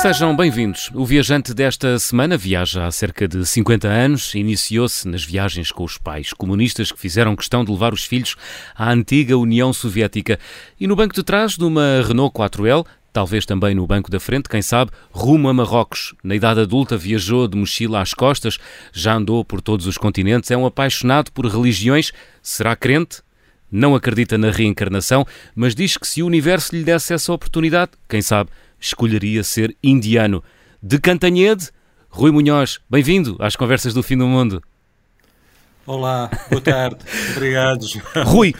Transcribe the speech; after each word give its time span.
Sejam 0.00 0.34
bem-vindos. 0.34 0.90
O 0.94 1.04
viajante 1.04 1.52
desta 1.52 1.98
semana 1.98 2.34
viaja 2.34 2.86
há 2.86 2.90
cerca 2.90 3.28
de 3.28 3.44
50 3.44 3.86
anos. 3.86 4.34
Iniciou-se 4.34 5.06
nas 5.06 5.22
viagens 5.22 5.70
com 5.70 5.84
os 5.84 5.98
pais 5.98 6.32
comunistas 6.32 6.90
que 6.90 6.98
fizeram 6.98 7.36
questão 7.36 7.62
de 7.62 7.70
levar 7.70 7.92
os 7.92 8.06
filhos 8.06 8.34
à 8.74 8.90
antiga 8.90 9.36
União 9.36 9.74
Soviética. 9.74 10.38
E 10.80 10.86
no 10.86 10.96
banco 10.96 11.14
de 11.14 11.22
trás 11.22 11.58
de 11.58 11.64
uma 11.64 12.02
Renault 12.02 12.34
4L, 12.34 12.86
talvez 13.12 13.44
também 13.44 13.74
no 13.74 13.86
banco 13.86 14.10
da 14.10 14.18
frente, 14.18 14.48
quem 14.48 14.62
sabe, 14.62 14.90
rumo 15.12 15.50
a 15.50 15.52
Marrocos. 15.52 16.14
Na 16.24 16.34
idade 16.34 16.60
adulta 16.60 16.96
viajou 16.96 17.46
de 17.46 17.58
mochila 17.58 18.00
às 18.00 18.14
costas, 18.14 18.58
já 18.94 19.12
andou 19.12 19.44
por 19.44 19.60
todos 19.60 19.86
os 19.86 19.98
continentes, 19.98 20.50
é 20.50 20.56
um 20.56 20.64
apaixonado 20.64 21.30
por 21.30 21.44
religiões. 21.44 22.10
Será 22.42 22.74
crente? 22.74 23.20
Não 23.70 23.94
acredita 23.94 24.38
na 24.38 24.50
reencarnação, 24.50 25.26
mas 25.54 25.74
diz 25.74 25.98
que 25.98 26.08
se 26.08 26.22
o 26.22 26.26
universo 26.26 26.74
lhe 26.74 26.82
desse 26.82 27.12
essa 27.12 27.32
oportunidade, 27.32 27.92
quem 28.08 28.22
sabe, 28.22 28.50
escolheria 28.80 29.44
ser 29.44 29.76
indiano. 29.82 30.42
De 30.82 30.98
Cantanhede, 30.98 31.68
Rui 32.08 32.30
Munhoz, 32.32 32.80
bem-vindo 32.88 33.36
às 33.38 33.54
Conversas 33.54 33.92
do 33.92 34.02
Fim 34.02 34.16
do 34.16 34.26
Mundo. 34.26 34.62
Olá, 35.86 36.30
boa 36.48 36.60
tarde, 36.60 36.98
obrigado. 37.36 37.84
Rui. 38.24 38.54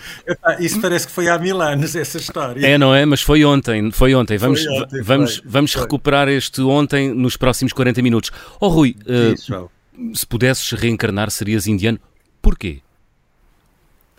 Isso 0.59 0.81
parece 0.81 1.07
que 1.07 1.13
foi 1.13 1.29
há 1.29 1.39
mil 1.39 1.61
anos, 1.63 1.95
essa 1.95 2.19
história. 2.19 2.67
É, 2.67 2.77
não 2.77 2.95
é? 2.95 3.07
Mas 3.07 3.23
foi 3.23 3.45
ontem, 3.45 3.91
foi 3.91 4.15
ontem. 4.15 4.37
Vamos, 4.37 4.63
foi 4.65 4.83
ontem, 4.83 5.03
vamos, 5.03 5.37
foi, 5.37 5.49
vamos 5.49 5.73
foi. 5.73 5.83
recuperar 5.83 6.29
este 6.29 6.61
ontem 6.61 7.15
nos 7.15 7.37
próximos 7.37 7.73
40 7.73 8.03
minutos. 8.03 8.31
Oh 8.59 8.69
Rui, 8.69 8.97
uh, 9.07 9.69
se 10.15 10.27
pudesses 10.27 10.71
reencarnar, 10.73 11.31
serias 11.31 11.67
indiano. 11.67 11.99
Porquê? 12.43 12.81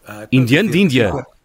Ah, 0.08 0.28
indiano 0.32 0.72
de 0.72 0.80
Índia. 0.80 1.12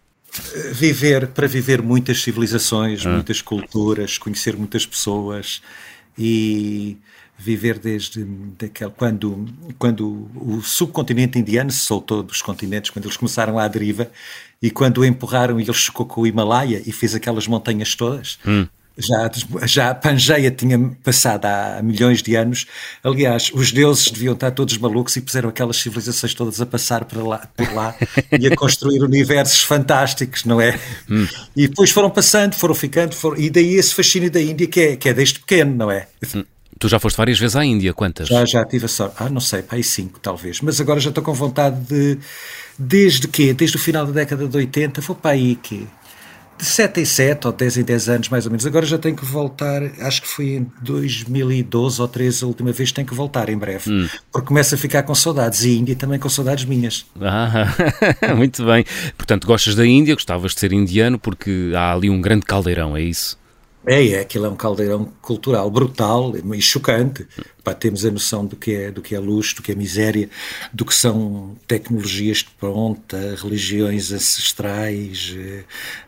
Viver, 0.73 1.29
para 1.29 1.47
viver 1.47 1.81
muitas 1.81 2.23
civilizações, 2.23 3.07
ah. 3.07 3.11
muitas 3.11 3.41
culturas, 3.41 4.19
conhecer 4.19 4.57
muitas 4.57 4.85
pessoas 4.85 5.63
e 6.19 6.97
viver 7.39 7.79
desde 7.79 8.25
daquele, 8.59 8.91
quando, 8.91 9.47
quando 9.79 10.29
o 10.35 10.63
subcontinente 10.63 11.39
indiano 11.39 11.71
se 11.71 11.79
soltou 11.79 12.23
dos 12.23 12.41
continentes, 12.41 12.91
quando 12.91 13.05
eles 13.05 13.17
começaram 13.17 13.59
à 13.59 13.69
deriva 13.69 14.11
e 14.61 14.71
quando 14.71 14.99
o 14.99 15.05
empurraram 15.05 15.61
e 15.61 15.63
ele 15.63 15.73
chocou 15.73 16.07
com 16.07 16.23
o 16.23 16.27
Himalaia 16.27 16.83
e 16.87 16.93
fez 16.93 17.15
aquelas 17.15 17.47
montanhas 17.47 17.95
todas. 17.95 18.39
Hum. 18.47 18.67
Já, 18.99 19.31
já 19.67 19.91
a 19.91 19.95
Pangeia 19.95 20.51
tinha 20.51 20.79
passado 21.05 21.45
há 21.45 21.81
milhões 21.83 22.23
de 22.23 22.35
anos. 22.35 22.67
Aliás, 23.05 23.51
os 23.53 23.71
deuses 23.71 24.11
deviam 24.11 24.33
estar 24.33 24.51
todos 24.53 24.79
malucos 24.79 25.15
e 25.17 25.21
puseram 25.21 25.51
aquelas 25.51 25.77
civilizações 25.77 26.33
todas 26.33 26.61
a 26.61 26.67
passar 26.67 27.05
por 27.05 27.23
lá, 27.23 27.47
por 27.55 27.73
lá 27.75 27.95
e 28.33 28.47
a 28.47 28.57
construir 28.57 29.03
universos 29.05 29.61
fantásticos, 29.63 30.45
não 30.45 30.61
é? 30.61 30.79
Hum. 31.11 31.27
E 31.55 31.69
depois 31.69 31.91
foram 31.91 32.09
passando, 32.09 32.55
foram 32.55 32.75
ficando, 32.75 33.15
foram, 33.15 33.37
e 33.37 33.51
daí 33.51 33.75
esse 33.75 33.95
fascínio 33.95 34.31
da 34.31 34.41
Índia 34.41 34.67
que 34.67 34.81
é, 34.81 34.97
que 34.97 35.09
é 35.11 35.15
desde 35.15 35.41
pequeno, 35.41 35.75
não 35.75 35.91
é? 35.91 36.09
Hum. 36.35 36.45
Tu 36.79 36.89
já 36.89 36.99
foste 36.99 37.17
várias 37.17 37.39
vezes 37.39 37.57
à 37.57 37.65
Índia, 37.65 37.95
quantas? 37.95 38.29
Já, 38.29 38.45
já 38.45 38.65
tive 38.65 38.85
a 38.85 38.89
sorte. 38.89 39.17
Ah, 39.19 39.31
não 39.31 39.41
sei, 39.41 39.63
para 39.63 39.77
aí 39.77 39.83
cinco, 39.83 40.21
talvez. 40.21 40.61
Mas 40.61 40.79
agora 40.81 41.01
já 41.01 41.09
estou 41.09 41.25
com 41.25 41.33
vontade 41.33 41.81
de. 41.81 42.19
Desde 42.79 43.27
quê? 43.27 43.55
Desde 43.55 43.77
o 43.77 43.81
final 43.81 44.05
da 44.05 44.13
década 44.13 44.47
de 44.47 44.55
80, 44.55 45.01
vou 45.01 45.17
para 45.17 45.31
aí 45.31 45.57
que 45.57 45.87
de 46.59 46.65
7 46.65 47.01
em 47.01 47.05
7 47.05 47.47
ou 47.47 47.53
10 47.53 47.79
em 47.79 47.83
10 47.83 48.09
anos 48.09 48.29
mais 48.29 48.47
ou 48.47 48.51
menos. 48.51 48.67
Agora 48.67 48.87
já 48.87 48.99
tenho 48.99 49.17
que 49.17 49.25
voltar, 49.25 49.83
acho 50.01 50.23
que 50.23 50.29
foi 50.29 50.47
em 50.51 50.71
2012 50.83 52.01
ou 52.01 52.09
13 52.09 52.45
a 52.45 52.47
última 52.47 52.73
vez, 52.73 52.93
tenho 52.93 53.07
que 53.07 53.15
voltar 53.15 53.49
em 53.49 53.57
breve, 53.57 53.91
hum. 53.91 54.09
porque 54.33 54.49
começo 54.49 54.75
a 54.75 54.79
ficar 54.79 55.03
com 55.03 55.15
saudades 55.15 55.65
e 55.65 55.77
Índia 55.77 55.97
também 55.97 56.19
com 56.19 56.29
saudades 56.29 56.65
minhas. 56.65 57.07
Ah, 57.21 57.67
muito 58.37 58.65
bem. 58.65 58.84
Portanto, 59.17 59.47
gostas 59.47 59.75
da 59.75 59.87
Índia, 59.87 60.15
gostavas 60.15 60.55
de 60.55 60.61
ser 60.61 60.72
indiano 60.72 61.19
porque 61.19 61.72
há 61.75 61.93
ali 61.93 62.09
um 62.09 62.21
grande 62.21 62.47
caldeirão, 62.47 62.97
é 62.97 63.03
isso? 63.03 63.38
É, 63.87 64.09
é, 64.09 64.21
aquilo 64.21 64.47
é 64.47 64.49
um 64.49 64.56
caldeirão 64.56 65.12
cultural 65.23 65.71
brutal 65.71 66.34
e 66.37 66.61
chocante. 66.61 67.25
Pá, 67.66 67.75
temos 67.75 68.06
a 68.06 68.12
noção 68.12 68.47
do 68.47 68.54
que, 68.54 68.71
é, 68.71 68.93
do 68.93 69.03
que 69.03 69.12
é 69.12 69.19
luxo, 69.19 69.56
do 69.56 69.62
que 69.62 69.72
é 69.72 69.75
miséria, 69.75 70.31
do 70.72 70.84
que 70.84 70.94
são 70.94 71.56
tecnologias 71.66 72.38
de 72.38 72.50
ponta, 72.60 73.34
religiões 73.43 74.12
ancestrais, 74.12 75.34
eh, 75.37 75.65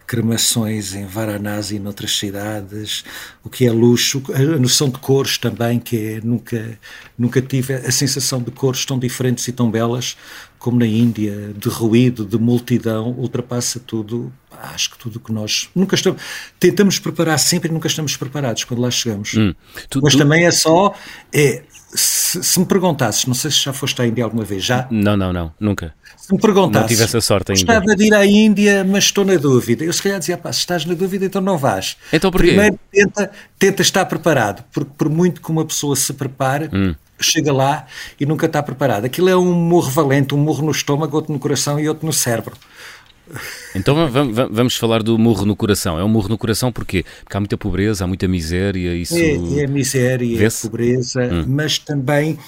cremações 0.06 0.94
em 0.94 1.04
Varanasi 1.04 1.74
e 1.74 1.78
noutras 1.80 2.16
cidades, 2.16 3.04
o 3.42 3.50
que 3.50 3.66
é 3.66 3.72
luxo, 3.72 4.22
a 4.32 4.56
noção 4.56 4.88
de 4.88 4.98
cores 4.98 5.36
também, 5.36 5.80
que 5.80 5.97
é, 5.97 6.20
nunca, 6.22 6.78
nunca 7.18 7.42
tive 7.42 7.74
a 7.74 7.91
sensação 7.91 8.41
de 8.41 8.52
cores 8.52 8.86
tão 8.86 8.97
diferentes 8.97 9.48
e 9.48 9.52
tão 9.52 9.68
belas 9.68 10.16
como 10.60 10.78
na 10.78 10.86
Índia, 10.86 11.52
de 11.56 11.68
ruído, 11.68 12.24
de 12.24 12.38
multidão, 12.38 13.10
ultrapassa 13.18 13.80
tudo 13.80 14.32
acho 14.60 14.91
que 14.91 14.98
tudo 14.98 15.16
o 15.16 15.20
que 15.20 15.32
nós 15.32 15.68
nunca 15.74 15.94
estamos 15.94 16.20
tentamos 16.58 16.98
preparar 16.98 17.38
sempre 17.38 17.68
e 17.68 17.72
nunca 17.72 17.86
estamos 17.86 18.16
preparados 18.16 18.64
quando 18.64 18.80
lá 18.80 18.91
chegamos. 18.91 19.34
Hum. 19.34 19.54
Tu, 19.88 20.00
Mas 20.02 20.14
tu... 20.14 20.18
também 20.18 20.47
é 20.47 20.50
só 20.50 20.94
é 21.32 21.47
se, 21.94 22.42
se, 22.42 22.60
me 22.60 22.66
perguntasses, 22.66 23.26
não 23.26 23.34
sei 23.34 23.50
se 23.50 23.59
já 23.59 23.72
foste 23.72 24.00
à 24.03 24.06
Índia 24.06 24.25
alguma 24.25 24.44
vez, 24.44 24.62
já? 24.62 24.86
Não, 24.91 25.16
não, 25.16 25.32
não, 25.32 25.53
nunca. 25.59 25.94
Se 26.16 26.32
me 26.32 26.41
perguntasses, 26.41 26.82
não 26.82 26.88
tive 26.88 27.03
essa 27.04 27.20
sorte 27.20 27.53
ainda. 27.53 27.64
Gostava 27.64 27.97
de 27.97 28.04
ir 28.04 28.14
à 28.14 28.26
Índia, 28.26 28.84
mas 28.84 29.04
estou 29.04 29.25
na 29.25 29.36
dúvida. 29.36 29.84
Eu 29.84 29.92
se 29.92 30.03
calhar 30.03 30.19
dizia, 30.19 30.36
pá, 30.36 30.53
se 30.53 30.60
estás 30.60 30.84
na 30.84 30.94
dúvida, 30.94 31.25
então 31.25 31.41
não 31.41 31.56
vás. 31.56 31.97
Então 32.12 32.31
porquê? 32.31 32.48
Primeiro 32.48 32.78
tenta, 32.92 33.31
tenta 33.59 33.82
estar 33.82 34.04
preparado, 34.04 34.64
porque 34.72 34.91
por 34.97 35.09
muito 35.09 35.41
que 35.41 35.50
uma 35.50 35.64
pessoa 35.64 35.97
se 35.97 36.12
prepare, 36.12 36.69
hum 36.72 36.94
chega 37.20 37.53
lá 37.53 37.86
e 38.19 38.25
nunca 38.25 38.47
está 38.47 38.62
preparado. 38.62 39.04
Aquilo 39.04 39.28
é 39.28 39.36
um 39.36 39.53
morro 39.53 39.91
valente, 39.91 40.34
um 40.34 40.38
morro 40.38 40.65
no 40.65 40.70
estômago, 40.70 41.16
outro 41.16 41.32
no 41.32 41.38
coração 41.38 41.78
e 41.78 41.88
outro 41.88 42.06
no 42.06 42.12
cérebro. 42.12 42.56
Então 43.75 43.94
vamos 44.50 44.77
falar 44.77 45.03
do 45.03 45.19
murro 45.19 45.44
no 45.44 45.56
coração. 45.56 45.99
É 45.99 46.05
um 46.05 46.09
murro 46.09 46.28
no 46.28 46.39
coração 46.39 46.72
porquê? 46.72 47.05
Porque 47.22 47.37
há 47.37 47.41
muita 47.41 47.56
pobreza, 47.56 48.05
há 48.05 48.06
muita 48.06 48.27
miséria. 48.28 48.94
Isso... 48.94 49.16
É, 49.16 49.62
é 49.62 49.66
miséria, 49.66 50.47
é 50.47 50.49
pobreza, 50.62 51.22
hum. 51.22 51.44
mas 51.47 51.78
também 51.78 52.39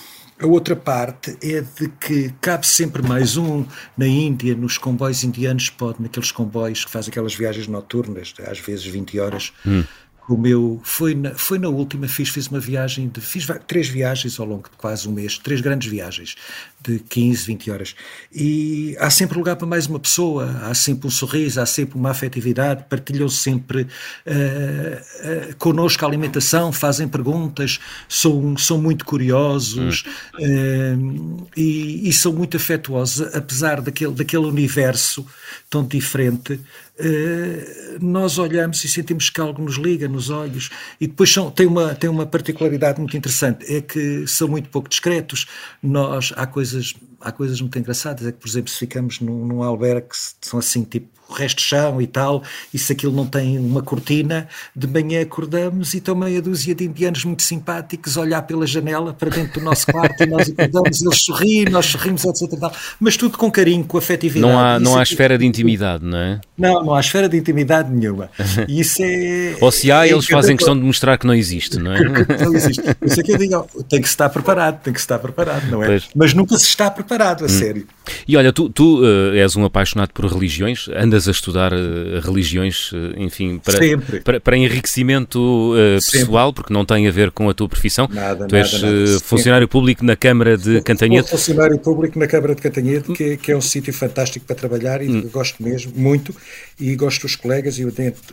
a 0.40 0.46
outra 0.46 0.74
parte 0.74 1.36
é 1.42 1.60
de 1.60 1.88
que 2.00 2.32
cabe 2.40 2.66
sempre 2.66 3.02
mais 3.02 3.36
um 3.36 3.64
na 3.96 4.06
Índia, 4.06 4.54
nos 4.54 4.78
comboios 4.78 5.22
indianos, 5.22 5.68
pode, 5.68 6.00
naqueles 6.00 6.32
comboios 6.32 6.84
que 6.84 6.90
fazem 6.90 7.10
aquelas 7.10 7.34
viagens 7.34 7.66
noturnas, 7.66 8.32
às 8.48 8.58
vezes 8.58 8.86
20 8.86 9.20
horas. 9.20 9.52
Hum 9.66 9.84
o 10.30 10.36
meu 10.36 10.80
foi 10.84 11.14
na, 11.14 11.34
foi 11.34 11.58
na 11.58 11.68
última 11.68 12.06
fiz 12.06 12.28
fiz 12.28 12.46
uma 12.46 12.60
viagem 12.60 13.08
de 13.08 13.20
fiz 13.20 13.46
três 13.66 13.88
viagens 13.88 14.38
ao 14.38 14.46
longo 14.46 14.68
de 14.70 14.76
quase 14.76 15.08
um 15.08 15.12
mês 15.12 15.38
três 15.38 15.60
grandes 15.60 15.90
viagens 15.90 16.36
de 16.82 16.98
15, 16.98 17.46
20 17.46 17.70
horas. 17.70 17.94
E 18.32 18.96
há 18.98 19.10
sempre 19.10 19.36
lugar 19.36 19.56
para 19.56 19.66
mais 19.66 19.86
uma 19.86 20.00
pessoa, 20.00 20.50
há 20.62 20.74
sempre 20.74 21.06
um 21.06 21.10
sorriso, 21.10 21.60
há 21.60 21.66
sempre 21.66 21.98
uma 21.98 22.10
afetividade, 22.10 22.84
partilham 22.88 23.28
sempre 23.28 23.82
uh, 23.82 25.50
uh, 25.52 25.56
connosco 25.56 26.04
a 26.04 26.08
alimentação, 26.08 26.72
fazem 26.72 27.06
perguntas, 27.06 27.78
são, 28.08 28.56
são 28.56 28.78
muito 28.78 29.04
curiosos 29.04 30.04
hum. 30.38 31.40
uh, 31.42 31.48
e, 31.56 32.08
e, 32.08 32.12
são 32.12 32.32
muito 32.32 32.56
afetuosos, 32.56 33.34
apesar 33.34 33.80
daquele, 33.80 34.14
daquele 34.14 34.46
universo 34.46 35.26
tão 35.68 35.84
diferente. 35.84 36.58
Uh, 37.00 38.04
nós 38.04 38.38
olhamos 38.38 38.84
e 38.84 38.88
sentimos 38.88 39.30
que 39.30 39.40
algo 39.40 39.62
nos 39.62 39.76
liga 39.76 40.06
nos 40.06 40.30
olhos 40.30 40.70
e 41.00 41.06
depois 41.06 41.32
são, 41.32 41.50
tem, 41.50 41.66
uma, 41.66 41.94
tem 41.94 42.08
uma 42.10 42.26
particularidade 42.26 42.98
muito 42.98 43.16
interessante, 43.16 43.64
é 43.72 43.80
que 43.80 44.26
são 44.26 44.48
muito 44.48 44.68
pouco 44.68 44.88
discretos. 44.88 45.46
Nós, 45.82 46.32
há 46.36 46.46
coisas 46.46 46.94
há 47.20 47.30
coisas 47.30 47.60
muito 47.60 47.78
engraçadas. 47.78 48.26
É 48.26 48.32
que, 48.32 48.38
por 48.38 48.48
exemplo, 48.48 48.70
se 48.70 48.78
ficamos 48.78 49.20
num, 49.20 49.46
num 49.46 49.62
albergue 49.62 50.08
são 50.40 50.58
assim, 50.58 50.82
tipo, 50.82 51.08
o 51.30 51.34
resto 51.34 51.62
chão 51.62 52.00
e 52.00 52.06
tal, 52.06 52.42
e 52.72 52.78
se 52.78 52.92
aquilo 52.92 53.12
não 53.12 53.26
tem 53.26 53.58
uma 53.58 53.82
cortina, 53.82 54.48
de 54.74 54.86
manhã 54.86 55.22
acordamos 55.22 55.94
e 55.94 55.98
estão 55.98 56.14
meia 56.14 56.42
dúzia 56.42 56.74
de 56.74 56.84
indianos 56.84 57.24
muito 57.24 57.42
simpáticos 57.42 58.16
a 58.16 58.20
olhar 58.20 58.42
pela 58.42 58.66
janela 58.66 59.14
para 59.14 59.30
dentro 59.30 59.60
do 59.60 59.64
nosso 59.64 59.86
quarto 59.86 60.22
e 60.22 60.26
nós 60.26 60.48
acordamos, 60.48 61.02
eles 61.02 61.22
sorriem, 61.22 61.64
nós 61.66 61.86
sorrimos, 61.86 62.24
etc. 62.24 62.58
Tal. 62.58 62.72
Mas 62.98 63.16
tudo 63.16 63.38
com 63.38 63.50
carinho, 63.50 63.84
com 63.84 63.98
afetividade. 63.98 64.52
Não 64.52 64.58
há, 64.58 64.78
não 64.78 64.98
há 64.98 65.02
esfera 65.02 65.38
de 65.38 65.46
intimidade, 65.46 66.04
não 66.04 66.18
é? 66.18 66.40
Não, 66.56 66.84
não 66.84 66.94
há 66.94 67.00
esfera 67.00 67.28
de 67.28 67.36
intimidade 67.36 67.90
nenhuma. 67.90 68.30
E 68.68 68.80
isso 68.80 69.02
é. 69.02 69.56
Ou 69.60 69.70
se 69.70 69.90
há, 69.90 70.06
é 70.06 70.12
eles 70.12 70.26
fazem 70.26 70.56
questão 70.56 70.76
de 70.76 70.82
mostrar 70.82 71.16
que 71.18 71.26
não 71.26 71.34
existe, 71.34 71.78
não 71.78 71.92
é? 71.92 72.00
não 72.44 72.54
existe. 72.54 72.82
Isso 73.02 73.20
é 73.20 73.22
que 73.22 73.32
eu 73.32 73.38
digo, 73.38 73.66
tem 73.88 74.00
que 74.00 74.08
estar 74.08 74.28
preparado, 74.28 74.80
tem 74.82 74.92
que 74.92 75.00
estar 75.00 75.18
preparado, 75.18 75.66
não 75.70 75.82
é? 75.82 75.86
Pois. 75.86 76.08
Mas 76.14 76.34
nunca 76.34 76.58
se 76.58 76.66
está 76.66 76.90
preparado, 76.90 77.42
a 77.42 77.46
hum. 77.46 77.48
sério. 77.48 77.86
E 78.26 78.36
olha, 78.36 78.52
tu, 78.52 78.68
tu 78.68 79.00
uh, 79.02 79.34
és 79.34 79.56
um 79.56 79.64
apaixonado 79.64 80.10
por 80.12 80.24
religiões, 80.24 80.88
andas 80.88 81.19
a 81.28 81.30
estudar 81.30 81.72
uh, 81.72 82.20
religiões, 82.22 82.92
uh, 82.92 82.96
enfim, 83.16 83.58
para, 83.58 83.78
para, 84.22 84.40
para, 84.40 84.56
enriquecimento 84.56 85.72
pessoal, 86.10 86.52
porque 86.52 86.72
não 86.72 86.84
tem 86.84 87.06
a 87.08 87.10
ver 87.10 87.30
com 87.30 87.48
a 87.48 87.54
tua 87.54 87.68
profissão. 87.68 88.08
Nada, 88.12 88.46
tu 88.46 88.56
és 88.56 88.72
nada, 88.72 89.20
funcionário 89.22 89.68
público 89.68 90.04
na 90.04 90.16
Câmara 90.16 90.56
de 90.56 90.80
Cantanhede. 90.82 91.28
Sou 91.28 91.38
funcionário 91.38 91.78
público 91.78 92.18
na 92.18 92.26
Câmara 92.26 92.54
de 92.54 92.62
Cantanhede, 92.62 93.12
que, 93.12 93.36
que 93.36 93.52
é 93.52 93.56
um 93.56 93.60
sítio 93.60 93.92
fantástico 93.92 94.46
para 94.46 94.56
trabalhar 94.56 95.02
e 95.02 95.08
hum. 95.08 95.28
gosto 95.32 95.62
mesmo, 95.62 95.92
muito, 95.96 96.34
e 96.78 96.94
gosto 96.96 97.22
dos 97.22 97.36
colegas 97.36 97.78
e, 97.78 97.86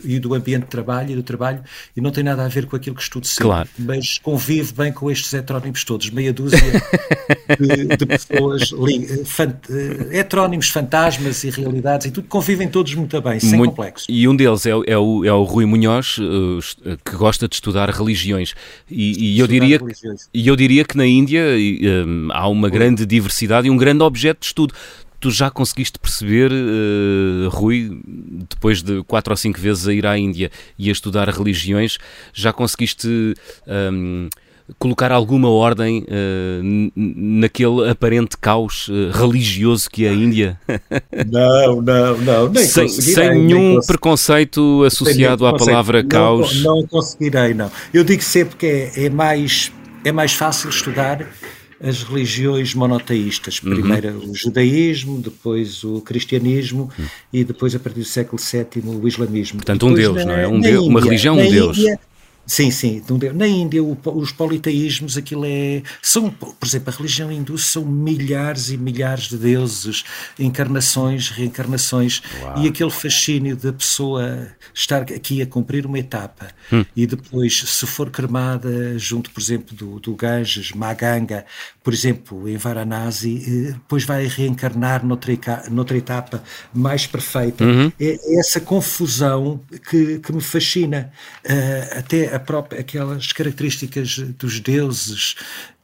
e, 0.04 0.18
do 0.18 0.34
ambiente 0.34 0.62
de 0.62 0.68
trabalho 0.68 1.12
e 1.12 1.14
do 1.14 1.22
trabalho, 1.22 1.62
e 1.96 2.00
não 2.00 2.10
tem 2.10 2.24
nada 2.24 2.44
a 2.44 2.48
ver 2.48 2.66
com 2.66 2.76
aquilo 2.76 2.96
que 2.96 3.02
estudo 3.02 3.26
sempre, 3.26 3.44
claro. 3.44 3.68
mas 3.78 4.18
convivo 4.18 4.74
bem 4.74 4.92
com 4.92 5.10
estes 5.10 5.32
heterónimos 5.34 5.84
todos, 5.84 6.10
meia 6.10 6.32
dúzia 6.32 6.58
de, 7.58 7.96
de 7.96 8.06
pessoas 8.06 8.72
fant, 9.24 9.54
heterónimos, 10.10 10.68
fantasmas 10.68 11.44
e 11.44 11.50
realidades 11.50 12.06
e 12.06 12.10
tudo, 12.10 12.28
convivem 12.28 12.68
todos 12.68 12.77
muito 12.96 13.20
bem, 13.20 13.40
sem 13.40 13.58
muito, 13.58 13.70
complexos. 13.70 14.06
E 14.08 14.26
um 14.28 14.34
deles 14.34 14.66
é, 14.66 14.70
é, 14.70 14.98
o, 14.98 15.24
é 15.24 15.32
o 15.32 15.42
Rui 15.42 15.66
Munhoz, 15.66 16.16
que 17.04 17.16
gosta 17.16 17.48
de 17.48 17.54
estudar 17.54 17.88
religiões. 17.90 18.54
E, 18.90 19.34
e 19.34 19.38
eu, 19.38 19.46
diria, 19.46 19.80
e 20.32 20.48
eu 20.48 20.56
diria 20.56 20.84
que 20.84 20.96
na 20.96 21.06
Índia 21.06 21.42
um, 22.06 22.28
há 22.32 22.48
uma 22.48 22.68
grande 22.68 23.06
diversidade 23.06 23.68
e 23.68 23.70
um 23.70 23.76
grande 23.76 24.02
objeto 24.02 24.40
de 24.40 24.46
estudo 24.46 24.74
tu 25.20 25.30
já 25.30 25.50
conseguiste 25.50 25.98
perceber, 25.98 26.52
uh, 26.52 27.48
Rui, 27.48 28.00
depois 28.04 28.82
de 28.82 29.02
quatro 29.04 29.32
ou 29.32 29.36
cinco 29.36 29.58
vezes 29.58 29.86
a 29.88 29.92
ir 29.92 30.06
à 30.06 30.16
Índia 30.16 30.50
e 30.78 30.88
a 30.88 30.92
estudar 30.92 31.28
religiões, 31.28 31.98
já 32.32 32.52
conseguiste 32.52 33.34
um, 33.66 34.28
colocar 34.78 35.10
alguma 35.12 35.48
ordem 35.48 36.04
uh, 36.04 36.92
naquele 36.94 37.88
aparente 37.88 38.36
caos 38.36 38.88
uh, 38.88 39.10
religioso 39.12 39.88
que 39.90 40.04
é 40.04 40.10
a 40.10 40.12
Índia? 40.12 40.60
Não, 41.30 41.82
não, 41.82 42.18
não. 42.18 42.48
Nem 42.48 42.64
sem, 42.64 42.88
sem 42.88 43.30
nenhum 43.30 43.80
preconceito 43.86 44.84
associado 44.84 45.46
à 45.46 45.54
palavra 45.54 46.02
não, 46.02 46.08
caos. 46.08 46.62
Não 46.62 46.86
conseguirei, 46.86 47.54
não. 47.54 47.70
Eu 47.92 48.04
digo 48.04 48.22
sempre 48.22 48.56
que 48.56 48.66
é, 48.66 49.04
é 49.06 49.10
mais, 49.10 49.72
é 50.04 50.12
mais 50.12 50.32
fácil 50.32 50.70
estudar 50.70 51.26
as 51.82 52.02
religiões 52.02 52.74
monoteístas. 52.74 53.60
Uhum. 53.62 53.70
Primeiro 53.70 54.08
uhum. 54.10 54.30
o 54.30 54.34
judaísmo, 54.34 55.20
depois 55.20 55.84
o 55.84 56.00
cristianismo 56.00 56.90
uhum. 56.98 57.06
e 57.32 57.44
depois, 57.44 57.74
a 57.74 57.78
partir 57.78 58.00
do 58.00 58.06
século 58.06 58.40
VII, 58.40 58.82
o 58.84 59.06
islamismo. 59.06 59.58
Portanto, 59.58 59.86
um 59.86 59.94
Deus, 59.94 60.24
não 60.24 60.34
é? 60.34 60.46
Um 60.46 60.60
Deus, 60.60 60.76
Índia, 60.76 60.90
uma 60.90 61.00
religião, 61.00 61.38
um 61.38 61.50
Deus. 61.50 61.78
Índia, 61.78 62.00
Sim, 62.48 62.70
sim. 62.70 63.02
Na 63.34 63.46
Índia, 63.46 63.82
os 63.84 64.32
politeísmos, 64.32 65.18
aquilo 65.18 65.44
é. 65.44 65.82
São, 66.00 66.30
por 66.30 66.66
exemplo, 66.66 66.92
a 66.92 66.96
religião 66.96 67.30
hindu 67.30 67.58
são 67.58 67.84
milhares 67.84 68.70
e 68.70 68.78
milhares 68.78 69.28
de 69.28 69.36
deuses, 69.36 70.02
encarnações, 70.38 71.28
reencarnações, 71.28 72.22
Uau. 72.40 72.64
e 72.64 72.68
aquele 72.68 72.90
fascínio 72.90 73.54
da 73.54 73.70
pessoa 73.70 74.48
estar 74.72 75.02
aqui 75.02 75.42
a 75.42 75.46
cumprir 75.46 75.84
uma 75.84 75.98
etapa 75.98 76.48
hum. 76.72 76.86
e 76.96 77.06
depois, 77.06 77.64
se 77.66 77.86
for 77.86 78.08
cremada 78.08 78.98
junto, 78.98 79.30
por 79.30 79.40
exemplo, 79.40 79.76
do, 79.76 80.00
do 80.00 80.14
Ganges, 80.14 80.72
Maganga, 80.72 81.44
por 81.84 81.92
exemplo, 81.92 82.48
em 82.48 82.56
Varanasi, 82.56 83.42
eh, 83.46 83.72
depois 83.72 84.04
vai 84.04 84.26
reencarnar 84.26 85.04
noutra, 85.04 85.64
noutra 85.70 85.98
etapa 85.98 86.42
mais 86.72 87.06
perfeita. 87.06 87.64
Uhum. 87.64 87.92
É, 88.00 88.18
é, 88.22 88.40
essa 88.40 88.60
confusão 88.60 89.60
que, 89.90 90.18
que 90.18 90.32
me 90.32 90.40
fascina. 90.40 91.12
Uh, 91.44 91.98
até 91.98 92.37
própria, 92.38 92.80
aquelas 92.80 93.32
características 93.32 94.18
dos 94.38 94.60
deuses 94.60 95.36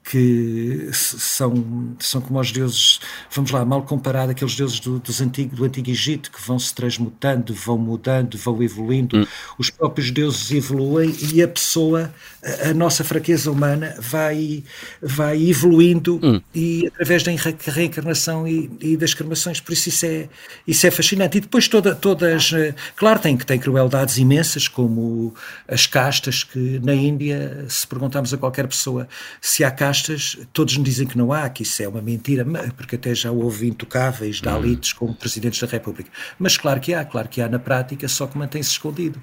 que 0.05 0.91
são, 0.93 1.97
são 1.99 2.21
como 2.21 2.39
os 2.39 2.53
deuses, 2.53 3.01
vamos 3.31 3.51
lá, 3.51 3.65
mal 3.65 3.83
comparado 3.83 4.33
aqueles 4.33 4.55
deuses 4.55 4.79
do, 4.79 4.99
dos 4.99 5.21
antigo, 5.23 5.57
do 5.57 5.65
Antigo 5.65 5.91
Egito, 5.91 6.31
que 6.31 6.47
vão 6.47 6.59
se 6.59 6.75
transmutando, 6.75 7.55
vão 7.55 7.79
mudando, 7.79 8.37
vão 8.37 8.63
evoluindo. 8.63 9.21
Hum. 9.21 9.27
Os 9.59 9.71
próprios 9.71 10.11
deuses 10.11 10.51
evoluem 10.51 11.17
e 11.33 11.43
a 11.43 11.49
pessoa, 11.49 12.13
a, 12.45 12.71
a 12.71 12.75
nossa 12.75 13.03
fraqueza 13.03 13.51
humana, 13.51 13.95
vai, 13.99 14.63
vai 15.01 15.49
evoluindo 15.49 16.21
hum. 16.23 16.41
e 16.55 16.87
através 16.87 17.23
da 17.23 17.33
reencarnação 17.67 18.47
e, 18.47 18.71
e, 18.81 18.97
das 18.97 19.15
cremações. 19.15 19.61
Por 19.61 19.73
isso 19.73 19.89
isso 19.89 20.07
é, 20.07 20.29
isso 20.67 20.87
é 20.87 20.91
fascinante. 20.91 21.39
E 21.39 21.41
depois 21.41 21.69
toda, 21.69 21.95
todas, 21.95 22.53
eh, 22.53 22.75
claro, 22.97 23.19
tem, 23.19 23.37
tem 23.37 23.59
crueldades 23.59 24.19
imensas, 24.19 24.69
como 24.69 25.35
as 25.67 25.87
castas, 25.87 26.45
que 26.45 26.81
na 26.83 26.95
Índia, 26.95 27.65
se 27.69 27.87
perguntarmos 27.87 28.33
a 28.35 28.37
qualquer 28.37 28.67
pessoa 28.67 29.09
se 29.41 29.65
há 29.65 29.71
castas, 29.71 30.39
todos 30.53 30.77
me 30.77 30.85
dizem 30.85 31.07
que 31.07 31.17
não 31.17 31.33
há, 31.33 31.49
que 31.49 31.63
isso 31.63 31.83
é 31.83 31.89
uma 31.89 32.03
mentira, 32.03 32.45
porque 32.77 32.97
até 32.97 33.15
já 33.15 33.31
houve 33.31 33.69
intocáveis, 33.69 34.41
dalitos 34.41 34.93
hum. 34.93 34.97
como 34.99 35.15
presidentes 35.15 35.61
da 35.61 35.67
República. 35.67 36.11
Mas 36.39 36.57
claro 36.57 36.81
que 36.81 36.93
há, 36.93 37.05
claro 37.05 37.29
que 37.29 37.41
há 37.41 37.49
na 37.49 37.59
prática, 37.59 38.07
só 38.09 38.27
que 38.27 38.37
mantém-se 38.37 38.71
escondido. 38.71 39.21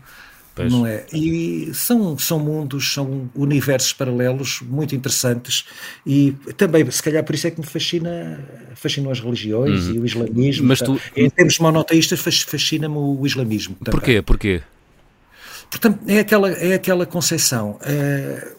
Pois. 0.62 0.74
Não 0.74 0.86
é? 0.86 1.06
E 1.14 1.72
são, 1.74 2.18
são 2.18 2.40
mundos, 2.40 2.94
são 2.94 3.30
universos 3.36 3.94
paralelos 3.94 4.62
muito 4.62 4.96
interessantes 4.96 5.66
e 6.06 6.34
também, 6.58 6.90
se 6.90 7.02
calhar 7.02 7.24
por 7.24 7.36
isso 7.36 7.48
é 7.48 7.52
que 7.52 7.60
me 7.60 7.66
fascina, 7.66 8.40
fascinam 8.76 9.12
as 9.12 9.20
religiões 9.20 9.88
uhum. 9.88 9.96
e 9.96 10.00
o 10.00 10.06
islamismo. 10.06 10.68
Mas 10.68 10.80
tu... 10.80 11.00
Em 11.16 11.30
termos 11.30 11.60
monoteístas, 11.60 12.20
fascina-me 12.20 12.98
o 12.98 13.26
islamismo. 13.26 13.76
Também. 13.76 13.92
Porquê? 13.92 14.22
Porquê? 14.22 14.62
Portanto, 15.70 16.00
é 16.08 16.20
aquela, 16.20 16.52
é 16.52 16.74
aquela 16.74 17.06
concepção. 17.06 17.80
É, 17.82 18.52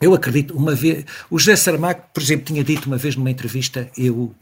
eu 0.00 0.14
acredito, 0.14 0.56
uma 0.56 0.74
vez. 0.74 1.04
O 1.30 1.38
José 1.38 1.56
Saramago, 1.56 2.02
por 2.12 2.22
exemplo, 2.22 2.46
tinha 2.46 2.64
dito 2.64 2.86
uma 2.86 2.96
vez 2.96 3.16
numa 3.16 3.30
entrevista, 3.30 3.90
eu 3.96 4.34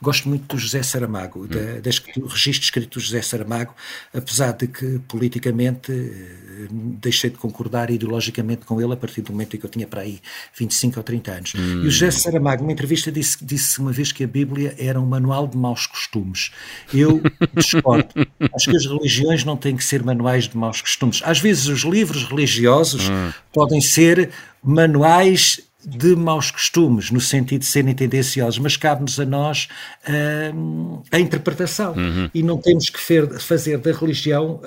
Gosto 0.00 0.28
muito 0.28 0.54
do 0.54 0.58
José 0.58 0.82
Saramago, 0.82 1.44
hum. 1.44 1.46
da, 1.46 1.80
das, 1.80 1.98
do 1.98 2.26
registro 2.26 2.64
escrito 2.64 2.98
do 2.98 3.00
José 3.00 3.22
Saramago, 3.22 3.74
apesar 4.12 4.52
de 4.52 4.66
que 4.66 4.98
politicamente 5.08 5.92
eh, 5.92 6.66
deixei 6.70 7.30
de 7.30 7.36
concordar 7.36 7.90
ideologicamente 7.90 8.64
com 8.64 8.80
ele 8.80 8.92
a 8.92 8.96
partir 8.96 9.22
do 9.22 9.32
momento 9.32 9.56
em 9.56 9.60
que 9.60 9.66
eu 9.66 9.70
tinha 9.70 9.86
para 9.86 10.02
aí 10.02 10.20
25 10.58 10.98
ou 10.98 11.02
30 11.02 11.32
anos. 11.32 11.54
Hum. 11.54 11.82
E 11.84 11.86
o 11.86 11.90
José 11.90 12.10
Saramago, 12.10 12.62
numa 12.62 12.72
entrevista, 12.72 13.10
disse, 13.10 13.44
disse 13.44 13.78
uma 13.78 13.92
vez 13.92 14.12
que 14.12 14.24
a 14.24 14.26
Bíblia 14.26 14.74
era 14.78 15.00
um 15.00 15.06
manual 15.06 15.46
de 15.46 15.56
maus 15.56 15.86
costumes. 15.86 16.50
Eu 16.92 17.20
discordo. 17.54 18.08
Acho 18.54 18.70
que 18.70 18.76
as 18.76 18.86
religiões 18.86 19.44
não 19.44 19.56
têm 19.56 19.76
que 19.76 19.84
ser 19.84 20.02
manuais 20.02 20.48
de 20.48 20.56
maus 20.56 20.80
costumes. 20.80 21.20
Às 21.24 21.40
vezes 21.40 21.66
os 21.66 21.82
livros 21.82 22.24
religiosos 22.24 23.08
hum. 23.08 23.32
podem 23.52 23.80
ser 23.80 24.30
manuais 24.62 25.60
de 25.86 26.16
maus 26.16 26.50
costumes, 26.50 27.10
no 27.10 27.20
sentido 27.20 27.60
de 27.60 27.66
serem 27.66 27.94
tendenciosos, 27.94 28.58
mas 28.58 28.76
cabe-nos 28.76 29.18
a 29.20 29.24
nós 29.24 29.68
uh, 30.08 31.02
a 31.12 31.18
interpretação. 31.18 31.94
Uhum. 31.94 32.30
E 32.34 32.42
não 32.42 32.58
temos 32.58 32.88
que 32.88 33.00
fer, 33.00 33.38
fazer 33.38 33.78
da 33.78 33.92
religião 33.92 34.60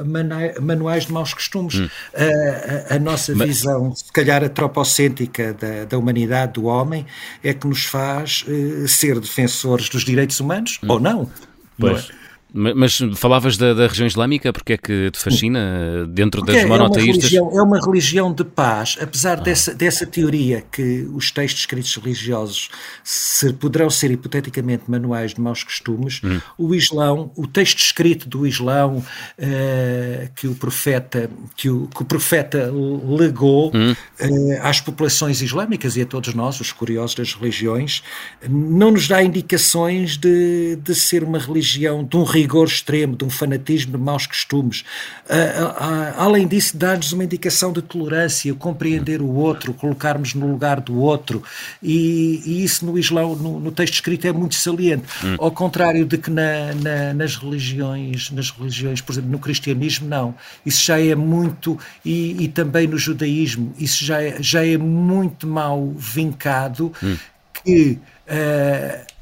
manuais 0.62 1.06
de 1.06 1.12
maus 1.12 1.34
costumes. 1.34 1.76
Uhum. 1.76 1.86
Uh, 1.86 2.92
a, 2.92 2.96
a, 2.96 3.00
nossa 3.00 3.34
mas... 3.36 3.48
visão, 3.48 3.96
se 3.96 4.12
calhar 4.12 4.44
antropocêntrica 4.44 5.54
da, 5.54 5.86
da 5.86 5.98
humanidade, 5.98 6.54
do 6.54 6.66
homem, 6.66 7.06
é 7.44 7.54
que 7.54 7.68
nos 7.68 7.86
faz 7.86 8.46
uh, 8.48 8.88
ser 8.88 9.20
defensores 9.20 9.90
dos 9.90 10.04
direitos 10.04 10.40
humanos, 10.40 10.80
uhum. 10.84 10.92
ou 10.92 11.00
não. 11.00 11.32
Pois. 11.80 12.10
Não 12.10 12.16
é? 12.24 12.27
Mas 12.54 13.00
falavas 13.16 13.58
da, 13.58 13.74
da, 13.74 13.88
região 13.88 14.08
islâmica, 14.08 14.54
porque 14.54 14.74
é 14.74 14.78
que 14.78 15.12
te 15.12 15.20
fascina 15.20 16.08
dentro 16.08 16.42
porque 16.42 16.58
das 16.58 16.66
monoteístas? 16.66 17.34
É 17.34 17.42
uma, 17.42 17.50
religião, 17.50 17.60
é 17.60 17.62
uma 17.62 17.86
religião 17.86 18.34
de 18.34 18.44
paz, 18.46 18.98
apesar 19.02 19.38
ah. 19.38 19.42
dessa, 19.42 19.74
dessa 19.74 20.08
teoria 20.08 20.64
que 20.72 21.08
os 21.14 21.30
textos 21.30 21.62
escritos 21.62 21.94
religiosos 21.96 22.70
se, 23.04 23.52
poderão 23.54 23.90
ser 23.90 24.12
hipoteticamente 24.12 24.84
manuais 24.88 25.34
de 25.34 25.42
maus 25.42 25.62
costumes, 25.62 26.22
hum. 26.24 26.40
o 26.58 26.74
Islão, 26.74 27.32
o 27.36 27.46
texto 27.46 27.80
escrito 27.80 28.30
do 28.30 28.48
Islão 28.48 28.98
uh, 28.98 30.30
que, 30.34 30.48
o 30.48 30.56
profeta, 30.56 31.30
que, 31.58 31.70
o, 31.70 31.88
que 31.88 32.02
o 32.02 32.06
profeta 32.06 32.72
legou 32.72 33.72
hum. 33.76 33.92
uh, 33.92 34.60
às 34.62 34.80
populações 34.80 35.42
islâmicas 35.42 35.98
e 35.98 36.02
a 36.02 36.06
todos 36.06 36.34
nós, 36.34 36.62
os 36.62 36.72
curiosos 36.72 37.16
das 37.16 37.34
religiões, 37.34 38.02
não 38.50 38.92
nos 38.92 39.06
dá 39.06 39.22
indicações 39.22 40.16
de, 40.16 40.78
de 40.78 40.96
ser 40.96 41.24
uma 41.24 41.40
religião 41.40 42.06
de 42.06 42.16
um 42.16 42.24
rigor 42.38 42.68
extremo, 42.68 43.16
de 43.16 43.26
um 43.26 43.30
fanatismo 43.30 43.92
de 43.92 43.98
maus 43.98 44.28
costumes. 44.28 44.82
Uh, 45.26 45.66
uh, 45.66 46.14
além 46.18 46.48
disso, 46.48 46.78
dá-nos 46.78 47.12
uma 47.12 47.24
indicação 47.24 47.72
de 47.72 47.82
tolerância, 47.82 48.54
compreender 48.54 49.22
o 49.22 49.30
outro, 49.30 49.74
colocarmos 49.74 50.34
no 50.34 50.48
lugar 50.48 50.80
do 50.80 51.00
outro, 51.00 51.44
e, 51.82 52.42
e 52.46 52.64
isso 52.64 52.86
no 52.86 52.98
Islão, 52.98 53.36
no, 53.36 53.60
no, 53.60 53.72
texto 53.72 53.96
escrito, 53.96 54.26
é 54.26 54.32
muito 54.32 54.56
saliente. 54.56 55.04
Hum. 55.24 55.36
Ao 55.40 55.52
contrário 55.52 56.06
de 56.06 56.18
que 56.18 56.30
na, 56.30 56.74
na, 56.76 57.14
nas 57.14 57.36
religiões, 57.36 58.32
nas 58.32 58.50
religiões, 58.50 59.02
por 59.02 59.14
exemplo, 59.14 59.32
no 59.32 59.40
cristianismo, 59.40 60.08
não. 60.08 60.36
Isso 60.66 60.84
já 60.84 61.00
é 61.00 61.16
muito, 61.16 61.78
e, 62.06 62.44
e 62.44 62.48
também 62.48 62.88
no 62.88 62.98
judaísmo, 62.98 63.74
isso 63.78 64.04
já 64.06 64.22
é, 64.22 64.38
já 64.40 64.66
é 64.66 64.78
muito 64.78 65.48
mal 65.48 65.92
vincado 65.96 66.94
hum. 67.02 67.18
que. 67.64 68.00
Uh, 68.28 69.17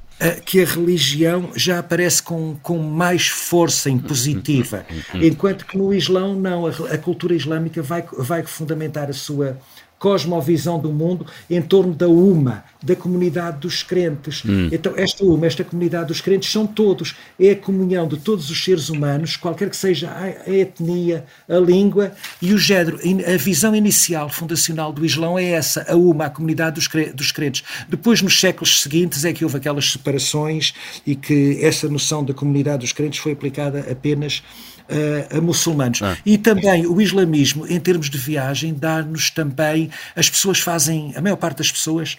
que 0.46 0.62
a 0.62 0.66
religião 0.66 1.50
já 1.56 1.80
aparece 1.80 2.24
com, 2.24 2.56
com 2.62 2.78
mais 2.78 3.28
força 3.28 3.90
impositiva, 3.90 4.86
enquanto 5.14 5.66
que 5.66 5.78
no 5.78 5.94
Islão 5.94 6.36
não, 6.36 6.66
a, 6.66 6.70
a 6.94 6.98
cultura 6.98 7.36
islâmica 7.36 7.82
vai, 7.82 8.06
vai 8.18 8.44
fundamentar 8.44 9.10
a 9.10 9.14
sua 9.14 9.58
cosmovisão 10.06 10.78
do 10.78 10.92
mundo 10.92 11.26
em 11.50 11.60
torno 11.60 11.92
da 11.92 12.08
UMA, 12.08 12.64
da 12.84 12.96
comunidade 12.96 13.58
dos 13.58 13.82
crentes. 13.82 14.44
Hum. 14.46 14.70
Então, 14.72 14.94
esta 14.96 15.26
UMA, 15.26 15.48
esta 15.48 15.64
comunidade 15.64 16.10
dos 16.10 16.22
crentes, 16.22 16.52
são 16.52 16.68
todos. 16.68 17.16
É 17.40 17.54
a 17.54 17.56
comunhão 17.56 18.08
de 18.08 18.18
todos 18.18 18.52
os 18.52 18.64
seres 18.64 18.90
humanos, 18.90 19.36
qualquer 19.36 19.68
que 19.68 19.76
seja 19.76 20.12
a, 20.12 20.48
etnia, 20.48 21.26
a 21.50 21.58
língua 21.58 22.12
e 22.40 22.54
o 22.54 22.58
género. 22.60 23.00
A 23.26 23.36
visão 23.36 23.76
inicial, 23.76 24.30
fundacional 24.30 24.94
do 24.94 25.04
Islão 25.04 25.40
é 25.40 25.46
essa, 25.46 25.84
a 25.92 25.96
UMA, 25.96 26.26
a 26.26 26.30
comunidade 26.30 26.76
dos, 26.76 26.88
dos 27.16 27.32
crentes. 27.32 27.64
Depois, 27.90 28.22
nos 28.22 28.40
séculos 28.40 28.84
seguintes, 28.84 29.26
é 29.26 29.34
que 29.34 29.44
houve 29.44 29.58
aquelas 29.58 29.92
separações 29.92 30.76
e 31.04 31.16
que 31.16 31.58
essa 31.64 31.90
noção 31.90 32.24
da 32.24 32.32
comunidade 32.32 32.82
dos 32.82 32.94
crentes 32.94 33.18
foi 33.18 33.32
aplicada 33.32 33.80
apenas 33.92 34.44
uh, 34.90 35.38
a 35.38 35.42
muçulmanos. 35.42 36.02
Ah. 36.02 36.18
E 36.26 36.38
também 36.38 36.86
o 36.86 37.02
islamismo, 37.02 37.66
em 37.68 37.80
termos 37.80 38.10
de 38.10 38.18
viagem, 38.18 38.74
dá-nos 38.74 39.30
também. 39.30 39.90
As 40.16 40.30
pessoas 40.30 40.60
fazem, 40.60 41.14
a 41.16 41.22
maior 41.22 41.38
parte 41.38 41.58
das 41.58 41.72
pessoas 41.72 42.16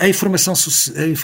a 0.00 0.08
informação, 0.08 0.54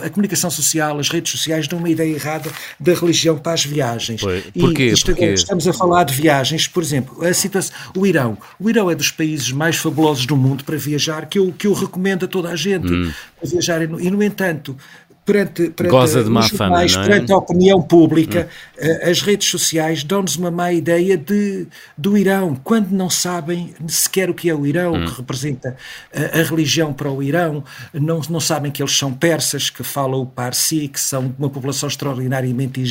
a 0.04 0.10
comunicação 0.10 0.50
social, 0.50 0.98
as 0.98 1.08
redes 1.08 1.32
sociais 1.32 1.66
dão 1.66 1.78
uma 1.78 1.88
ideia 1.88 2.14
errada 2.14 2.50
da 2.78 2.92
religião 2.92 3.38
para 3.38 3.52
as 3.52 3.64
viagens. 3.64 4.20
Porquê? 4.20 4.92
E 4.94 5.02
Porque... 5.02 5.24
estamos 5.32 5.66
a 5.66 5.72
falar 5.72 6.04
de 6.04 6.14
viagens, 6.14 6.66
por 6.66 6.82
exemplo, 6.82 7.24
a 7.24 7.32
situação, 7.32 7.74
o 7.96 8.06
Irão. 8.06 8.36
O 8.60 8.68
Irão 8.68 8.90
é 8.90 8.94
dos 8.94 9.10
países 9.10 9.50
mais 9.50 9.76
fabulosos 9.76 10.26
do 10.26 10.36
mundo 10.36 10.64
para 10.64 10.76
viajar, 10.76 11.26
que 11.26 11.38
eu, 11.38 11.52
que 11.52 11.66
eu 11.66 11.72
recomendo 11.72 12.26
a 12.26 12.28
toda 12.28 12.50
a 12.50 12.56
gente 12.56 12.92
hum. 12.92 13.10
para 13.40 13.48
viajar. 13.48 13.82
E, 13.82 13.86
no 13.86 14.22
entanto, 14.22 14.76
perante, 15.24 15.70
perante 15.70 15.90
Goza 15.90 16.22
de 16.22 16.30
má 16.30 16.42
fama, 16.42 16.84
é? 16.84 16.86
perante 16.86 17.32
a 17.32 17.36
opinião 17.36 17.80
pública, 17.80 18.48
hum. 18.78 19.10
as 19.10 19.22
redes 19.22 19.48
sociais 19.48 20.04
dão-nos 20.04 20.36
uma 20.36 20.50
má 20.50 20.72
ideia 20.72 21.16
de, 21.16 21.66
do 21.96 22.16
Irão, 22.16 22.54
quando 22.62 22.90
não 22.90 23.08
sabem 23.08 23.74
sequer 23.88 24.28
o 24.28 24.34
que 24.34 24.50
é 24.50 24.54
o 24.54 24.66
Irão, 24.66 24.94
hum. 24.94 25.06
que 25.06 25.16
representa 25.16 25.76
a, 26.14 26.40
a, 26.40 26.42
religião 26.42 26.92
para 26.92 27.10
o 27.10 27.22
Irão, 27.22 27.64
não, 27.92 28.20
não 28.28 28.40
sabem 28.40 28.70
que 28.70 28.82
eles 28.82 28.96
são 28.96 29.12
persas, 29.12 29.70
que 29.70 29.82
falam 29.82 30.20
o 30.20 30.26
Parsi, 30.26 30.88
que 30.88 31.00
são 31.00 31.34
uma 31.38 31.48
população 31.48 31.88
extraordinariamente 31.88 32.82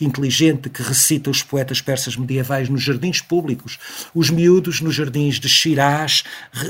inteligente, 0.00 0.68
que 0.68 0.82
recita 0.82 1.30
os 1.30 1.42
poetas 1.42 1.80
persas 1.80 2.16
medievais 2.16 2.68
nos 2.68 2.82
jardins 2.82 3.20
públicos, 3.20 3.78
os 4.14 4.28
miúdos 4.28 4.80
nos 4.80 4.94
jardins 4.94 5.40
de 5.40 5.48
Shiraz, 5.48 6.24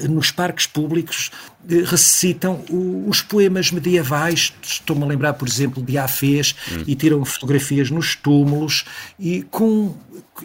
nos 0.08 0.30
parques 0.30 0.66
públicos, 0.66 1.30
eh, 1.32 1.53
recitam 1.86 2.62
os 3.06 3.22
poemas 3.22 3.70
medievais 3.70 4.52
estou-me 4.62 5.02
a 5.02 5.06
lembrar, 5.06 5.34
por 5.34 5.48
exemplo, 5.48 5.82
de 5.82 5.96
Afês, 5.96 6.54
hum. 6.70 6.84
e 6.86 6.94
tiram 6.94 7.24
fotografias 7.24 7.90
nos 7.90 8.14
túmulos, 8.14 8.84
e 9.18 9.42
com. 9.50 9.94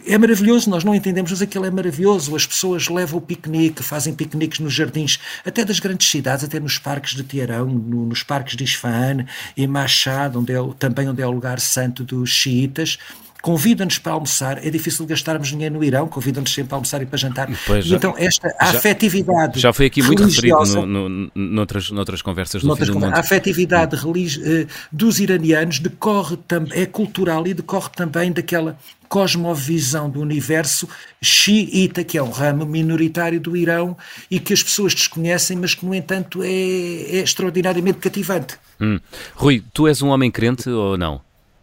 É 0.06 0.16
maravilhoso, 0.16 0.70
nós 0.70 0.84
não 0.84 0.94
entendemos, 0.94 1.32
mas 1.32 1.42
aquilo 1.42 1.64
é 1.64 1.70
maravilhoso. 1.70 2.34
As 2.36 2.46
pessoas 2.46 2.88
levam 2.88 3.18
o 3.18 3.20
piquenique, 3.20 3.82
fazem 3.82 4.14
piqueniques 4.14 4.60
nos 4.60 4.72
jardins, 4.72 5.18
até 5.44 5.64
das 5.64 5.80
grandes 5.80 6.08
cidades, 6.08 6.44
até 6.44 6.60
nos 6.60 6.78
parques 6.78 7.14
de 7.14 7.24
Teherão, 7.24 7.66
no, 7.66 8.06
nos 8.06 8.22
parques 8.22 8.56
de 8.56 8.62
Isfahan, 8.62 9.26
em 9.56 9.66
Machado, 9.66 10.38
onde 10.38 10.52
é, 10.52 10.58
também 10.78 11.08
onde 11.08 11.20
é 11.20 11.26
o 11.26 11.30
lugar 11.30 11.58
santo 11.58 12.04
dos 12.04 12.30
xiitas 12.30 12.98
convidam-nos 13.40 13.98
para 13.98 14.12
almoçar, 14.12 14.64
é 14.64 14.70
difícil 14.70 15.06
gastarmos 15.06 15.48
dinheiro 15.48 15.74
no 15.74 15.84
Irão, 15.84 16.06
convidam-nos 16.08 16.52
sempre 16.52 16.68
para 16.68 16.76
almoçar 16.76 17.02
e 17.02 17.06
para 17.06 17.18
jantar. 17.18 17.48
Pois, 17.66 17.84
já, 17.84 17.96
então, 17.96 18.14
esta 18.18 18.48
já, 18.48 18.56
afetividade. 18.58 19.60
Já 19.60 19.72
foi 19.72 19.86
aqui 19.86 20.02
muito 20.02 20.24
referido 20.24 20.64
no, 20.86 21.08
no, 21.08 21.32
noutras, 21.34 21.90
noutras 21.90 22.22
conversas 22.22 22.62
do 22.62 22.68
noutras. 22.68 22.90
A 22.90 23.18
afetividade 23.18 23.96
uh, 23.96 24.66
dos 24.92 25.20
iranianos 25.20 25.78
decorre 25.78 26.38
é 26.72 26.86
cultural 26.86 27.46
e 27.46 27.54
decorre 27.54 27.90
também 27.94 28.32
daquela 28.32 28.76
cosmovisão 29.08 30.08
do 30.08 30.20
universo 30.20 30.88
xiita, 31.20 32.04
que 32.04 32.16
é 32.16 32.22
um 32.22 32.30
ramo 32.30 32.64
minoritário 32.64 33.40
do 33.40 33.56
Irão 33.56 33.96
e 34.30 34.38
que 34.38 34.52
as 34.52 34.62
pessoas 34.62 34.94
desconhecem, 34.94 35.56
mas 35.56 35.74
que, 35.74 35.84
no 35.84 35.92
entanto, 35.92 36.42
é, 36.44 36.48
é 36.48 37.16
extraordinariamente 37.16 37.98
cativante. 37.98 38.56
Hum. 38.80 39.00
Rui, 39.34 39.64
tu 39.74 39.88
és 39.88 40.00
um 40.00 40.08
homem 40.08 40.30
crente 40.30 40.70
ou 40.70 40.96
não? 40.96 41.20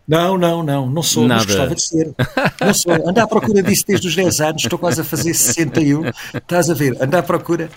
Não, 0.07 0.37
não, 0.37 0.63
não, 0.63 0.89
não 0.89 1.03
sou, 1.03 1.27
Nada. 1.27 1.41
mas 1.41 1.45
gostava 1.47 1.75
de 1.75 1.81
ser. 1.81 2.13
Não 2.61 2.73
sou. 2.73 2.93
Ando 2.93 3.19
à 3.19 3.27
procura 3.27 3.61
disso 3.61 3.83
desde 3.85 4.07
os 4.07 4.15
10 4.15 4.39
anos, 4.39 4.63
estou 4.63 4.79
quase 4.79 5.01
a 5.01 5.03
fazer 5.03 5.33
61. 5.33 6.03
Estás 6.33 6.69
a 6.69 6.73
ver? 6.73 6.95
Ando 7.01 7.17
à 7.17 7.21
procura. 7.21 7.69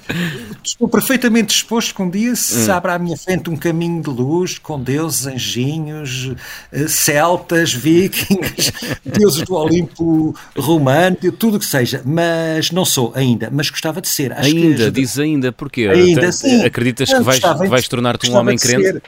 Estou 0.62 0.88
perfeitamente 0.88 1.48
disposto 1.48 1.92
que 1.92 2.00
um 2.00 2.08
dia 2.08 2.36
se 2.36 2.70
hum. 2.70 2.72
abra 2.72 2.94
à 2.94 2.98
minha 3.00 3.16
frente 3.16 3.50
um 3.50 3.56
caminho 3.56 4.00
de 4.00 4.10
luz 4.10 4.58
com 4.58 4.80
deuses, 4.80 5.26
anjinhos, 5.26 6.32
eh, 6.70 6.86
celtas, 6.86 7.72
vikings, 7.72 8.72
deuses 9.04 9.42
do 9.42 9.54
Olimpo 9.54 10.32
romano, 10.56 11.16
tudo 11.36 11.56
o 11.56 11.58
que 11.58 11.66
seja. 11.66 12.00
Mas 12.04 12.70
não 12.70 12.84
sou 12.84 13.12
ainda, 13.16 13.50
mas 13.50 13.70
gostava 13.70 14.00
de 14.00 14.06
ser. 14.06 14.32
Acho 14.34 14.46
ainda, 14.46 14.84
que... 14.84 14.90
diz 14.92 15.18
ainda, 15.18 15.50
porque 15.50 15.88
ainda, 15.88 16.30
sim. 16.30 16.64
acreditas 16.64 17.12
que 17.12 17.22
vais, 17.22 17.40
vais 17.40 17.88
tornar-te 17.88 18.30
um 18.30 18.36
homem 18.36 18.56
crente? 18.56 18.84
Ser. 18.84 19.02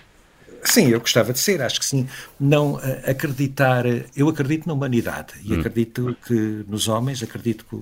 Sim, 0.65 0.89
eu 0.89 1.01
gostava 1.01 1.33
de 1.33 1.39
ser, 1.39 1.61
acho 1.61 1.81
que 1.81 1.87
sim. 1.87 2.09
Não 2.39 2.75
uh, 2.75 2.81
acreditar, 3.07 3.85
eu 4.17 4.29
acredito 4.29 4.67
na 4.67 4.73
humanidade 4.73 5.35
e 5.45 5.53
hum. 5.53 5.59
acredito 5.61 6.17
que 6.27 6.65
nos 6.69 6.89
homens, 6.89 7.23
acredito 7.23 7.65
que 7.69 7.77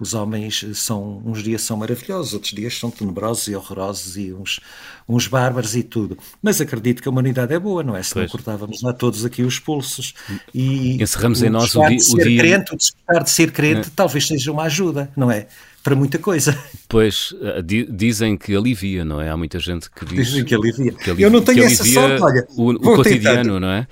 os 0.00 0.14
homens 0.14 0.64
são, 0.74 1.20
uns 1.24 1.42
dias 1.42 1.62
são 1.62 1.76
maravilhosos, 1.76 2.32
outros 2.32 2.52
dias 2.52 2.78
são 2.78 2.90
tenebrosos 2.90 3.48
e 3.48 3.56
horrorosos 3.56 4.16
e 4.16 4.32
uns, 4.32 4.60
uns 5.08 5.26
bárbaros 5.26 5.74
e 5.74 5.82
tudo. 5.82 6.16
Mas 6.40 6.60
acredito 6.60 7.02
que 7.02 7.08
a 7.08 7.10
humanidade 7.10 7.52
é 7.52 7.58
boa, 7.58 7.82
não 7.82 7.96
é? 7.96 8.02
Se 8.02 8.14
pois. 8.14 8.26
não 8.26 8.30
cortávamos 8.30 8.80
lá 8.80 8.92
todos 8.92 9.24
aqui 9.24 9.42
os 9.42 9.58
pulsos. 9.58 10.14
E 10.54 11.02
Encerramos 11.02 11.42
em 11.42 11.50
nós 11.50 11.74
o, 11.74 11.84
dia. 11.88 11.98
O 12.12 12.16
dia... 12.16 12.38
Crente, 12.40 12.74
o 12.74 12.76
despertar 12.76 13.24
de 13.24 13.30
ser 13.30 13.50
crente 13.50 13.88
é. 13.88 13.92
talvez 13.94 14.26
seja 14.26 14.52
uma 14.52 14.64
ajuda, 14.64 15.10
não 15.16 15.32
é? 15.32 15.48
Para 15.82 15.94
muita 15.94 16.18
coisa. 16.18 16.58
Pois, 16.88 17.34
eh, 17.40 17.62
dizem 17.90 18.36
que 18.36 18.54
alivia, 18.54 19.04
não 19.04 19.20
é? 19.20 19.28
Há 19.28 19.36
muita 19.36 19.58
gente 19.58 19.90
que 19.90 20.04
diz... 20.04 20.28
Dizem 20.28 20.44
que 20.44 20.54
alivia. 20.54 20.92
Que 20.92 21.10
alivia 21.10 21.26
Eu 21.26 21.30
não 21.30 21.42
tenho 21.42 21.64
essa 21.64 21.84
sorte, 21.84 22.22
olha. 22.22 22.46
O, 22.56 22.70
o 22.70 22.96
cotidiano, 22.96 23.36
tentando. 23.36 23.60
não 23.60 23.68
é? 23.68 23.86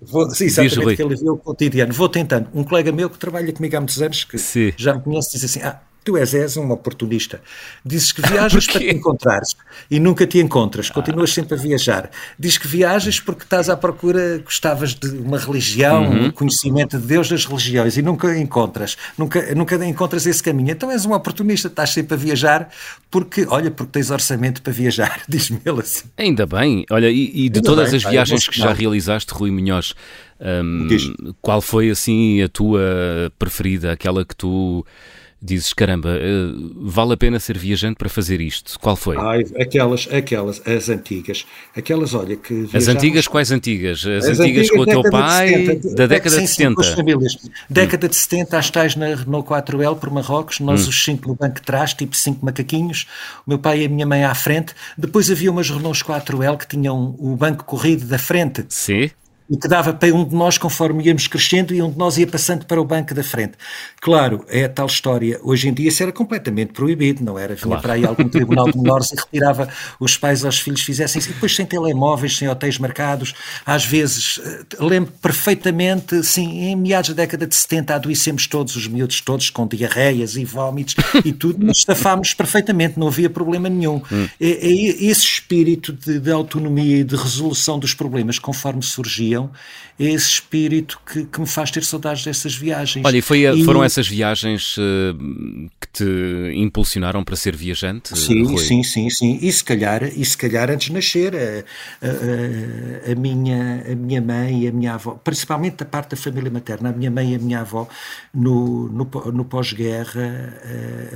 Vou, 0.00 0.30
sim, 0.30 0.44
exatamente, 0.44 0.96
que 0.96 1.02
alivia 1.02 1.32
o 1.32 1.36
cotidiano. 1.36 1.92
Vou 1.92 2.08
tentando. 2.08 2.48
Um 2.54 2.62
colega 2.62 2.92
meu 2.92 3.10
que 3.10 3.18
trabalha 3.18 3.52
comigo 3.52 3.76
há 3.76 3.80
muitos 3.80 4.00
anos, 4.00 4.24
que 4.24 4.38
sim. 4.38 4.72
já 4.76 4.94
me 4.94 5.02
conhece, 5.02 5.32
diz 5.32 5.44
assim, 5.44 5.60
ah, 5.62 5.80
Tu 6.06 6.16
és, 6.16 6.34
és 6.34 6.56
um 6.56 6.70
oportunista. 6.70 7.40
Dizes 7.84 8.12
que 8.12 8.22
viajas 8.30 8.64
para 8.64 8.78
te 8.78 8.94
encontrares 8.94 9.56
e 9.90 9.98
nunca 9.98 10.24
te 10.24 10.38
encontras, 10.38 10.88
continuas 10.88 11.32
sempre 11.32 11.58
a 11.58 11.60
viajar. 11.60 12.08
Dizes 12.38 12.58
que 12.58 12.68
viajas 12.68 13.18
porque 13.18 13.42
estás 13.42 13.68
à 13.68 13.76
procura, 13.76 14.38
gostavas 14.38 14.94
de 14.94 15.08
uma 15.08 15.36
religião, 15.36 16.04
uhum. 16.04 16.26
um 16.26 16.30
conhecimento 16.30 16.96
de 16.96 17.04
Deus 17.04 17.28
das 17.28 17.44
religiões 17.44 17.96
e 17.96 18.02
nunca 18.02 18.38
encontras, 18.38 18.96
nunca, 19.18 19.52
nunca 19.52 19.84
encontras 19.84 20.26
esse 20.26 20.40
caminho. 20.40 20.70
Então 20.70 20.92
és 20.92 21.04
um 21.04 21.12
oportunista, 21.12 21.66
estás 21.66 21.90
sempre 21.90 22.14
a 22.14 22.16
viajar 22.16 22.68
porque, 23.10 23.44
olha, 23.48 23.72
porque 23.72 23.90
tens 23.90 24.08
orçamento 24.10 24.62
para 24.62 24.72
viajar, 24.72 25.22
diz-me 25.28 25.60
ele 25.64 25.80
assim. 25.80 26.04
Ainda 26.16 26.46
bem, 26.46 26.86
olha, 26.88 27.10
e, 27.10 27.46
e 27.46 27.48
de 27.48 27.58
Ainda 27.58 27.62
todas 27.62 27.90
bem, 27.90 27.96
as 27.96 28.04
viagens 28.04 28.46
que 28.46 28.56
já 28.56 28.72
realizaste, 28.72 29.34
Rui 29.34 29.50
Munhoz, 29.50 29.92
um, 30.40 31.34
qual 31.42 31.60
foi 31.60 31.90
assim 31.90 32.42
a 32.42 32.48
tua 32.48 33.32
preferida, 33.38 33.90
aquela 33.90 34.24
que 34.24 34.36
tu 34.36 34.86
dizes, 35.40 35.72
caramba, 35.72 36.10
eh, 36.10 36.52
vale 36.76 37.12
a 37.12 37.16
pena 37.16 37.38
ser 37.38 37.56
viajante 37.58 37.96
para 37.96 38.08
fazer 38.08 38.40
isto? 38.40 38.78
Qual 38.80 38.96
foi? 38.96 39.16
Ai, 39.16 39.44
aquelas, 39.60 40.08
aquelas, 40.12 40.62
as 40.66 40.88
antigas. 40.88 41.46
Aquelas, 41.76 42.14
olha, 42.14 42.36
que 42.36 42.68
As 42.72 42.88
antigas, 42.88 43.28
quais 43.28 43.50
antigas? 43.50 44.00
As, 44.06 44.24
as 44.24 44.40
antigas, 44.40 44.68
antigas, 44.68 44.70
com 44.70 44.80
o 44.80 44.86
teu 44.86 45.02
pai, 45.10 45.48
de 45.48 45.66
70, 45.66 45.94
da 45.94 46.06
década 46.06 46.40
de 46.40 46.48
70? 46.48 46.82
Sim, 46.82 46.94
famílias. 46.96 47.36
Década 47.68 48.06
hum. 48.06 48.10
de 48.10 48.16
70, 48.16 48.58
as 48.58 48.70
tais 48.70 48.96
na 48.96 49.14
Renault 49.14 49.48
4L 49.48 49.98
por 49.98 50.10
Marrocos, 50.10 50.60
nós 50.60 50.86
hum. 50.86 50.88
os 50.88 51.04
cinco 51.04 51.28
no 51.28 51.34
banco 51.34 51.56
de 51.56 51.62
trás, 51.62 51.92
tipo 51.94 52.16
cinco 52.16 52.44
macaquinhos, 52.44 53.06
o 53.46 53.50
meu 53.50 53.58
pai 53.58 53.82
e 53.82 53.86
a 53.86 53.88
minha 53.88 54.06
mãe 54.06 54.24
à 54.24 54.34
frente. 54.34 54.74
Depois 54.96 55.30
havia 55.30 55.50
umas 55.50 55.70
Renault 55.70 56.02
4L 56.04 56.56
que 56.56 56.66
tinham 56.66 57.14
o 57.18 57.36
banco 57.36 57.64
corrido 57.64 58.06
da 58.06 58.18
frente. 58.18 58.64
Sim 58.68 59.10
e 59.48 59.56
que 59.56 59.68
dava 59.68 59.92
para 59.92 60.12
um 60.12 60.24
de 60.24 60.34
nós 60.34 60.58
conforme 60.58 61.04
íamos 61.04 61.26
crescendo 61.28 61.72
e 61.72 61.80
um 61.80 61.90
de 61.90 61.96
nós 61.96 62.18
ia 62.18 62.26
passando 62.26 62.66
para 62.66 62.80
o 62.80 62.84
banco 62.84 63.14
da 63.14 63.22
frente. 63.22 63.52
Claro, 64.00 64.44
é 64.48 64.64
a 64.64 64.68
tal 64.68 64.86
história. 64.86 65.38
Hoje 65.42 65.68
em 65.68 65.74
dia 65.74 65.88
isso 65.88 66.02
era 66.02 66.12
completamente 66.12 66.72
proibido, 66.72 67.24
não 67.24 67.38
era? 67.38 67.54
Vinha 67.54 67.66
claro. 67.66 67.82
para 67.82 67.92
aí 67.94 68.04
algum 68.04 68.28
tribunal 68.28 68.70
de 68.70 68.78
menores 68.78 69.12
e 69.12 69.16
retirava 69.16 69.68
os 70.00 70.16
pais 70.16 70.44
aos 70.44 70.58
filhos 70.58 70.80
fizessem 70.82 71.20
isso. 71.20 71.30
E 71.30 71.34
depois 71.34 71.54
sem 71.54 71.64
telemóveis, 71.64 72.36
sem 72.36 72.48
hotéis 72.48 72.78
marcados, 72.78 73.34
às 73.64 73.84
vezes, 73.84 74.40
eh, 74.44 74.64
lembro 74.80 75.12
perfeitamente, 75.22 76.22
sim, 76.24 76.64
em 76.64 76.76
meados 76.76 77.10
da 77.10 77.16
década 77.16 77.46
de 77.46 77.54
70 77.54 77.94
adoecemos 77.94 78.46
todos, 78.46 78.74
os 78.76 78.88
miúdos 78.88 79.20
todos, 79.20 79.50
com 79.50 79.66
diarreias 79.66 80.36
e 80.36 80.44
vómitos 80.44 80.96
e 81.24 81.32
tudo, 81.32 81.64
mas 81.64 81.78
estafámos 81.78 82.34
perfeitamente, 82.34 82.98
não 82.98 83.08
havia 83.08 83.30
problema 83.30 83.68
nenhum. 83.68 84.02
Hum. 84.10 84.28
É, 84.40 84.48
é 84.48 84.70
esse 84.70 85.22
espírito 85.22 85.92
de, 85.92 86.18
de 86.18 86.30
autonomia 86.30 86.98
e 86.98 87.04
de 87.04 87.16
resolução 87.16 87.78
dos 87.78 87.94
problemas 87.94 88.38
conforme 88.38 88.82
surgia 88.82 89.35
é 89.98 90.04
esse 90.04 90.28
espírito 90.28 91.00
que, 91.06 91.24
que, 91.24 91.40
me 91.40 91.46
faz 91.46 91.70
ter 91.70 91.82
saudades 91.82 92.24
dessas 92.24 92.54
viagens. 92.54 93.04
Olha, 93.04 93.16
e, 93.16 93.22
foi 93.22 93.46
e 93.46 93.64
foram 93.64 93.82
essas 93.82 94.06
viagens 94.06 94.76
uh, 94.76 95.70
que 95.80 95.88
te 95.92 96.52
impulsionaram 96.54 97.24
para 97.24 97.34
ser 97.34 97.56
viajante? 97.56 98.16
Sim, 98.18 98.44
Rui? 98.44 98.58
sim, 98.58 98.82
sim, 98.82 99.08
sim. 99.08 99.38
E 99.40 99.50
se 99.50 99.64
calhar, 99.64 100.04
e 100.04 100.24
se 100.24 100.36
calhar 100.36 100.70
antes 100.70 100.88
de 100.88 100.92
nascer, 100.92 101.34
a, 101.34 101.64
a, 102.06 103.12
a, 103.12 103.14
minha, 103.14 103.84
a 103.90 103.94
minha 103.94 104.20
mãe 104.20 104.64
e 104.64 104.68
a 104.68 104.72
minha 104.72 104.94
avó, 104.94 105.12
principalmente 105.22 105.76
da 105.76 105.84
parte 105.84 106.10
da 106.10 106.16
família 106.16 106.50
materna, 106.50 106.90
a 106.90 106.92
minha 106.92 107.10
mãe 107.10 107.32
e 107.32 107.34
a 107.36 107.38
minha 107.38 107.60
avó, 107.60 107.88
no, 108.34 108.88
no, 108.88 109.04
no 109.32 109.44
pós-guerra, 109.44 110.60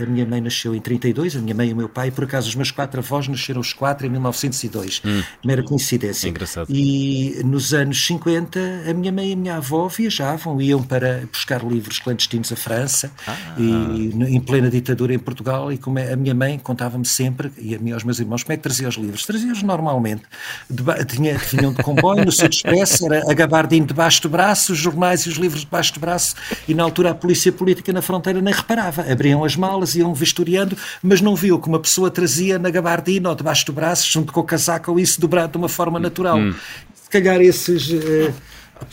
a 0.01 0.07
minha 0.07 0.25
mãe 0.25 0.41
nasceu 0.41 0.75
em 0.75 0.81
32, 0.81 1.37
a 1.37 1.41
minha 1.41 1.55
mãe 1.55 1.69
e 1.69 1.73
o 1.73 1.77
meu 1.77 1.89
pai, 1.89 2.11
por 2.11 2.25
acaso 2.25 2.49
os 2.49 2.55
meus 2.55 2.71
quatro 2.71 3.01
avós 3.01 3.29
nasceram 3.29 3.61
os 3.61 3.73
quatro 3.73 4.07
em 4.07 4.11
1902. 4.11 5.03
Hum. 5.05 5.23
Mera 5.45 5.63
coincidência. 5.63 6.27
É 6.27 6.31
engraçado. 6.31 6.67
E 6.71 7.41
nos 7.45 7.75
anos 7.75 8.10
50, 8.11 8.61
a 8.89 8.93
minha 8.93 9.13
mãe 9.13 9.31
e 9.31 9.33
a 9.35 9.37
minha 9.37 9.57
avó 9.57 9.87
viajavam, 9.87 10.61
iam 10.61 10.83
para 10.83 11.23
buscar 11.31 11.63
livros 11.63 12.01
clandestinos 12.01 12.51
à 12.51 12.57
França 12.57 13.13
ah. 13.27 13.37
e 13.57 14.11
em 14.35 14.41
plena 14.41 14.69
ditadura 14.69 15.15
em 15.15 15.19
Portugal. 15.19 15.73
E 15.73 15.79
como 15.79 15.99
é, 15.99 16.13
a 16.13 16.17
minha 16.17 16.35
mãe 16.35 16.59
contava-me 16.59 17.07
sempre, 17.07 17.53
e 17.57 17.75
a 17.75 17.79
mim 17.79 17.93
aos 17.93 18.03
meus 18.03 18.19
irmãos, 18.19 18.43
como 18.43 18.53
é 18.53 18.57
que 18.57 18.63
trazia 18.63 18.89
os 18.89 18.97
livros? 18.97 19.25
Trazia-os 19.25 19.63
normalmente. 19.63 20.23
De, 20.69 20.83
tinha, 21.05 21.39
vinham 21.39 21.73
de 21.73 21.83
comboio, 21.83 22.25
no 22.25 22.33
seu 22.33 22.49
expresso, 22.49 23.07
era 23.07 23.31
a 23.31 23.35
gabardine 23.35 23.87
debaixo 23.87 24.23
do 24.23 24.29
braço, 24.29 24.73
os 24.73 24.79
jornais 24.79 25.21
e 25.23 25.29
os 25.29 25.37
livros 25.37 25.61
debaixo 25.61 25.95
do 25.95 26.01
braço, 26.01 26.35
e 26.67 26.75
na 26.75 26.83
altura 26.83 27.11
a 27.11 27.15
polícia 27.15 27.53
política 27.53 27.93
na 27.93 28.03
fronteira 28.03 28.41
nem 28.41 28.53
reparava. 28.53 29.03
Abriam 29.11 29.45
as 29.45 29.55
malas, 29.55 29.95
iam 29.95 30.13
vistoriando, 30.13 30.77
mas 31.01 31.21
não 31.21 31.37
viu 31.37 31.61
que 31.61 31.69
uma 31.69 31.79
pessoa 31.79 32.11
trazia 32.11 32.59
na 32.59 32.71
gabardine 32.71 33.27
ou 33.27 33.35
debaixo 33.37 33.67
do 33.67 33.73
braço, 33.73 34.11
junto 34.11 34.33
com 34.33 34.41
o 34.41 34.45
casaco, 34.45 34.91
ou 34.91 34.99
isso 34.99 35.21
dobrado 35.21 35.53
de 35.53 35.59
uma 35.59 35.69
forma 35.69 36.01
natural. 36.01 36.39
Hum. 36.39 36.55
Calhar 37.11 37.41
esses. 37.41 37.91
Uh, 37.91 38.33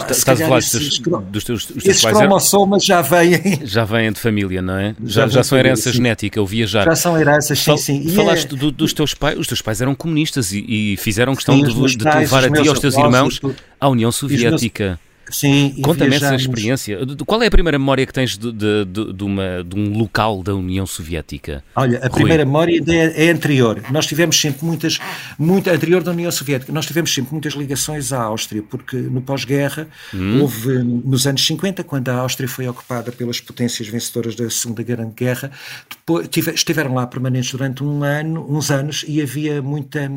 Estás 0.10 0.42
a 0.42 0.46
falar 0.46 0.60
dos 0.60 0.70
teus, 0.70 1.00
dos 1.00 1.44
teus, 1.46 1.66
dos 1.66 1.84
teus 1.84 2.02
pais? 2.02 2.18
cromossomas 2.18 2.84
já 2.84 3.02
vêm. 3.02 3.62
Já 3.64 3.86
vêm 3.86 4.12
de 4.12 4.20
família, 4.20 4.62
não 4.62 4.76
é? 4.78 4.94
Já, 5.06 5.22
já, 5.22 5.28
já 5.28 5.44
são 5.44 5.58
herança 5.58 5.92
genética, 5.92 6.42
o 6.42 6.46
viajar. 6.46 6.84
Já 6.84 6.96
são 6.96 7.18
heranças, 7.18 7.60
sim, 7.60 7.78
sim. 7.78 8.10
Falaste 8.10 8.54
é... 8.54 8.58
do, 8.58 8.70
dos 8.72 8.92
teus 8.92 9.14
pais, 9.14 9.40
os 9.40 9.48
teus 9.48 9.62
pais 9.62 9.82
eram 9.82 9.96
comunistas 9.96 10.52
e, 10.52 10.60
e 10.68 10.98
fizeram 10.98 11.34
questão 11.36 11.56
sim, 11.56 11.64
de, 11.64 11.74
de, 11.74 11.98
te 11.98 12.04
levar 12.04 12.44
a 12.44 12.52
ti 12.52 12.66
e 12.66 12.68
aos 12.68 12.80
teus 12.80 12.98
irmãos 12.98 13.40
à 13.80 13.88
União 13.88 14.12
Soviética. 14.12 15.00
Sim, 15.30 15.76
Conta-me 15.82 16.16
essa 16.16 16.36
experiência. 16.36 17.00
Qual 17.26 17.42
é 17.42 17.48
a 17.48 17.52
primeira 17.52 17.78
memória 17.78 18.06
que 18.06 18.14
tens 18.14 18.38
de, 18.38 18.52
de, 18.52 18.86
de, 18.86 19.14
de, 19.14 19.24
uma, 19.24 19.64
de 19.64 19.76
um 19.76 19.98
local 19.98 20.42
da 20.42 20.56
União 20.56 20.86
Soviética? 20.86 21.64
Olha, 21.76 22.00
a 22.00 22.08
Rui. 22.08 22.12
primeira 22.12 22.46
memória 22.46 22.82
é, 22.88 23.26
é, 23.26 23.32
anterior. 23.32 23.82
Nós 23.92 24.06
tivemos 24.06 24.40
sempre 24.40 24.66
muitas, 24.66 25.00
muito 25.38 25.70
anterior 25.70 26.02
da 26.02 26.12
União 26.12 26.32
Soviética, 26.32 26.72
nós 26.72 26.86
tivemos 26.86 27.14
sempre 27.14 27.34
muitas 27.34 27.54
ligações 27.54 28.14
à 28.14 28.22
Áustria, 28.22 28.64
porque 28.64 28.96
no 28.96 29.22
pós-guerra 29.22 29.88
hum. 30.14 30.42
houve, 30.42 30.84
nos 30.84 31.28
anos 31.28 31.46
50, 31.46 31.84
quando 31.84 32.10
a 32.10 32.16
Áustria 32.16 32.48
foi 32.48 32.68
ocupada 32.68 33.12
pelas 33.12 33.40
potências 33.40 33.88
vencedoras 33.88 34.36
da 34.36 34.50
Segunda 34.50 34.84
Grande 34.84 35.14
Guerra, 35.14 35.52
depois, 35.90 36.28
tive, 36.30 36.52
estiveram 36.52 36.94
lá 36.94 37.06
permanentes 37.06 37.52
durante 37.52 37.84
um 37.84 38.04
ano, 38.04 38.46
uns 38.50 38.72
anos 38.72 39.04
e 39.08 39.22
havia, 39.22 39.62
muita, 39.62 40.10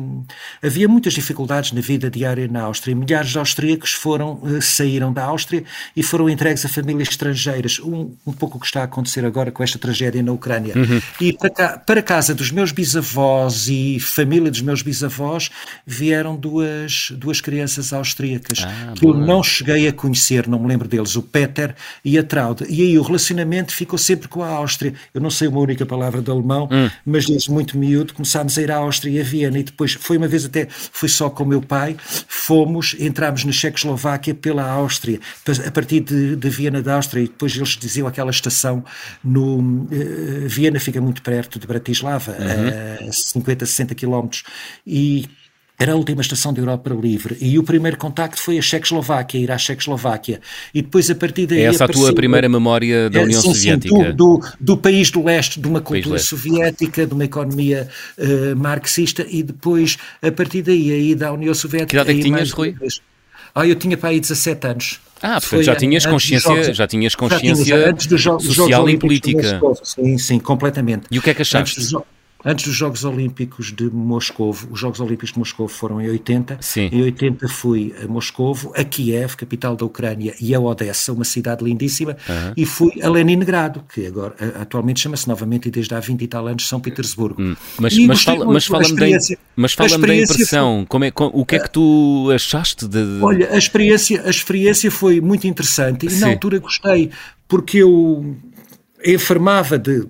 havia 0.63 0.87
muitas 0.87 1.13
dificuldades 1.13 1.73
na 1.73 1.81
vida 1.81 2.09
diária 2.09 2.47
na 2.47 2.61
Áustria. 2.61 2.95
Milhares 2.95 3.31
de 3.31 3.37
austríacos 3.37 3.91
foram 3.91 4.39
uh, 4.41 4.61
sair 4.61 5.00
saíram 5.01 5.11
da 5.11 5.23
Áustria 5.23 5.63
e 5.95 6.03
foram 6.03 6.29
entregues 6.29 6.63
a 6.65 6.69
famílias 6.69 7.09
estrangeiras. 7.09 7.79
Um, 7.79 8.13
um 8.25 8.31
pouco 8.31 8.57
o 8.57 8.59
que 8.59 8.65
está 8.67 8.81
a 8.81 8.83
acontecer 8.83 9.25
agora 9.25 9.51
com 9.51 9.63
esta 9.63 9.79
tragédia 9.79 10.21
na 10.21 10.31
Ucrânia. 10.31 10.73
Uhum. 10.75 11.01
E 11.19 11.33
para, 11.33 11.49
cá, 11.49 11.77
para 11.79 12.01
casa 12.01 12.35
dos 12.35 12.51
meus 12.51 12.71
bisavós 12.71 13.67
e 13.67 13.99
família 13.99 14.51
dos 14.51 14.61
meus 14.61 14.81
bisavós 14.81 15.49
vieram 15.85 16.35
duas, 16.35 17.11
duas 17.11 17.41
crianças 17.41 17.91
austríacas 17.91 18.63
ah, 18.65 18.93
que 18.95 19.01
boa. 19.01 19.17
eu 19.17 19.25
não 19.25 19.41
cheguei 19.41 19.87
a 19.87 19.93
conhecer, 19.93 20.47
não 20.47 20.59
me 20.59 20.67
lembro 20.67 20.87
deles, 20.87 21.15
o 21.15 21.21
Peter 21.21 21.75
e 22.05 22.17
a 22.17 22.23
Traude. 22.23 22.65
E 22.69 22.81
aí 22.81 22.99
o 22.99 23.01
relacionamento 23.01 23.73
ficou 23.73 23.97
sempre 23.97 24.27
com 24.27 24.43
a 24.43 24.49
Áustria. 24.49 24.93
Eu 25.13 25.21
não 25.21 25.29
sei 25.29 25.47
uma 25.47 25.59
única 25.59 25.85
palavra 25.85 26.21
de 26.21 26.29
alemão, 26.29 26.69
hum. 26.71 26.89
mas 27.05 27.25
desde 27.25 27.49
muito 27.49 27.77
miúdo 27.77 28.13
começámos 28.13 28.57
a 28.57 28.61
ir 28.61 28.71
à 28.71 28.77
Áustria 28.77 29.11
e 29.11 29.19
a 29.19 29.23
Viena 29.23 29.57
e 29.57 29.63
depois 29.63 29.93
foi 29.93 30.17
uma 30.17 30.27
vez 30.27 30.45
até, 30.45 30.67
fui 30.69 31.09
só 31.09 31.29
com 31.29 31.43
o 31.43 31.47
meu 31.47 31.61
pai, 31.61 31.95
fomos, 32.27 32.95
entramos 32.99 33.43
na 33.43 33.51
Checoslováquia 33.51 34.35
pela 34.35 34.69
Áustria 34.69 34.90
Áustria, 34.91 35.19
a 35.65 35.71
partir 35.71 36.01
de, 36.01 36.35
de, 36.35 36.49
Viena 36.49 36.81
da 36.81 36.95
Áustria, 36.95 37.23
e 37.23 37.27
depois 37.27 37.55
eles 37.55 37.69
diziam 37.69 38.07
aquela 38.07 38.29
estação 38.29 38.83
no 39.23 39.59
uh, 39.59 39.87
Viena 40.47 40.79
fica 40.79 40.99
muito 40.99 41.21
perto 41.21 41.57
de 41.57 41.65
Bratislava, 41.65 42.31
uhum. 42.33 43.09
a 43.09 43.11
50, 43.11 43.65
60 43.65 43.95
quilómetros, 43.95 44.43
e 44.85 45.29
era 45.79 45.93
a 45.93 45.95
última 45.95 46.21
estação 46.21 46.53
da 46.53 46.61
Europa 46.61 46.93
Livre 46.93 47.35
e 47.41 47.57
o 47.57 47.63
primeiro 47.63 47.97
contacto 47.97 48.39
foi 48.39 48.59
a 48.59 48.61
Checoslováquia, 48.61 49.39
ir 49.39 49.51
à 49.51 49.57
Checoslováquia. 49.57 50.39
E 50.75 50.83
depois 50.83 51.09
a 51.09 51.15
partir 51.15 51.47
daí. 51.47 51.61
É 51.61 51.63
essa 51.63 51.85
a 51.85 51.87
tua 51.87 52.13
primeira 52.13 52.47
memória 52.47 53.09
da 53.09 53.21
é, 53.21 53.23
União 53.23 53.41
sim, 53.41 53.51
Soviética? 53.51 53.95
Sim, 53.95 54.03
do, 54.11 54.37
do, 54.37 54.41
do, 54.59 54.77
país 54.77 55.09
do 55.09 55.23
leste, 55.23 55.59
de 55.59 55.67
uma 55.67 55.81
cultura 55.81 56.19
soviética, 56.19 57.07
de 57.07 57.13
uma 57.15 57.25
economia 57.25 57.87
uh, 58.15 58.55
marxista 58.55 59.25
e 59.27 59.41
depois 59.41 59.97
a 60.21 60.31
partir 60.31 60.61
daí 60.61 60.91
aí 60.91 61.15
da 61.15 61.33
União 61.33 61.53
Soviética. 61.55 61.89
Que 61.89 61.95
idade 61.95 62.11
é 62.11 62.13
que 62.13 62.21
tinhas, 62.21 62.51
Rui? 62.51 62.75
Ah, 63.53 63.67
eu 63.67 63.75
tinha 63.75 63.97
para 63.97 64.09
aí 64.09 64.19
17 64.19 64.67
anos. 64.67 64.99
Ah, 65.21 65.39
portanto 65.39 65.63
já 65.63 65.75
tinhas 65.75 66.05
consciência, 66.05 66.49
jogos, 66.49 66.77
já 66.77 66.87
tinhas 66.87 67.15
consciência 67.15 67.65
já 67.65 67.75
tinha, 67.75 67.89
antes 67.89 68.07
dos 68.07 68.19
jogos, 68.19 68.45
social 68.45 68.69
jogos 68.69 68.93
e 68.93 68.97
política. 68.97 69.61
Sim, 69.83 70.17
sim, 70.17 70.39
completamente. 70.39 71.03
E 71.11 71.19
o 71.19 71.21
que 71.21 71.29
é 71.29 71.33
que 71.33 71.43
achaste? 71.43 71.79
Antes 72.43 72.65
dos, 72.65 72.75
Jogos 72.75 73.03
Olímpicos 73.03 73.71
de 73.71 73.89
Moscovo, 73.89 74.67
os 74.71 74.79
Jogos 74.79 74.99
Olímpicos 74.99 75.33
de 75.33 75.39
Moscovo 75.39 75.69
foram 75.69 76.01
em 76.01 76.09
80. 76.09 76.57
Sim. 76.61 76.89
Em 76.91 77.03
80 77.03 77.47
fui 77.47 77.93
a 78.03 78.07
Moscovo, 78.07 78.73
a 78.75 78.83
Kiev, 78.83 79.35
capital 79.35 79.75
da 79.75 79.85
Ucrânia, 79.85 80.33
e 80.41 80.53
a 80.55 80.59
Odessa, 80.59 81.13
uma 81.13 81.23
cidade 81.23 81.63
lindíssima, 81.63 82.17
uhum. 82.27 82.53
e 82.57 82.65
fui 82.65 83.01
a 83.01 83.09
Leningrado, 83.09 83.83
que 83.93 84.05
agora 84.05 84.35
atualmente 84.59 85.01
chama-se 85.01 85.27
novamente 85.27 85.67
e 85.67 85.71
desde 85.71 85.93
há 85.93 85.99
20 85.99 86.21
e 86.21 86.27
tal 86.27 86.47
anos 86.47 86.67
São 86.67 86.79
Petersburgo. 86.79 87.41
Hum. 87.41 87.55
Mas, 87.79 87.97
mas, 87.97 88.23
fala, 88.23 88.61
fala-me 88.61 88.95
da, 88.95 89.35
mas 89.55 89.73
fala 89.73 89.97
da 89.97 90.15
impressão, 90.15 90.85
como 90.87 91.05
é, 91.05 91.11
o 91.15 91.45
que 91.45 91.55
é 91.55 91.59
que 91.59 91.69
tu 91.69 92.29
achaste 92.33 92.87
de... 92.87 93.19
Olha, 93.21 93.51
a 93.51 93.57
experiência, 93.57 94.23
a 94.25 94.29
experiência 94.29 94.89
foi 94.89 95.21
muito 95.21 95.45
interessante 95.45 96.05
e 96.07 96.09
Sim. 96.09 96.21
na 96.21 96.27
altura 96.29 96.59
gostei, 96.59 97.11
porque 97.47 97.79
eu 97.79 98.35
enfermava 99.05 99.77
de 99.77 100.07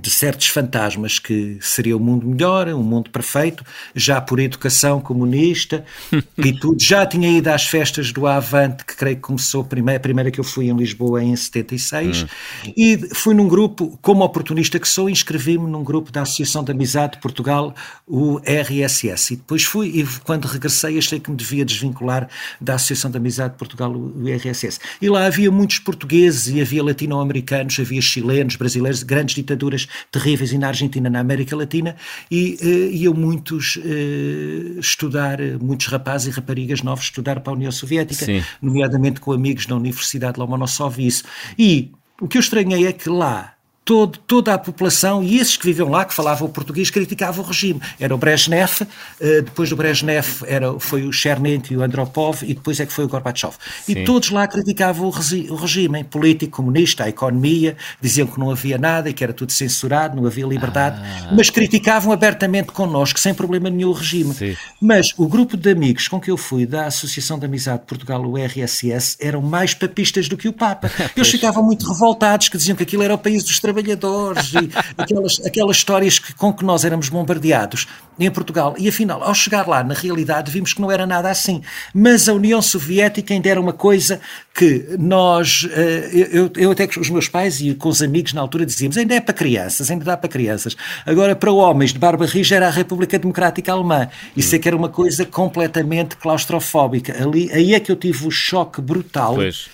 de 0.00 0.10
certos 0.10 0.48
fantasmas 0.48 1.18
que 1.18 1.58
seria 1.60 1.96
o 1.96 2.00
um 2.00 2.02
mundo 2.02 2.26
melhor, 2.26 2.68
um 2.68 2.82
mundo 2.82 3.10
perfeito, 3.10 3.64
já 3.94 4.20
por 4.20 4.38
educação 4.38 5.00
comunista 5.00 5.84
e 6.38 6.52
tudo. 6.52 6.76
Já 6.80 7.04
tinha 7.06 7.28
ido 7.28 7.48
às 7.48 7.66
festas 7.66 8.12
do 8.12 8.26
Avante, 8.26 8.84
que 8.84 8.96
creio 8.96 9.16
que 9.16 9.22
começou 9.22 9.62
a 9.62 9.64
primeira, 9.64 9.98
a 9.98 10.00
primeira 10.00 10.30
que 10.30 10.38
eu 10.38 10.44
fui 10.44 10.68
em 10.68 10.76
Lisboa 10.76 11.22
em 11.22 11.34
76, 11.34 12.22
hum. 12.22 12.72
e 12.76 12.98
fui 13.14 13.34
num 13.34 13.48
grupo, 13.48 13.98
como 14.00 14.24
oportunista 14.24 14.78
que 14.78 14.88
sou, 14.88 15.08
inscrevi-me 15.10 15.68
num 15.68 15.82
grupo 15.82 16.12
da 16.12 16.22
Associação 16.22 16.62
de 16.62 16.70
Amizade 16.70 17.14
de 17.14 17.20
Portugal, 17.20 17.74
o 18.06 18.40
RSS, 18.44 19.34
e 19.34 19.36
depois 19.36 19.64
fui, 19.64 19.88
e 19.88 20.06
quando 20.24 20.46
regressei 20.46 20.98
achei 20.98 21.18
que 21.18 21.30
me 21.30 21.36
devia 21.36 21.64
desvincular 21.64 22.28
da 22.60 22.74
Associação 22.74 23.10
de 23.10 23.16
Amizade 23.16 23.54
de 23.54 23.58
Portugal, 23.58 23.92
o 23.92 24.28
RSS. 24.28 24.78
E 25.00 25.08
lá 25.08 25.26
havia 25.26 25.50
muitos 25.50 25.78
portugueses 25.78 26.48
e 26.48 26.60
havia 26.60 26.82
latino-americanos, 26.82 27.78
havia 27.80 28.00
chilenos, 28.00 28.56
brasileiros, 28.56 29.02
grandes 29.02 29.34
ditaduras 29.34 29.87
terríveis 30.10 30.52
e 30.52 30.58
na 30.58 30.68
Argentina, 30.68 31.10
na 31.10 31.20
América 31.20 31.56
Latina, 31.56 31.96
e 32.30 32.58
uh, 32.62 32.94
iam 32.94 33.14
muitos 33.14 33.76
uh, 33.76 34.78
estudar, 34.78 35.38
muitos 35.60 35.86
rapazes 35.86 36.28
e 36.28 36.30
raparigas 36.30 36.82
novos 36.82 37.04
estudar 37.04 37.40
para 37.40 37.52
a 37.52 37.56
União 37.56 37.72
Soviética, 37.72 38.24
Sim. 38.24 38.42
nomeadamente 38.60 39.20
com 39.20 39.32
amigos 39.32 39.66
na 39.66 39.76
Universidade 39.76 40.38
Lomonosov 40.38 40.98
e 40.98 41.06
isso. 41.06 41.24
E 41.58 41.92
o 42.20 42.28
que 42.28 42.38
eu 42.38 42.40
estranhei 42.40 42.86
é 42.86 42.92
que 42.92 43.08
lá 43.08 43.57
todo, 43.88 44.18
toda 44.18 44.52
a 44.52 44.58
população 44.58 45.22
e 45.22 45.38
esses 45.38 45.56
que 45.56 45.64
viviam 45.64 45.88
lá, 45.88 46.04
que 46.04 46.12
falavam 46.12 46.46
português, 46.50 46.90
criticavam 46.90 47.42
o 47.42 47.48
regime. 47.48 47.80
Era 47.98 48.14
o 48.14 48.18
Brezhnev, 48.18 48.82
eh, 49.18 49.40
depois 49.40 49.70
do 49.70 49.76
Brezhnev 49.76 50.42
era, 50.46 50.78
foi 50.78 51.04
o 51.04 51.12
Chernet 51.12 51.72
e 51.72 51.76
o 51.78 51.82
Andropov 51.82 52.42
e 52.42 52.52
depois 52.52 52.78
é 52.80 52.84
que 52.84 52.92
foi 52.92 53.06
o 53.06 53.08
Gorbachev. 53.08 53.54
Sim. 53.86 53.92
E 53.92 54.04
todos 54.04 54.28
lá 54.28 54.46
criticavam 54.46 55.08
o, 55.08 55.08
o 55.08 55.56
regime 55.56 56.04
político, 56.04 56.58
comunista, 56.58 57.04
a 57.04 57.08
economia, 57.08 57.78
diziam 57.98 58.26
que 58.26 58.38
não 58.38 58.50
havia 58.50 58.76
nada 58.76 59.08
e 59.08 59.14
que 59.14 59.24
era 59.24 59.32
tudo 59.32 59.52
censurado, 59.52 60.14
não 60.14 60.26
havia 60.26 60.44
liberdade, 60.44 61.00
ah. 61.02 61.32
mas 61.34 61.48
criticavam 61.48 62.12
abertamente 62.12 62.72
connosco, 62.72 63.18
sem 63.18 63.32
problema 63.32 63.70
nenhum 63.70 63.88
o 63.88 63.92
regime. 63.92 64.34
Sim. 64.34 64.54
Mas 64.78 65.14
o 65.16 65.26
grupo 65.26 65.56
de 65.56 65.70
amigos 65.70 66.08
com 66.08 66.20
que 66.20 66.30
eu 66.30 66.36
fui 66.36 66.66
da 66.66 66.84
Associação 66.84 67.38
de 67.38 67.46
Amizade 67.46 67.80
de 67.80 67.86
Portugal, 67.86 68.22
o 68.22 68.36
RSS, 68.36 69.16
eram 69.18 69.40
mais 69.40 69.72
papistas 69.72 70.28
do 70.28 70.36
que 70.36 70.46
o 70.46 70.52
Papa. 70.52 70.90
Eles 71.16 71.30
ficavam 71.30 71.62
muito 71.62 71.90
revoltados, 71.90 72.50
que 72.50 72.58
diziam 72.58 72.76
que 72.76 72.82
aquilo 72.82 73.02
era 73.02 73.14
o 73.14 73.18
país 73.18 73.42
dos 73.42 73.58
trabalhadores 73.58 73.77
trabalhadores 73.78 74.52
e 74.54 74.70
aquelas, 74.96 75.40
aquelas 75.44 75.76
histórias 75.76 76.18
que, 76.18 76.34
com 76.34 76.52
que 76.52 76.64
nós 76.64 76.84
éramos 76.84 77.08
bombardeados 77.08 77.86
em 78.18 78.30
Portugal. 78.30 78.74
E 78.78 78.88
afinal, 78.88 79.22
ao 79.22 79.34
chegar 79.34 79.68
lá, 79.68 79.84
na 79.84 79.94
realidade, 79.94 80.50
vimos 80.50 80.72
que 80.72 80.80
não 80.80 80.90
era 80.90 81.06
nada 81.06 81.30
assim. 81.30 81.62
Mas 81.94 82.28
a 82.28 82.34
União 82.34 82.60
Soviética 82.60 83.32
ainda 83.32 83.48
era 83.48 83.60
uma 83.60 83.72
coisa 83.72 84.20
que 84.52 84.96
nós, 84.98 85.68
eh, 85.70 86.28
eu, 86.32 86.50
eu 86.56 86.70
até 86.72 86.86
com 86.88 87.00
os 87.00 87.08
meus 87.10 87.28
pais 87.28 87.60
e 87.60 87.74
com 87.74 87.88
os 87.88 88.02
amigos 88.02 88.32
na 88.32 88.40
altura 88.40 88.66
dizíamos, 88.66 88.96
ainda 88.96 89.14
é 89.14 89.20
para 89.20 89.32
crianças, 89.32 89.88
ainda 89.88 90.04
dá 90.04 90.16
para 90.16 90.28
crianças. 90.28 90.76
Agora, 91.06 91.36
para 91.36 91.52
homens 91.52 91.92
de 91.92 91.98
barba 91.98 92.26
rija 92.26 92.56
era 92.56 92.66
a 92.66 92.70
República 92.70 93.16
Democrática 93.18 93.72
Alemã. 93.72 94.08
Isso 94.36 94.54
é 94.56 94.58
que 94.58 94.66
era 94.66 94.76
uma 94.76 94.88
coisa 94.88 95.24
completamente 95.24 96.16
claustrofóbica. 96.16 97.22
Ali, 97.22 97.50
aí 97.52 97.74
é 97.74 97.78
que 97.78 97.92
eu 97.92 97.96
tive 97.96 98.26
o 98.26 98.30
choque 98.32 98.80
brutal. 98.80 99.36
Pois 99.36 99.68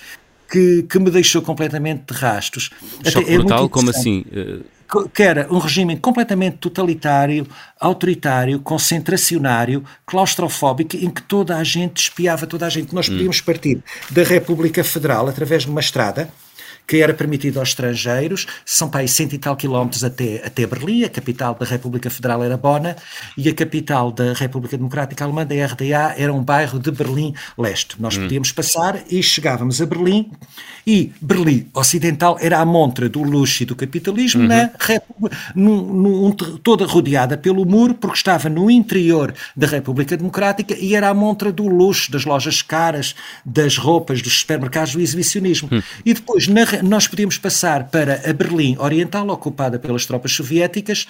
que, 0.50 0.82
que 0.84 0.98
me 0.98 1.10
deixou 1.10 1.42
completamente 1.42 2.12
de 2.12 2.18
rastos. 2.18 2.70
Choque 3.04 3.24
Até, 3.24 3.34
é 3.34 3.38
brutal, 3.38 3.68
como 3.68 3.90
assim? 3.90 4.24
Que 5.12 5.22
era 5.22 5.52
um 5.52 5.58
regime 5.58 5.96
completamente 5.96 6.58
totalitário, 6.58 7.46
autoritário, 7.80 8.60
concentracionário, 8.60 9.82
claustrofóbico, 10.06 10.96
em 10.96 11.10
que 11.10 11.22
toda 11.22 11.56
a 11.56 11.64
gente 11.64 12.02
espiava 12.02 12.46
toda 12.46 12.66
a 12.66 12.68
gente. 12.68 12.94
Nós 12.94 13.08
hum. 13.08 13.12
podíamos 13.12 13.40
partir 13.40 13.82
da 14.10 14.22
República 14.22 14.84
Federal 14.84 15.26
através 15.28 15.64
de 15.64 15.70
uma 15.70 15.80
estrada 15.80 16.28
que 16.86 16.98
era 16.98 17.14
permitido 17.14 17.58
aos 17.58 17.70
estrangeiros, 17.70 18.46
são 18.64 18.88
para 18.88 19.00
aí 19.00 19.08
cento 19.08 19.34
e 19.34 19.38
tal 19.38 19.56
quilómetros 19.56 20.04
até, 20.04 20.42
até 20.44 20.66
Berlim, 20.66 21.04
a 21.04 21.08
capital 21.08 21.54
da 21.54 21.64
República 21.64 22.10
Federal 22.10 22.42
era 22.42 22.56
Bona, 22.56 22.96
e 23.36 23.48
a 23.48 23.54
capital 23.54 24.12
da 24.12 24.32
República 24.32 24.76
Democrática 24.76 25.24
Alemã, 25.24 25.46
da 25.46 25.54
RDA, 25.54 26.14
era 26.16 26.32
um 26.32 26.42
bairro 26.42 26.78
de 26.78 26.90
Berlim-Leste. 26.90 27.96
Nós 28.00 28.16
hum. 28.16 28.22
podíamos 28.22 28.52
passar 28.52 29.02
e 29.10 29.22
chegávamos 29.22 29.80
a 29.80 29.86
Berlim, 29.86 30.30
e 30.86 31.12
Berlim 31.20 31.66
Ocidental 31.72 32.36
era 32.40 32.58
a 32.58 32.64
montra 32.64 33.08
do 33.08 33.22
luxo 33.22 33.62
e 33.62 33.66
do 33.66 33.74
capitalismo, 33.74 34.42
uhum. 34.42 34.48
na, 34.48 34.70
num, 35.54 35.82
num, 35.82 36.32
toda 36.32 36.84
rodeada 36.86 37.38
pelo 37.38 37.64
muro, 37.64 37.94
porque 37.94 38.16
estava 38.16 38.48
no 38.48 38.70
interior 38.70 39.32
da 39.56 39.66
República 39.66 40.16
Democrática 40.16 40.76
e 40.78 40.94
era 40.94 41.08
a 41.08 41.14
montra 41.14 41.50
do 41.50 41.66
luxo, 41.66 42.12
das 42.12 42.24
lojas 42.24 42.60
caras, 42.60 43.14
das 43.44 43.78
roupas, 43.78 44.20
dos 44.20 44.40
supermercados, 44.40 44.92
do 44.92 45.00
exibicionismo. 45.00 45.68
Uhum. 45.72 45.82
E 46.04 46.12
depois 46.12 46.46
na, 46.48 46.64
nós 46.82 47.06
podíamos 47.06 47.38
passar 47.38 47.88
para 47.88 48.22
a 48.28 48.32
Berlim 48.32 48.76
Oriental, 48.78 49.28
ocupada 49.28 49.78
pelas 49.78 50.06
tropas 50.06 50.32
soviéticas, 50.32 51.06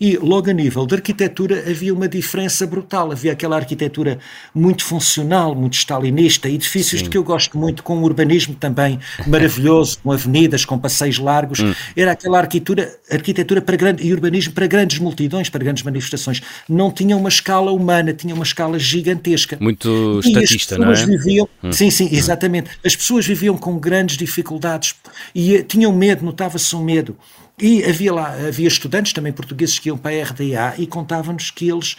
e 0.00 0.16
logo 0.16 0.50
a 0.50 0.52
nível 0.52 0.86
de 0.86 0.94
arquitetura 0.94 1.64
havia 1.68 1.92
uma 1.92 2.08
diferença 2.08 2.66
brutal. 2.66 3.12
Havia 3.12 3.32
aquela 3.32 3.56
arquitetura 3.56 4.18
muito 4.54 4.84
funcional, 4.84 5.54
muito 5.54 5.74
stalinista, 5.74 6.48
edifícios 6.48 7.00
Sim. 7.00 7.04
de 7.04 7.10
que 7.10 7.18
eu 7.18 7.24
gosto 7.24 7.56
muito, 7.56 7.82
com 7.82 7.96
um 7.96 8.02
urbanismo 8.02 8.54
também 8.54 8.98
maravilhoso, 9.26 9.98
com 10.04 10.12
avenidas, 10.12 10.64
com 10.64 10.78
passeios 10.78 11.18
largos. 11.18 11.60
Hum. 11.60 11.74
Era 11.96 12.12
aquela 12.12 12.38
arquitetura, 12.38 12.94
arquitetura 13.10 13.62
para 13.62 13.76
grande, 13.76 14.06
e 14.06 14.12
urbanismo 14.12 14.52
para 14.52 14.66
grandes 14.66 14.98
multidões, 14.98 15.48
para 15.48 15.64
grandes 15.64 15.82
manifestações. 15.82 16.42
Não 16.68 16.90
tinha 16.90 17.16
uma 17.16 17.28
escala 17.28 17.72
humana, 17.72 18.12
tinha 18.12 18.34
uma 18.34 18.44
escala 18.44 18.78
gigantesca. 18.78 19.56
Muito 19.60 20.20
e 20.24 20.28
estatista, 20.28 20.76
não 20.76 20.92
é? 20.92 21.06
Viviam, 21.06 21.48
hum. 21.62 21.72
Sim, 21.72 21.90
sim, 21.90 22.06
hum. 22.06 22.10
exatamente. 22.12 22.70
As 22.84 22.94
pessoas 22.94 23.26
viviam 23.26 23.56
com 23.56 23.78
grandes 23.78 24.16
dificuldades 24.16 24.94
e 25.34 25.56
eh, 25.56 25.62
tinham 25.62 25.92
medo, 25.92 26.24
notava-se 26.24 26.74
um 26.74 26.82
medo. 26.82 27.16
E 27.58 27.84
havia 27.84 28.12
lá, 28.12 28.34
havia 28.48 28.68
estudantes 28.68 29.12
também 29.12 29.32
portugueses 29.32 29.78
que 29.78 29.88
iam 29.88 29.96
para 29.96 30.14
a 30.14 30.24
RDA 30.24 30.74
e 30.78 30.86
contavam-nos 30.86 31.50
que 31.50 31.68
eles 31.68 31.96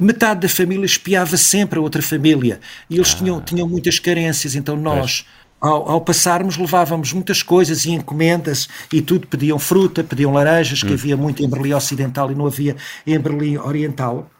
metade 0.00 0.40
da 0.40 0.48
família 0.48 0.84
espiava 0.84 1.36
sempre 1.36 1.78
a 1.78 1.82
outra 1.82 2.02
família 2.02 2.60
e 2.88 2.96
eles 2.96 3.12
ah. 3.14 3.16
tinham, 3.16 3.40
tinham 3.40 3.68
muitas 3.68 3.98
carências, 3.98 4.54
então 4.54 4.76
nós. 4.76 5.26
Ao, 5.60 5.90
ao, 5.90 6.00
passarmos 6.00 6.56
levávamos 6.56 7.12
muitas 7.12 7.42
coisas 7.42 7.84
e 7.84 7.90
encomendas 7.90 8.66
e 8.90 9.02
tudo, 9.02 9.26
pediam 9.26 9.58
fruta, 9.58 10.02
pediam 10.02 10.32
laranjas, 10.32 10.82
que 10.82 10.88
hum. 10.88 10.94
havia 10.94 11.16
muito 11.18 11.42
em 11.42 11.48
Berlim 11.50 11.74
Ocidental 11.74 12.32
e 12.32 12.34
não 12.34 12.46
havia 12.46 12.76
em 13.06 13.20
Berlim 13.20 13.58
Oriental. 13.58 14.30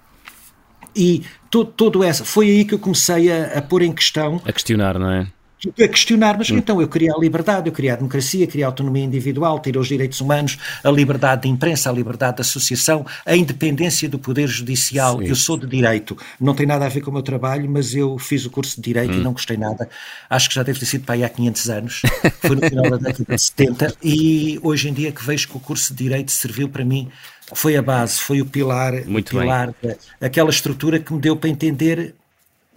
E 0.96 1.22
todo, 1.50 1.70
todo 1.72 2.02
essa, 2.02 2.24
foi 2.24 2.48
aí 2.48 2.64
que 2.64 2.72
eu 2.72 2.78
comecei 2.78 3.30
a, 3.30 3.58
a 3.58 3.60
pôr 3.60 3.82
em 3.82 3.92
questão. 3.92 4.40
A 4.46 4.50
questionar, 4.50 4.98
não 4.98 5.10
é? 5.10 5.26
A 5.68 5.88
questionar, 5.88 6.38
mas 6.38 6.50
hum. 6.50 6.58
então 6.58 6.80
eu 6.80 6.88
queria 6.88 7.12
a 7.12 7.18
liberdade, 7.18 7.68
eu 7.68 7.72
queria 7.72 7.92
a 7.92 7.96
democracia, 7.96 8.44
eu 8.44 8.48
queria 8.48 8.66
a 8.66 8.68
autonomia 8.68 9.04
individual, 9.04 9.58
ter 9.58 9.76
os 9.76 9.88
direitos 9.88 10.20
humanos, 10.20 10.58
a 10.82 10.90
liberdade 10.90 11.42
de 11.42 11.48
imprensa, 11.48 11.90
a 11.90 11.92
liberdade 11.92 12.36
de 12.36 12.42
associação, 12.42 13.04
a 13.26 13.36
independência 13.36 14.08
do 14.08 14.18
poder 14.18 14.48
judicial. 14.48 15.18
Sim. 15.18 15.26
Eu 15.26 15.36
sou 15.36 15.56
de 15.56 15.66
direito, 15.66 16.16
não 16.40 16.54
tem 16.54 16.66
nada 16.66 16.86
a 16.86 16.88
ver 16.88 17.00
com 17.00 17.10
o 17.10 17.14
meu 17.14 17.22
trabalho, 17.22 17.68
mas 17.68 17.94
eu 17.94 18.18
fiz 18.18 18.44
o 18.46 18.50
curso 18.50 18.76
de 18.76 18.82
direito 18.82 19.12
hum. 19.12 19.20
e 19.20 19.22
não 19.22 19.32
gostei 19.32 19.56
nada. 19.56 19.88
Acho 20.28 20.48
que 20.48 20.54
já 20.54 20.62
deve 20.62 20.78
ter 20.78 20.86
sido 20.86 21.04
para 21.04 21.14
aí 21.16 21.24
há 21.24 21.28
500 21.28 21.70
anos, 21.70 22.02
foi 22.40 22.56
no 22.56 22.66
final 22.66 22.90
da 22.90 22.96
década 22.96 23.36
de 23.36 23.42
70 23.42 23.94
e 24.02 24.58
hoje 24.62 24.88
em 24.88 24.92
dia 24.92 25.12
que 25.12 25.24
vejo 25.24 25.48
que 25.48 25.56
o 25.56 25.60
curso 25.60 25.92
de 25.92 26.04
direito 26.04 26.32
serviu 26.32 26.68
para 26.68 26.84
mim 26.84 27.08
foi 27.52 27.76
a 27.76 27.82
base, 27.82 28.20
foi 28.20 28.40
o 28.40 28.46
pilar, 28.46 29.04
Muito 29.06 29.36
o 29.36 29.40
pilar, 29.40 29.74
aquela 30.20 30.50
estrutura 30.50 30.98
que 30.98 31.12
me 31.12 31.20
deu 31.20 31.36
para 31.36 31.50
entender 31.50 32.14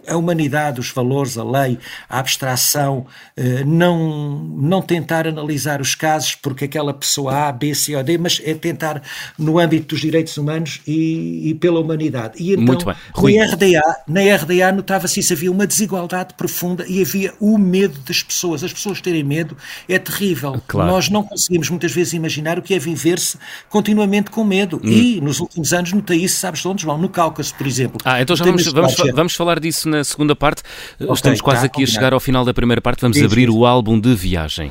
a 0.06 0.16
humanidade, 0.16 0.80
os 0.80 0.90
valores, 0.90 1.36
a 1.38 1.44
lei, 1.44 1.78
a 2.08 2.18
abstração, 2.18 3.06
eh, 3.36 3.64
não, 3.64 4.38
não 4.56 4.82
tentar 4.82 5.26
analisar 5.26 5.80
os 5.80 5.94
casos 5.94 6.34
porque 6.34 6.64
aquela 6.64 6.92
pessoa 6.92 7.48
A, 7.48 7.52
B, 7.52 7.74
C 7.74 7.94
ou 7.96 8.02
D, 8.02 8.18
mas 8.18 8.40
é 8.44 8.54
tentar 8.54 9.02
no 9.38 9.58
âmbito 9.58 9.88
dos 9.88 10.00
direitos 10.00 10.36
humanos 10.36 10.80
e, 10.86 11.50
e 11.50 11.54
pela 11.54 11.80
humanidade. 11.80 12.34
E 12.38 12.52
então, 12.52 12.64
Muito 12.64 12.86
bem. 12.86 12.94
Rui. 13.12 13.36
Na 13.36 13.46
RDA, 13.46 13.96
na 14.06 14.20
RDA 14.36 14.72
notava-se 14.72 15.20
isso, 15.20 15.32
havia 15.32 15.50
uma 15.50 15.66
desigualdade 15.66 16.34
profunda 16.34 16.84
e 16.88 17.02
havia 17.02 17.34
o 17.40 17.58
medo 17.58 17.98
das 18.00 18.22
pessoas. 18.22 18.62
As 18.62 18.72
pessoas 18.72 19.00
terem 19.00 19.24
medo 19.24 19.56
é 19.88 19.98
terrível. 19.98 20.60
Claro. 20.66 20.90
Nós 20.90 21.08
não 21.08 21.22
conseguimos 21.22 21.68
muitas 21.70 21.92
vezes 21.92 22.12
imaginar 22.12 22.58
o 22.58 22.62
que 22.62 22.74
é 22.74 22.78
viver-se 22.78 23.38
continuamente 23.68 24.30
com 24.30 24.44
medo. 24.44 24.80
Hum. 24.82 24.88
E 24.88 25.20
nos 25.20 25.40
últimos 25.40 25.72
anos 25.72 25.92
notei 25.92 26.18
isso, 26.18 26.36
sabes 26.36 26.60
de 26.60 26.68
onde, 26.68 26.82
João? 26.82 26.98
No 26.98 27.08
Cáucaso, 27.08 27.54
por 27.54 27.66
exemplo. 27.66 27.98
Ah, 28.04 28.20
então 28.20 28.36
já 28.36 28.44
vamos, 28.44 28.64
vamos, 28.66 28.94
vamos 29.14 29.34
falar 29.34 29.60
disso 29.60 29.88
na 29.94 30.04
segunda 30.04 30.34
parte. 30.36 30.62
Okay, 31.00 31.12
Estamos 31.12 31.40
quase 31.40 31.60
tá, 31.60 31.66
aqui 31.66 31.82
a 31.82 31.86
chegar 31.86 32.12
ao 32.12 32.20
final 32.20 32.44
da 32.44 32.52
primeira 32.52 32.80
parte. 32.80 33.00
Vamos 33.00 33.20
abrir 33.20 33.50
o 33.50 33.64
álbum 33.64 33.98
de 33.98 34.14
viagem. 34.14 34.70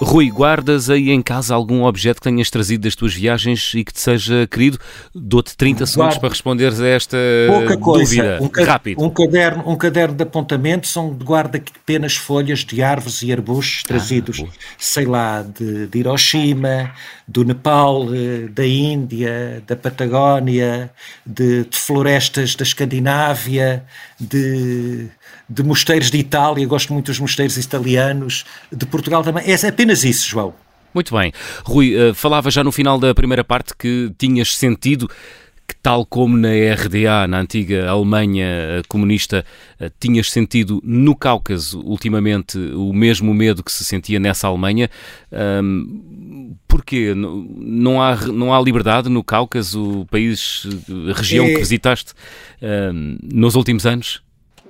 Rui, 0.00 0.30
guardas 0.30 0.88
aí 0.88 1.10
em 1.10 1.20
casa 1.20 1.54
algum 1.54 1.84
objeto 1.84 2.16
que 2.16 2.24
tenhas 2.24 2.48
trazido 2.48 2.84
das 2.84 2.94
tuas 2.94 3.12
viagens 3.14 3.72
e 3.74 3.84
que 3.84 3.92
te 3.92 4.00
seja 4.00 4.46
querido? 4.46 4.78
Dou-te 5.14 5.54
30 5.54 5.84
segundos 5.84 6.16
para 6.16 6.30
responderes 6.30 6.80
a 6.80 6.86
esta 6.88 7.18
Pouca 7.48 7.76
coisa. 7.76 8.04
dúvida. 8.04 8.38
Um, 8.40 8.64
Rápido. 8.64 9.02
Um 9.02 9.10
caderno, 9.10 9.62
um 9.66 9.76
caderno 9.76 10.14
de 10.14 10.22
apontamento 10.22 10.88
são 10.88 11.14
de 11.14 11.22
guarda 11.22 11.62
apenas 11.82 12.16
folhas 12.16 12.60
de 12.60 12.82
árvores 12.82 13.22
e 13.22 13.30
arbustos 13.30 13.82
trazidos, 13.82 14.42
ah, 14.42 14.50
sei 14.78 15.04
lá, 15.04 15.42
de, 15.42 15.86
de 15.86 15.98
Hiroshima, 15.98 16.92
do 17.28 17.44
Nepal, 17.44 18.06
eh, 18.14 18.48
da 18.48 18.66
Índia, 18.66 19.62
da 19.66 19.76
Patagónia, 19.76 20.90
de, 21.26 21.64
de 21.64 21.76
florestas 21.76 22.54
da 22.54 22.62
Escandinávia, 22.62 23.84
de 24.18 25.10
de 25.50 25.64
mosteiros 25.64 26.12
de 26.12 26.18
Itália, 26.18 26.64
gosto 26.64 26.92
muito 26.92 27.06
dos 27.06 27.18
mosteiros 27.18 27.56
italianos, 27.56 28.44
de 28.70 28.86
Portugal 28.86 29.24
também. 29.24 29.42
É 29.50 29.66
apenas 29.66 29.89
isso, 29.92 30.28
João. 30.28 30.54
Muito 30.92 31.14
bem. 31.16 31.32
Rui, 31.64 31.94
uh, 31.94 32.14
falava 32.14 32.50
já 32.50 32.64
no 32.64 32.72
final 32.72 32.98
da 32.98 33.14
primeira 33.14 33.44
parte 33.44 33.74
que 33.76 34.12
tinhas 34.18 34.56
sentido 34.56 35.08
que, 35.66 35.76
tal 35.80 36.04
como 36.04 36.36
na 36.36 36.48
RDA, 36.48 37.28
na 37.28 37.38
antiga 37.38 37.88
Alemanha 37.88 38.44
eh, 38.44 38.82
comunista, 38.88 39.44
uh, 39.80 39.88
tinhas 40.00 40.28
sentido 40.28 40.80
no 40.82 41.14
Cáucaso, 41.14 41.80
ultimamente, 41.84 42.58
o 42.58 42.92
mesmo 42.92 43.32
medo 43.32 43.62
que 43.62 43.70
se 43.70 43.84
sentia 43.84 44.18
nessa 44.18 44.48
Alemanha. 44.48 44.90
Um, 45.30 46.56
porquê? 46.66 47.14
Não 47.14 48.02
há, 48.02 48.16
não 48.16 48.52
há 48.52 48.60
liberdade 48.60 49.08
no 49.08 49.22
Cáucaso, 49.22 50.04
país, 50.10 50.66
região 51.14 51.44
é... 51.46 51.52
que 51.52 51.58
visitaste 51.58 52.14
nos 53.22 53.54
últimos 53.54 53.86
anos? 53.86 54.20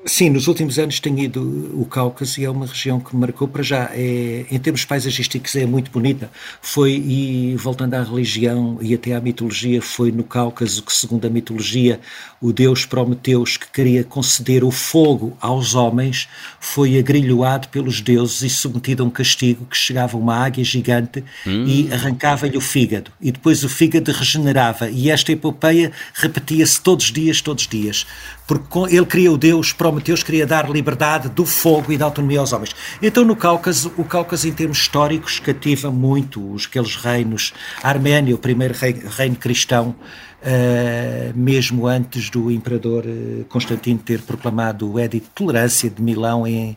Sim, 0.06 0.30
nos 0.30 0.48
últimos 0.48 0.78
anos 0.78 0.98
tenho 0.98 1.18
ido 1.18 1.42
o 1.74 1.84
Cáucaso 1.84 2.40
e 2.40 2.44
é 2.44 2.50
uma 2.50 2.64
região 2.64 2.98
que 2.98 3.14
me 3.14 3.20
marcou 3.20 3.46
para 3.46 3.62
já. 3.62 3.90
É, 3.92 4.46
em 4.50 4.58
termos 4.58 4.82
paisagísticos 4.82 5.54
é 5.56 5.66
muito 5.66 5.90
bonita. 5.90 6.30
Foi, 6.62 6.92
e 6.92 7.54
voltando 7.56 7.92
à 7.92 8.02
religião 8.02 8.78
e 8.80 8.94
até 8.94 9.14
à 9.14 9.20
mitologia, 9.20 9.82
foi 9.82 10.10
no 10.10 10.24
Cáucaso 10.24 10.82
que, 10.82 10.92
segundo 10.92 11.26
a 11.26 11.30
mitologia, 11.30 12.00
o 12.40 12.50
deus 12.50 12.86
Prometeus, 12.86 13.58
que 13.58 13.70
queria 13.70 14.02
conceder 14.02 14.64
o 14.64 14.70
fogo 14.70 15.36
aos 15.38 15.74
homens, 15.74 16.28
foi 16.58 16.98
agrilhoado 16.98 17.68
pelos 17.68 18.00
deuses 18.00 18.40
e 18.40 18.48
submetido 18.48 19.02
a 19.02 19.06
um 19.06 19.10
castigo 19.10 19.66
que 19.66 19.76
chegava 19.76 20.16
uma 20.16 20.34
águia 20.34 20.64
gigante 20.64 21.22
hum. 21.46 21.66
e 21.66 21.92
arrancava-lhe 21.92 22.56
o 22.56 22.60
fígado. 22.60 23.10
E 23.20 23.30
depois 23.30 23.62
o 23.64 23.68
fígado 23.68 24.10
regenerava. 24.12 24.88
E 24.88 25.10
esta 25.10 25.30
epopeia 25.30 25.92
repetia-se 26.14 26.80
todos 26.80 27.04
os 27.04 27.12
dias, 27.12 27.42
todos 27.42 27.64
os 27.64 27.68
dias. 27.68 28.06
Porque 28.50 28.96
ele 28.96 29.06
queria 29.06 29.30
o 29.30 29.38
deus 29.38 29.72
Prometeus 29.72 30.24
queria 30.24 30.44
dar 30.44 30.68
liberdade 30.68 31.28
do 31.28 31.46
fogo 31.46 31.92
e 31.92 31.96
da 31.96 32.06
autonomia 32.06 32.40
aos 32.40 32.52
homens. 32.52 32.74
Então, 33.00 33.24
no 33.24 33.36
Cáucaso, 33.36 33.92
o 33.96 34.02
Cáucaso, 34.02 34.48
em 34.48 34.52
termos 34.52 34.78
históricos, 34.78 35.38
cativa 35.38 35.88
muito 35.88 36.52
os, 36.52 36.66
aqueles 36.66 36.96
reinos. 36.96 37.52
A 37.80 37.90
Arménia, 37.90 38.34
o 38.34 38.38
primeiro 38.38 38.74
rei, 38.74 39.00
reino 39.16 39.36
cristão, 39.36 39.94
uh, 40.42 41.32
mesmo 41.32 41.86
antes 41.86 42.28
do 42.28 42.50
imperador 42.50 43.04
eh, 43.06 43.44
Constantino 43.48 44.00
ter 44.00 44.20
proclamado 44.22 44.94
o 44.94 44.98
Edito 44.98 45.26
de 45.26 45.30
Tolerância 45.32 45.88
de 45.88 46.02
Milão 46.02 46.44
em 46.44 46.76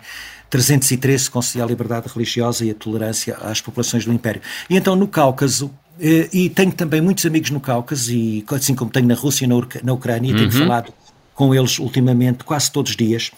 313, 0.52 1.28
concedia 1.32 1.64
a 1.64 1.68
liberdade 1.68 2.06
religiosa 2.14 2.64
e 2.64 2.70
a 2.70 2.76
tolerância 2.76 3.36
às 3.42 3.62
populações 3.62 4.06
do 4.06 4.14
Império. 4.14 4.44
E 4.70 4.78
então, 4.78 4.96
no 4.96 5.08
Cáucaso, 5.08 5.72
Uh, 5.96 6.26
e 6.34 6.50
tenho 6.50 6.72
também 6.72 7.00
muitos 7.00 7.24
amigos 7.24 7.52
no 7.52 7.60
Cáucaso, 7.60 8.12
e 8.12 8.44
assim 8.50 8.74
como 8.74 8.90
tenho 8.90 9.08
na 9.08 9.14
Rússia 9.14 9.46
e 9.46 9.48
na, 9.84 9.94
Ucrânia, 9.94 10.32
e 10.32 10.34
tenho 10.34 10.46
uhum. 10.46 10.52
falado 10.52 10.92
com 11.34 11.54
eles 11.54 11.80
ultimamente, 11.80 12.44
quase 12.44 12.72
todos 12.72 12.92
os 12.92 12.98
dias. 12.98 13.32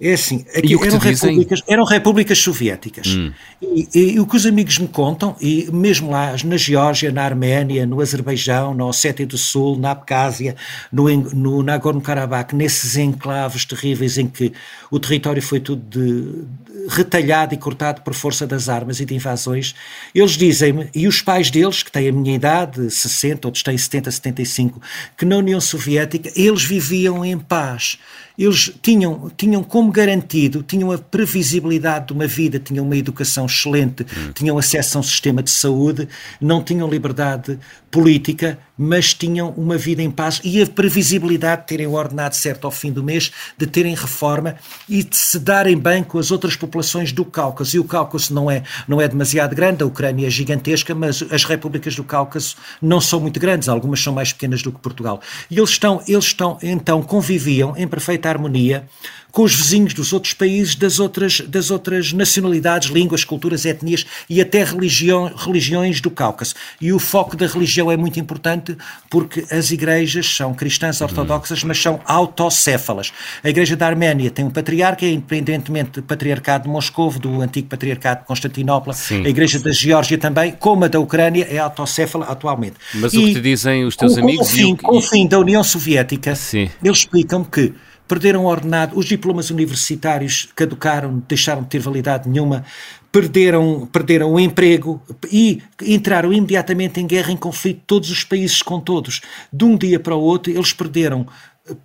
É 0.00 0.14
assim, 0.14 0.46
aqui 0.56 0.74
eram 0.82 0.98
repúblicas, 0.98 1.62
eram 1.68 1.84
repúblicas 1.84 2.38
soviéticas. 2.38 3.08
Hum. 3.08 3.32
E, 3.60 3.88
e, 3.94 4.14
e, 4.14 4.20
o 4.20 4.26
que 4.26 4.34
os 4.34 4.46
amigos 4.46 4.78
me 4.78 4.88
contam, 4.88 5.36
e 5.38 5.68
mesmo 5.70 6.10
lá 6.10 6.34
na 6.42 6.56
Geórgia, 6.56 7.12
na 7.12 7.22
Arménia, 7.22 7.84
no 7.84 8.00
Azerbaijão, 8.00 8.72
na 8.72 8.86
Ossétia 8.86 9.26
do 9.26 9.36
Sul, 9.36 9.78
na 9.78 9.90
Abcásia, 9.90 10.56
no, 10.90 11.04
no 11.10 11.62
Nagorno-Karabakh, 11.62 12.54
nesses 12.54 12.96
enclaves 12.96 13.66
terríveis 13.66 14.16
em 14.16 14.26
que 14.26 14.54
o 14.90 14.98
território 14.98 15.42
foi 15.42 15.60
tudo 15.60 15.82
de, 15.82 16.22
de, 16.64 16.69
retalhado 16.88 17.54
e 17.54 17.58
cortado 17.58 18.02
por 18.02 18.14
força 18.14 18.46
das 18.46 18.68
armas 18.68 19.00
e 19.00 19.04
de 19.04 19.14
invasões, 19.14 19.74
eles 20.14 20.32
dizem-me, 20.32 20.88
e 20.94 21.06
os 21.06 21.20
pais 21.22 21.50
deles, 21.50 21.82
que 21.82 21.92
têm 21.92 22.08
a 22.08 22.12
minha 22.12 22.34
idade, 22.34 22.90
60, 22.90 23.48
outros 23.48 23.62
têm 23.62 23.76
70, 23.76 24.10
75, 24.10 24.80
que 25.16 25.24
na 25.24 25.36
União 25.36 25.60
Soviética 25.60 26.30
eles 26.34 26.62
viviam 26.64 27.24
em 27.24 27.38
paz 27.38 27.98
eles 28.40 28.72
tinham, 28.80 29.30
tinham 29.36 29.62
como 29.62 29.92
garantido, 29.92 30.62
tinham 30.62 30.90
a 30.90 30.96
previsibilidade 30.96 32.06
de 32.06 32.14
uma 32.14 32.26
vida, 32.26 32.58
tinham 32.58 32.86
uma 32.86 32.96
educação 32.96 33.44
excelente, 33.44 34.02
hum. 34.02 34.32
tinham 34.34 34.56
acesso 34.56 34.96
a 34.96 35.00
um 35.00 35.02
sistema 35.02 35.42
de 35.42 35.50
saúde, 35.50 36.08
não 36.40 36.62
tinham 36.62 36.88
liberdade 36.88 37.58
política, 37.90 38.58
mas 38.78 39.12
tinham 39.12 39.50
uma 39.58 39.76
vida 39.76 40.00
em 40.00 40.10
paz 40.10 40.40
e 40.42 40.62
a 40.62 40.66
previsibilidade 40.66 41.62
de 41.62 41.66
terem 41.66 41.86
o 41.86 41.92
ordenado 41.92 42.34
certo 42.34 42.64
ao 42.64 42.70
fim 42.70 42.90
do 42.90 43.04
mês, 43.04 43.30
de 43.58 43.66
terem 43.66 43.94
reforma 43.94 44.54
e 44.88 45.02
de 45.02 45.18
se 45.18 45.38
darem 45.38 45.76
bem 45.76 46.02
com 46.02 46.18
as 46.18 46.30
outras 46.30 46.56
populações 46.56 47.12
do 47.12 47.26
Cáucaso. 47.26 47.76
E 47.76 47.78
o 47.78 47.84
Cáucaso 47.84 48.32
não 48.32 48.50
é, 48.50 48.62
não 48.88 49.02
é 49.02 49.06
demasiado 49.06 49.54
grande, 49.54 49.82
a 49.82 49.86
Ucrânia 49.86 50.26
é 50.26 50.30
gigantesca, 50.30 50.94
mas 50.94 51.22
as 51.30 51.44
repúblicas 51.44 51.94
do 51.94 52.04
Cáucaso 52.04 52.56
não 52.80 53.02
são 53.02 53.20
muito 53.20 53.38
grandes, 53.38 53.68
algumas 53.68 54.00
são 54.00 54.14
mais 54.14 54.32
pequenas 54.32 54.62
do 54.62 54.72
que 54.72 54.78
Portugal. 54.78 55.20
E 55.50 55.58
eles 55.58 55.70
estão, 55.70 56.00
eles 56.08 56.24
estão 56.24 56.56
então, 56.62 57.02
conviviam 57.02 57.76
em 57.76 57.86
perfeita 57.86 58.29
harmonia 58.30 58.86
com 59.30 59.42
os 59.42 59.54
vizinhos 59.54 59.94
dos 59.94 60.12
outros 60.12 60.34
países, 60.34 60.74
das 60.74 60.98
outras, 60.98 61.40
das 61.40 61.70
outras 61.70 62.12
nacionalidades, 62.12 62.90
línguas, 62.90 63.24
culturas, 63.24 63.64
etnias 63.64 64.04
e 64.28 64.40
até 64.40 64.64
religião, 64.64 65.32
religiões 65.36 66.00
do 66.00 66.10
Cáucaso. 66.10 66.54
E 66.80 66.92
o 66.92 66.98
foco 66.98 67.36
da 67.36 67.46
religião 67.46 67.90
é 67.90 67.96
muito 67.96 68.18
importante 68.18 68.76
porque 69.08 69.44
as 69.50 69.70
igrejas 69.70 70.26
são 70.26 70.54
cristãs 70.54 71.00
ortodoxas, 71.00 71.62
mas 71.64 71.80
são 71.80 72.00
autocéfalas. 72.04 73.12
A 73.42 73.48
igreja 73.48 73.76
da 73.76 73.86
Arménia 73.86 74.30
tem 74.30 74.44
um 74.44 74.50
patriarca, 74.50 75.04
é 75.04 75.10
independentemente 75.10 75.92
do 75.92 76.02
patriarcado 76.02 76.64
de 76.64 76.70
Moscou, 76.70 77.10
do 77.12 77.40
antigo 77.40 77.68
patriarcado 77.68 78.20
de 78.20 78.26
Constantinopla. 78.26 78.94
Sim. 78.94 79.24
A 79.24 79.28
igreja 79.28 79.58
da 79.58 79.72
Geórgia 79.72 80.18
também, 80.18 80.52
como 80.58 80.84
a 80.84 80.88
da 80.88 80.98
Ucrânia, 80.98 81.46
é 81.48 81.58
autocéfala 81.58 82.26
atualmente. 82.26 82.74
Mas 82.94 83.12
e 83.12 83.18
o 83.18 83.24
que 83.26 83.34
te 83.34 83.40
dizem 83.40 83.84
os 83.84 83.96
teus 83.96 84.14
com, 84.14 84.20
amigos... 84.20 84.48
Com 84.48 84.52
o 84.52 84.56
fim, 84.56 84.76
com 84.76 84.96
o 84.96 85.00
fim 85.00 85.26
da 85.26 85.38
União 85.38 85.62
Soviética, 85.62 86.34
Sim. 86.34 86.68
eles 86.82 86.98
explicam 86.98 87.44
que 87.44 87.72
perderam 88.10 88.44
ordenado, 88.44 88.98
os 88.98 89.06
diplomas 89.06 89.50
universitários 89.50 90.48
caducaram, 90.56 91.22
deixaram 91.28 91.62
de 91.62 91.68
ter 91.68 91.78
validade 91.78 92.28
nenhuma, 92.28 92.64
perderam, 93.12 93.86
perderam 93.86 94.32
o 94.32 94.40
emprego 94.40 95.00
e 95.30 95.62
entraram 95.80 96.32
imediatamente 96.32 96.98
em 96.98 97.06
guerra, 97.06 97.30
em 97.30 97.36
conflito, 97.36 97.82
todos 97.86 98.10
os 98.10 98.24
países 98.24 98.62
com 98.62 98.80
todos. 98.80 99.20
De 99.52 99.64
um 99.64 99.76
dia 99.76 100.00
para 100.00 100.16
o 100.16 100.20
outro, 100.20 100.50
eles 100.50 100.72
perderam 100.72 101.24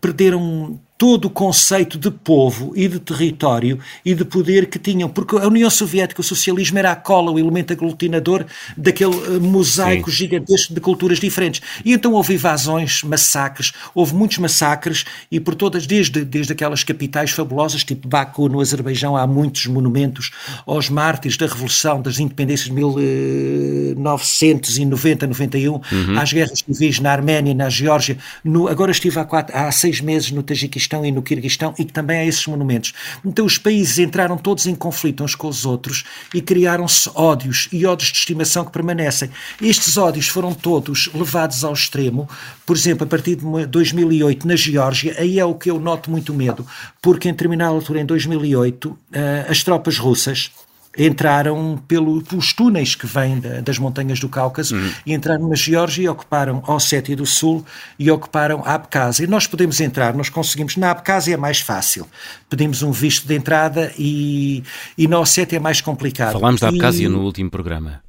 perderam 0.02 0.80
todo 0.98 1.26
o 1.26 1.30
conceito 1.30 1.98
de 1.98 2.10
povo 2.10 2.72
e 2.76 2.88
de 2.88 3.00
território 3.00 3.80
e 4.04 4.16
de 4.16 4.24
poder 4.24 4.68
que 4.68 4.80
tinham, 4.80 5.10
porque 5.10 5.36
a 5.36 5.48
União 5.48 5.70
Soviética, 5.70 6.22
o 6.22 6.24
socialismo 6.24 6.80
era 6.80 6.92
a 6.92 6.96
cola, 6.96 7.32
o 7.32 7.40
elemento 7.40 7.74
aglutinador 7.74 8.46
daquele 8.78 9.14
eh, 9.14 9.40
mosaico 9.40 10.10
Sim. 10.10 10.18
gigantesco 10.18 10.74
de 10.74 10.80
culturas 10.80 11.20
diferentes. 11.20 11.62
E 11.84 11.92
então 11.92 12.14
houve 12.14 12.36
invasões, 12.36 13.04
massacres, 13.04 13.74
houve 13.94 14.16
muitos 14.16 14.38
massacres 14.38 15.04
e 15.30 15.38
por 15.40 15.54
todas, 15.54 15.86
desde, 15.86 16.24
desde 16.24 16.54
aquelas 16.54 16.82
capitais 16.84 17.32
fabulosas, 17.32 17.84
tipo 17.84 18.08
Baku 18.08 18.48
no 18.48 18.62
Azerbaijão, 18.62 19.18
há 19.18 19.28
muitos 19.28 19.66
monumentos 19.68 20.32
aos 20.66 20.90
mártires 20.90 21.36
da 21.36 21.46
Revolução, 21.46 22.02
das 22.02 22.20
Independências 22.20 22.70
de 22.70 22.74
1990, 22.74 25.28
91, 25.28 25.74
uhum. 25.74 25.82
às 26.18 26.32
guerras 26.32 26.60
civis 26.60 27.00
na 27.00 27.12
Arménia, 27.12 27.54
na 27.54 27.70
Geórgia, 27.70 28.18
no, 28.44 28.68
agora 28.70 28.92
estive 28.92 29.20
há, 29.20 29.26
quatro, 29.26 29.56
há 29.56 29.72
seis 29.72 30.00
meses 30.00 30.32
no 30.32 30.42
Tajiquistão, 30.42 30.85
Uzbequistão 30.86 31.06
e 31.06 31.12
no 31.12 31.21
Quirguistão 31.21 31.74
e 31.78 31.86
que 31.86 31.91
também 31.91 32.19
há 32.19 32.26
esses 32.26 32.45
monumentos. 32.48 32.93
Então 33.26 33.45
os 33.45 33.58
países 33.58 33.98
entraram 34.00 34.38
todos 34.38 34.67
em 34.67 34.76
conflito 34.76 35.24
uns 35.24 35.36
com 35.36 35.48
os 35.48 35.65
outros 35.65 36.04
e 36.34 36.41
criaram-se 36.41 37.10
ódios 37.15 37.67
e 37.71 37.86
ódios 37.86 38.12
de 38.12 38.19
estimação 38.19 38.63
que 38.63 38.71
permanecem. 38.71 39.30
Estes 39.62 39.98
ódios 39.98 40.28
foram 40.28 40.54
todos 40.54 41.10
levados 41.13 41.63
ao 41.63 41.74
extremo, 41.74 42.30
por 42.65 42.76
exemplo, 42.76 43.06
a 43.06 43.08
partir 43.08 43.36
de 43.36 43.65
2008 43.65 44.48
na 44.48 44.56
Geórgia, 44.56 45.15
aí 45.17 45.39
é 45.39 45.45
o 45.45 45.56
que 45.56 45.69
eu 45.69 45.80
noto 45.80 46.10
muito 46.12 46.34
medo, 46.34 46.65
porque 47.02 47.28
em 47.28 47.32
determinada 47.32 47.71
altura, 47.71 48.02
em 48.02 48.06
2008, 48.06 48.98
eh, 49.12 49.45
as 49.50 49.63
tropas 49.63 49.98
russas 49.98 50.52
entraram 50.98 51.82
pelo, 51.88 52.22
pelos 52.24 52.54
túneis 52.54 52.96
que 52.96 53.06
vêm 53.06 53.40
da, 53.40 53.62
das 53.62 53.78
montanhas 53.78 54.20
do 54.20 54.30
Cáucaso 54.30 54.76
uhum. 54.76 54.92
e 55.06 55.14
entraram 55.14 55.48
na 55.48 55.56
Geórgia 55.56 56.04
e 56.04 56.08
ocuparam 56.08 56.64
a 56.66 56.74
Ossétia 56.74 57.16
do 57.16 57.26
Sul 57.26 57.66
e 58.00 58.10
ocuparam 58.10 58.64
a 58.66 58.74
Abcásia. 58.74 59.24
E 59.24 59.28
nós 59.28 59.48
podemos 59.48 59.80
entrar, 59.80 60.14
nós 60.14 60.30
conseguimos. 60.30 60.78
Na 60.78 60.92
Abcásia 60.92 61.34
é 61.34 61.38
mais 61.38 61.60
fácil. 61.60 62.08
Pedimos 62.50 62.84
um 62.84 62.92
visto 62.92 63.28
de 63.28 63.36
entrada 63.36 63.92
e, 63.98 64.64
e 64.98 65.08
na 65.08 65.20
Ossétia 65.20 65.58
é 65.58 65.60
mais 65.60 65.82
complicado. 65.82 66.34
Falámos 66.34 66.62
da 66.62 66.70
Abcásia 66.70 67.06
e... 67.06 67.10
no 67.10 67.22
último 67.22 67.50
programa. 67.50 68.02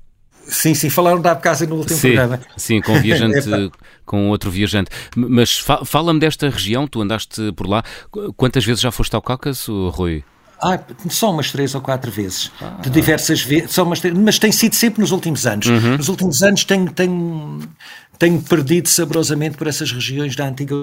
Sim, 0.49 0.75
sim, 0.75 0.89
falaram 0.89 1.21
da 1.21 1.33
Abcásia 1.33 1.67
no 1.67 1.77
último 1.77 1.99
sim, 1.99 2.09
programa. 2.09 2.41
Sim, 2.57 2.81
com 2.81 2.93
um 2.93 3.01
viajante, 3.01 3.49
com 4.07 4.29
outro 4.29 4.51
viajante. 4.51 4.91
Mas 5.17 5.59
fala-me 5.85 6.21
desta 6.21 6.49
região, 6.49 6.87
tu 6.87 7.03
andaste 7.03 7.53
por 7.53 7.67
lá. 7.67 7.83
Quantas 8.37 8.65
vezes 8.65 8.81
já 8.81 8.93
foste 8.93 9.15
ao 9.15 9.23
Cáucaso, 9.23 9.89
Rui? 9.89 10.23
Ah, 10.61 10.79
só 11.11 11.31
umas 11.31 11.53
três 11.53 11.75
ou 11.75 11.81
quatro 11.81 12.11
vezes, 12.11 12.51
ah. 12.61 12.79
de 12.81 12.89
diversas 12.89 13.43
vezes, 13.43 13.73
só 13.73 13.83
umas 13.83 14.01
mas 14.03 14.39
tem 14.39 14.51
sido 14.51 14.75
sempre 14.75 15.01
nos 15.01 15.11
últimos 15.11 15.47
anos. 15.47 15.67
Uhum. 15.67 15.97
Nos 15.97 16.09
últimos 16.09 16.43
anos 16.43 16.65
tenho, 16.65 16.91
tenho, 16.91 17.61
tenho 18.19 18.41
perdido 18.43 18.89
saborosamente 18.89 19.57
por 19.57 19.67
essas 19.67 19.93
regiões 19.93 20.35
da 20.35 20.47
antiga 20.47 20.75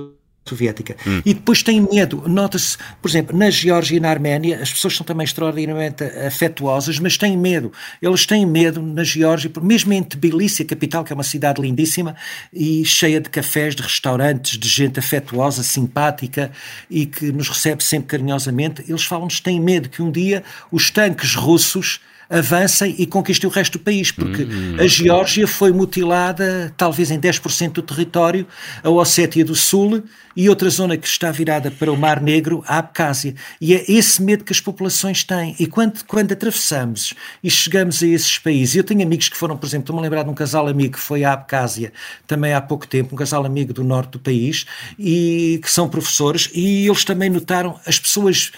soviética. 0.46 0.96
Hum. 1.08 1.22
E 1.26 1.34
depois 1.34 1.64
tem 1.64 1.82
medo. 1.82 2.24
Nota-se, 2.28 2.78
por 3.02 3.10
exemplo, 3.10 3.38
na 3.38 3.50
Geórgia 3.50 3.98
e 3.98 4.00
na 4.00 4.10
Arménia, 4.10 4.62
as 4.62 4.72
pessoas 4.72 4.96
são 4.96 5.06
também 5.06 5.24
extraordinariamente 5.24 6.04
afetuosas, 6.04 7.00
mas 7.00 7.18
têm 7.18 7.38
medo. 7.38 7.72
Eles 8.02 8.26
têm 8.26 8.46
medo 8.46 8.82
na 8.82 9.04
Geórgia, 9.04 9.52
mesmo 9.62 9.94
em 9.94 10.04
Tbilisi, 10.04 10.64
a 10.64 10.66
capital, 10.66 11.04
que 11.04 11.14
é 11.14 11.16
uma 11.16 11.24
cidade 11.24 11.62
lindíssima 11.62 12.16
e 12.52 12.84
cheia 12.86 13.22
de 13.22 13.30
cafés, 13.30 13.76
de 13.76 13.82
restaurantes, 13.82 14.58
de 14.58 14.68
gente 14.68 15.00
afetuosa, 15.00 15.64
simpática 15.64 16.52
e 16.90 17.06
que 17.06 17.32
nos 17.32 17.48
recebe 17.50 17.84
sempre 17.84 18.10
carinhosamente, 18.10 18.84
eles 18.88 19.04
falam-nos 19.04 19.38
que 19.38 19.44
têm 19.44 19.60
medo 19.60 19.90
que 19.90 20.02
um 20.02 20.12
dia 20.12 20.44
os 20.72 20.90
tanques 20.90 21.36
russos 21.36 22.00
avancem 22.34 22.96
e 22.98 23.06
conquistem 23.06 23.48
o 23.48 23.54
resto 23.54 23.78
do 23.78 23.84
país, 23.84 24.12
porque 24.12 24.44
hum. 24.44 24.76
a 24.80 24.88
Geórgia 24.88 25.48
foi 25.48 25.72
mutilada 25.72 26.74
talvez 26.76 27.12
em 27.12 27.20
10% 27.20 27.74
do 27.74 27.82
território, 27.84 28.48
a 28.84 28.90
Ossétia 28.90 29.46
do 29.46 29.56
Sul 29.56 30.04
e 30.36 30.50
outra 30.50 30.68
zona 30.68 30.98
que 30.98 31.08
está 31.08 31.30
virada 31.30 31.70
para 31.70 31.92
o 31.92 31.98
Mar 31.98 32.20
Negro, 32.20 32.64
a 32.68 32.80
Abcásia. 32.80 33.36
E 33.62 33.76
é 33.76 33.86
esse 33.88 34.22
medo 34.22 34.44
que 34.44 34.52
as 34.52 34.60
populações 34.60 35.24
têm. 35.24 35.56
E 35.60 35.68
quando, 35.68 36.04
quando 36.06 36.32
atravessamos 36.32 37.14
e 37.44 37.52
chegamos 37.52 38.02
a 38.02 38.08
esses 38.08 38.40
países, 38.40 38.76
eu 38.76 38.84
tenho 38.84 39.04
amigos 39.04 39.30
que 39.30 39.38
foram, 39.38 39.56
por 39.56 39.68
exemplo, 39.68 39.84
estou-me 39.84 40.00
a 40.00 40.04
lembrar 40.04 40.24
de 40.24 40.30
um 40.32 40.34
casal 40.34 40.68
amigo 40.68 40.94
que 40.94 41.00
foi 41.00 41.24
à 41.24 41.34
Abcásia 41.34 41.94
também 42.26 42.54
há 42.54 42.62
pouco 42.62 42.88
tempo, 42.88 43.14
um 43.14 43.18
casal 43.18 43.46
amigo 43.46 43.74
do 43.74 43.84
norte 43.84 44.14
do 44.14 44.20
país, 44.20 44.66
e 44.98 45.60
que 45.62 45.70
são 45.70 45.88
professores, 45.88 46.50
e 46.54 46.88
eles 46.88 47.06
também 47.06 47.30
notaram 47.30 47.80
as 47.86 48.00
pessoas 48.00 48.52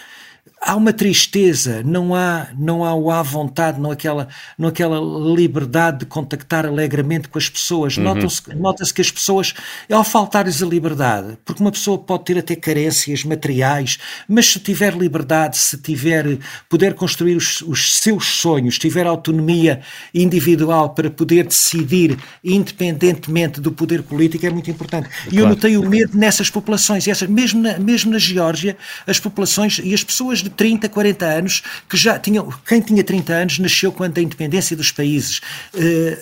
há 0.66 0.76
uma 0.76 0.92
tristeza, 0.92 1.84
não 1.86 2.16
há, 2.16 2.48
não 2.58 2.84
há 2.84 2.96
o 2.96 3.12
à 3.12 3.22
vontade, 3.22 3.80
não 3.80 3.92
aquela, 3.92 4.28
não 4.58 4.70
aquela 4.70 5.00
liberdade 5.00 6.00
de 6.00 6.06
contactar 6.08 6.66
alegremente 6.66 7.30
com 7.30 7.38
as 7.38 7.48
pessoas. 7.48 7.96
Uhum. 7.96 8.04
Nota-se 8.04 8.56
nota 8.56 8.84
que 8.94 9.02
as 9.02 9.12
pessoas, 9.12 9.54
ao 9.92 10.04
faltar-lhes 10.04 10.64
a 10.64 10.66
liberdade, 10.66 11.38
porque 11.46 11.62
uma 11.62 11.72
pessoa 11.72 12.00
pode 12.00 12.26
ter 12.26 12.40
até 12.40 12.56
carências 12.56 13.24
materiais, 13.24 14.00
mas 14.28 14.48
se 14.48 14.60
tiver 14.60 14.96
liberdade, 14.96 15.56
se 15.56 15.78
tiver, 15.78 16.40
puder 16.68 16.96
construir 16.96 17.36
os, 17.36 17.62
os 17.62 18.00
seus 18.00 18.26
sonhos, 18.26 18.80
tiver 18.80 19.06
autonomia 19.06 19.82
individual 20.14 20.90
para 20.90 21.12
poder 21.12 21.46
decidir 21.46 22.18
independentemente 22.44 23.62
do 23.62 23.72
poder 23.72 24.02
político, 24.02 24.46
é 24.46 24.50
muito 24.50 24.72
importante. 24.72 25.10
E 25.32 25.38
eu 25.38 25.48
notei 25.48 25.78
o 25.78 25.88
medo 25.88 26.18
nessas 26.18 26.50
populações, 26.50 27.06
e 27.06 27.12
essas, 27.12 27.30
mesmo, 27.30 27.62
na, 27.62 27.78
mesmo 27.78 28.12
na 28.12 28.18
Geórgia, 28.18 28.76
as 29.06 29.20
populações 29.20 29.80
e 29.84 29.94
as 29.94 30.04
pessoas 30.04 30.40
de 30.40 30.55
30, 30.56 30.90
40 30.90 31.26
anos, 31.26 31.64
que 31.90 31.98
já 31.98 32.18
tinham. 32.20 32.52
Quem 32.68 32.82
tinha 32.82 33.04
30 33.04 33.34
anos 33.34 33.60
nasceu 33.60 33.92
quando 33.92 34.18
a 34.18 34.22
independência 34.22 34.76
dos 34.76 34.92
países. 34.92 35.42
Uh, 35.74 36.18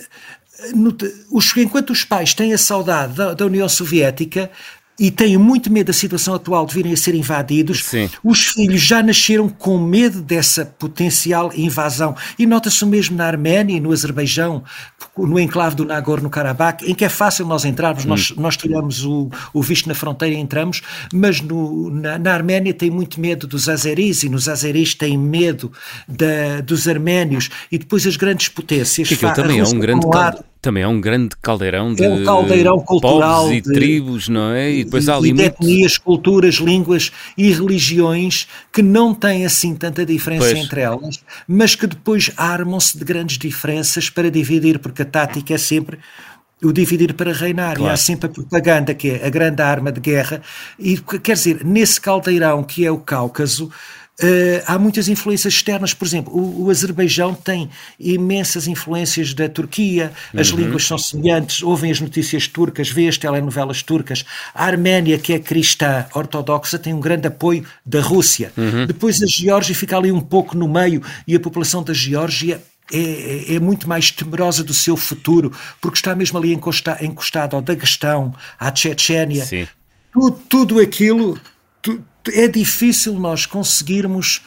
no, 0.75 0.95
os, 1.31 1.55
enquanto 1.57 1.89
os 1.89 2.03
pais 2.03 2.33
têm 2.33 2.53
a 2.53 2.57
saudade 2.57 3.13
da, 3.15 3.33
da 3.33 3.45
União 3.45 3.67
Soviética, 3.67 4.49
e 4.99 5.09
têm 5.09 5.37
muito 5.37 5.71
medo 5.71 5.87
da 5.87 5.93
situação 5.93 6.35
atual 6.35 6.65
de 6.65 6.73
virem 6.73 6.93
a 6.93 6.97
ser 6.97 7.15
invadidos, 7.15 7.83
Sim. 7.83 8.09
os 8.23 8.45
filhos 8.45 8.81
já 8.81 9.01
nasceram 9.01 9.49
com 9.49 9.77
medo 9.79 10.21
dessa 10.21 10.65
potencial 10.65 11.51
invasão. 11.55 12.15
E 12.37 12.45
nota-se 12.45 12.85
mesmo 12.85 13.17
na 13.17 13.25
Arménia 13.25 13.77
e 13.77 13.79
no 13.79 13.91
Azerbaijão, 13.91 14.63
no 15.17 15.39
enclave 15.39 15.75
do 15.75 15.85
Nagorno-Karabakh, 15.85 16.83
em 16.83 16.93
que 16.93 17.05
é 17.05 17.09
fácil 17.09 17.45
nós 17.45 17.65
entrarmos, 17.65 18.05
hum. 18.05 18.09
nós, 18.09 18.31
nós 18.31 18.57
tiramos 18.57 19.03
o, 19.03 19.29
o 19.53 19.61
visto 19.61 19.87
na 19.87 19.95
fronteira 19.95 20.35
e 20.35 20.39
entramos, 20.39 20.81
mas 21.11 21.41
no, 21.41 21.89
na, 21.89 22.19
na, 22.19 22.33
Arménia 22.33 22.73
tem 22.73 22.89
muito 22.89 23.19
medo 23.19 23.47
dos 23.47 23.67
azeris 23.69 24.23
e 24.23 24.29
nos 24.29 24.47
azeris 24.47 24.93
têm 24.93 25.17
medo 25.17 25.71
da, 26.07 26.61
dos 26.61 26.87
arménios 26.87 27.49
e 27.71 27.77
depois 27.77 28.05
as 28.05 28.15
grandes 28.15 28.47
potências. 28.47 29.07
Que 29.07 29.17
também 29.17 29.59
é 29.59 29.63
um 29.63 29.79
grande 29.79 30.05
também 30.63 30.81
é 30.81 30.87
um 30.87 30.99
grande 31.01 31.35
caldeirão 31.41 31.93
de 31.93 32.05
é 32.05 32.09
um 32.09 32.23
caldeirão 32.23 32.79
cultural 32.79 33.41
povos 33.41 33.57
e 33.57 33.61
de, 33.61 33.73
tribos, 33.73 34.29
não 34.29 34.51
é? 34.51 34.71
E 34.71 34.85
depois 34.85 35.09
há 35.09 35.17
ali 35.17 35.33
e 35.33 35.41
etnias, 35.41 35.97
culturas, 35.97 36.55
línguas 36.55 37.11
e 37.37 37.51
religiões 37.51 38.47
que 38.71 38.81
não 38.81 39.13
têm 39.13 39.45
assim 39.45 39.75
tanta 39.75 40.05
diferença 40.05 40.45
pois. 40.45 40.57
entre 40.57 40.79
elas, 40.79 41.19
mas 41.45 41.75
que 41.75 41.85
depois 41.85 42.31
armam-se 42.37 42.97
de 42.97 43.03
grandes 43.03 43.37
diferenças 43.37 44.09
para 44.09 44.31
dividir, 44.31 44.79
porque 44.79 45.01
a 45.01 45.05
tática 45.05 45.53
é 45.53 45.57
sempre 45.57 45.99
o 46.63 46.71
dividir 46.71 47.13
para 47.13 47.33
reinar. 47.33 47.75
Claro. 47.75 47.91
E 47.91 47.93
há 47.93 47.97
sempre 47.97 48.27
a 48.27 48.29
propaganda, 48.29 48.93
que 48.93 49.09
é 49.09 49.27
a 49.27 49.29
grande 49.29 49.61
arma 49.61 49.91
de 49.91 49.99
guerra. 49.99 50.41
E 50.79 50.97
quer 50.97 51.33
dizer, 51.33 51.65
nesse 51.65 51.99
caldeirão 51.99 52.63
que 52.63 52.85
é 52.85 52.91
o 52.91 52.99
Cáucaso, 52.99 53.69
Uh, 54.21 54.61
há 54.67 54.77
muitas 54.77 55.07
influências 55.07 55.55
externas, 55.55 55.91
por 55.91 56.05
exemplo, 56.05 56.31
o, 56.31 56.65
o, 56.65 56.69
Azerbaijão 56.69 57.33
tem 57.33 57.67
imensas 57.99 58.67
influências 58.67 59.33
da 59.33 59.49
Turquia, 59.49 60.13
as 60.37 60.51
uhum. 60.51 60.59
línguas 60.59 60.85
são 60.85 60.99
semelhantes, 60.99 61.63
ouvem 61.63 61.89
as 61.89 61.99
notícias 61.99 62.47
turcas, 62.47 62.89
vê 62.89 63.07
as 63.07 63.17
telenovelas 63.17 63.81
turcas. 63.81 64.23
A 64.53 64.65
Arménia, 64.65 65.17
que 65.17 65.33
é 65.33 65.39
cristã 65.39 66.05
ortodoxa, 66.13 66.77
tem 66.77 66.93
um 66.93 66.99
grande 66.99 67.27
apoio 67.27 67.65
da 67.83 68.01
Rússia. 68.01 68.53
Uhum. 68.55 68.85
Depois 68.85 69.21
a 69.23 69.25
Geórgia 69.25 69.73
fica 69.73 69.97
ali 69.97 70.11
um 70.11 70.21
pouco 70.21 70.55
no 70.55 70.67
meio 70.67 71.01
e 71.27 71.35
a 71.35 71.39
população 71.39 71.81
da 71.81 71.91
Geórgia 71.93 72.61
é, 72.91 72.99
é, 72.99 73.55
é, 73.55 73.59
muito 73.59 73.89
mais 73.89 74.11
temerosa 74.11 74.63
do 74.63 74.75
seu 74.75 74.95
futuro, 74.95 75.51
porque 75.81 75.97
está 75.97 76.15
mesmo 76.15 76.37
ali 76.37 76.53
encostada 76.53 77.03
encostado 77.03 77.55
ao 77.55 77.63
Daguestão, 77.63 78.35
à 78.59 78.73
Chechênia. 78.73 79.43
Tudo, 80.13 80.39
tudo 80.47 80.79
aquilo 80.79 81.39
é 82.31 82.47
difícil 82.47 83.13
nós 83.13 83.45
conseguirmos 83.45 84.41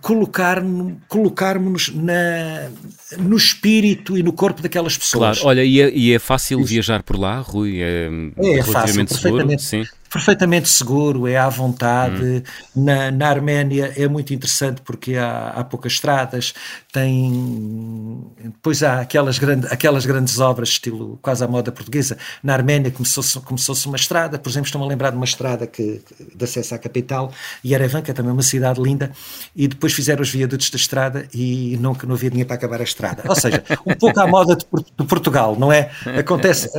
colocar, 0.00 0.62
colocarmos 1.08 1.92
na, 1.94 2.70
no 3.18 3.36
espírito 3.36 4.18
e 4.18 4.22
no 4.22 4.32
corpo 4.32 4.62
daquelas 4.62 4.96
pessoas. 4.96 5.38
Claro, 5.38 5.48
olha, 5.48 5.64
e 5.64 5.80
é, 5.80 5.90
e 5.90 6.12
é 6.12 6.18
fácil 6.18 6.60
Isso. 6.60 6.68
viajar 6.68 7.02
por 7.02 7.18
lá, 7.18 7.38
Rui? 7.38 7.80
É, 7.80 8.08
é, 8.38 8.58
é 8.58 8.62
fácil, 8.62 9.06
seguro? 9.08 9.58
Sim 9.58 9.84
perfeitamente 10.14 10.68
seguro, 10.68 11.26
é 11.26 11.36
à 11.36 11.48
vontade. 11.48 12.44
Hum. 12.76 12.84
Na, 12.84 13.10
na 13.10 13.28
Arménia 13.28 13.92
é 13.96 14.06
muito 14.06 14.32
interessante 14.32 14.80
porque 14.80 15.16
há, 15.16 15.48
há 15.48 15.64
poucas 15.64 15.94
estradas, 15.94 16.54
tem. 16.92 18.24
Depois 18.44 18.84
há 18.84 19.00
aquelas, 19.00 19.40
grande, 19.40 19.66
aquelas 19.66 20.06
grandes 20.06 20.38
obras, 20.38 20.68
estilo 20.68 21.18
quase 21.20 21.42
à 21.42 21.48
moda 21.48 21.72
portuguesa. 21.72 22.16
Na 22.44 22.52
Arménia 22.52 22.92
começou-se 22.92 23.40
começou 23.40 23.74
uma 23.86 23.96
estrada, 23.96 24.38
por 24.38 24.48
exemplo, 24.48 24.66
estou-me 24.66 24.86
a 24.86 24.88
lembrar 24.88 25.10
de 25.10 25.16
uma 25.16 25.24
estrada 25.24 25.66
que, 25.66 26.00
de 26.32 26.44
acesso 26.44 26.76
à 26.76 26.78
capital, 26.78 27.32
Yerevan, 27.64 28.00
que 28.00 28.12
é 28.12 28.14
também 28.14 28.30
uma 28.30 28.42
cidade 28.42 28.80
linda, 28.80 29.10
e 29.56 29.66
depois 29.66 29.92
fizeram 29.92 30.22
os 30.22 30.30
viadutos 30.30 30.70
da 30.70 30.76
estrada 30.76 31.26
e 31.34 31.76
nunca 31.80 32.06
não 32.06 32.14
havia 32.14 32.30
dinheiro 32.30 32.46
para 32.46 32.56
acabar 32.56 32.80
a 32.80 32.84
estrada. 32.84 33.24
Ou 33.28 33.34
seja, 33.34 33.64
um 33.84 33.94
pouco 33.94 34.20
à 34.20 34.28
moda 34.28 34.54
de, 34.54 34.64
de 34.64 35.06
Portugal, 35.08 35.56
não 35.58 35.72
é? 35.72 35.90
Acontece. 36.16 36.70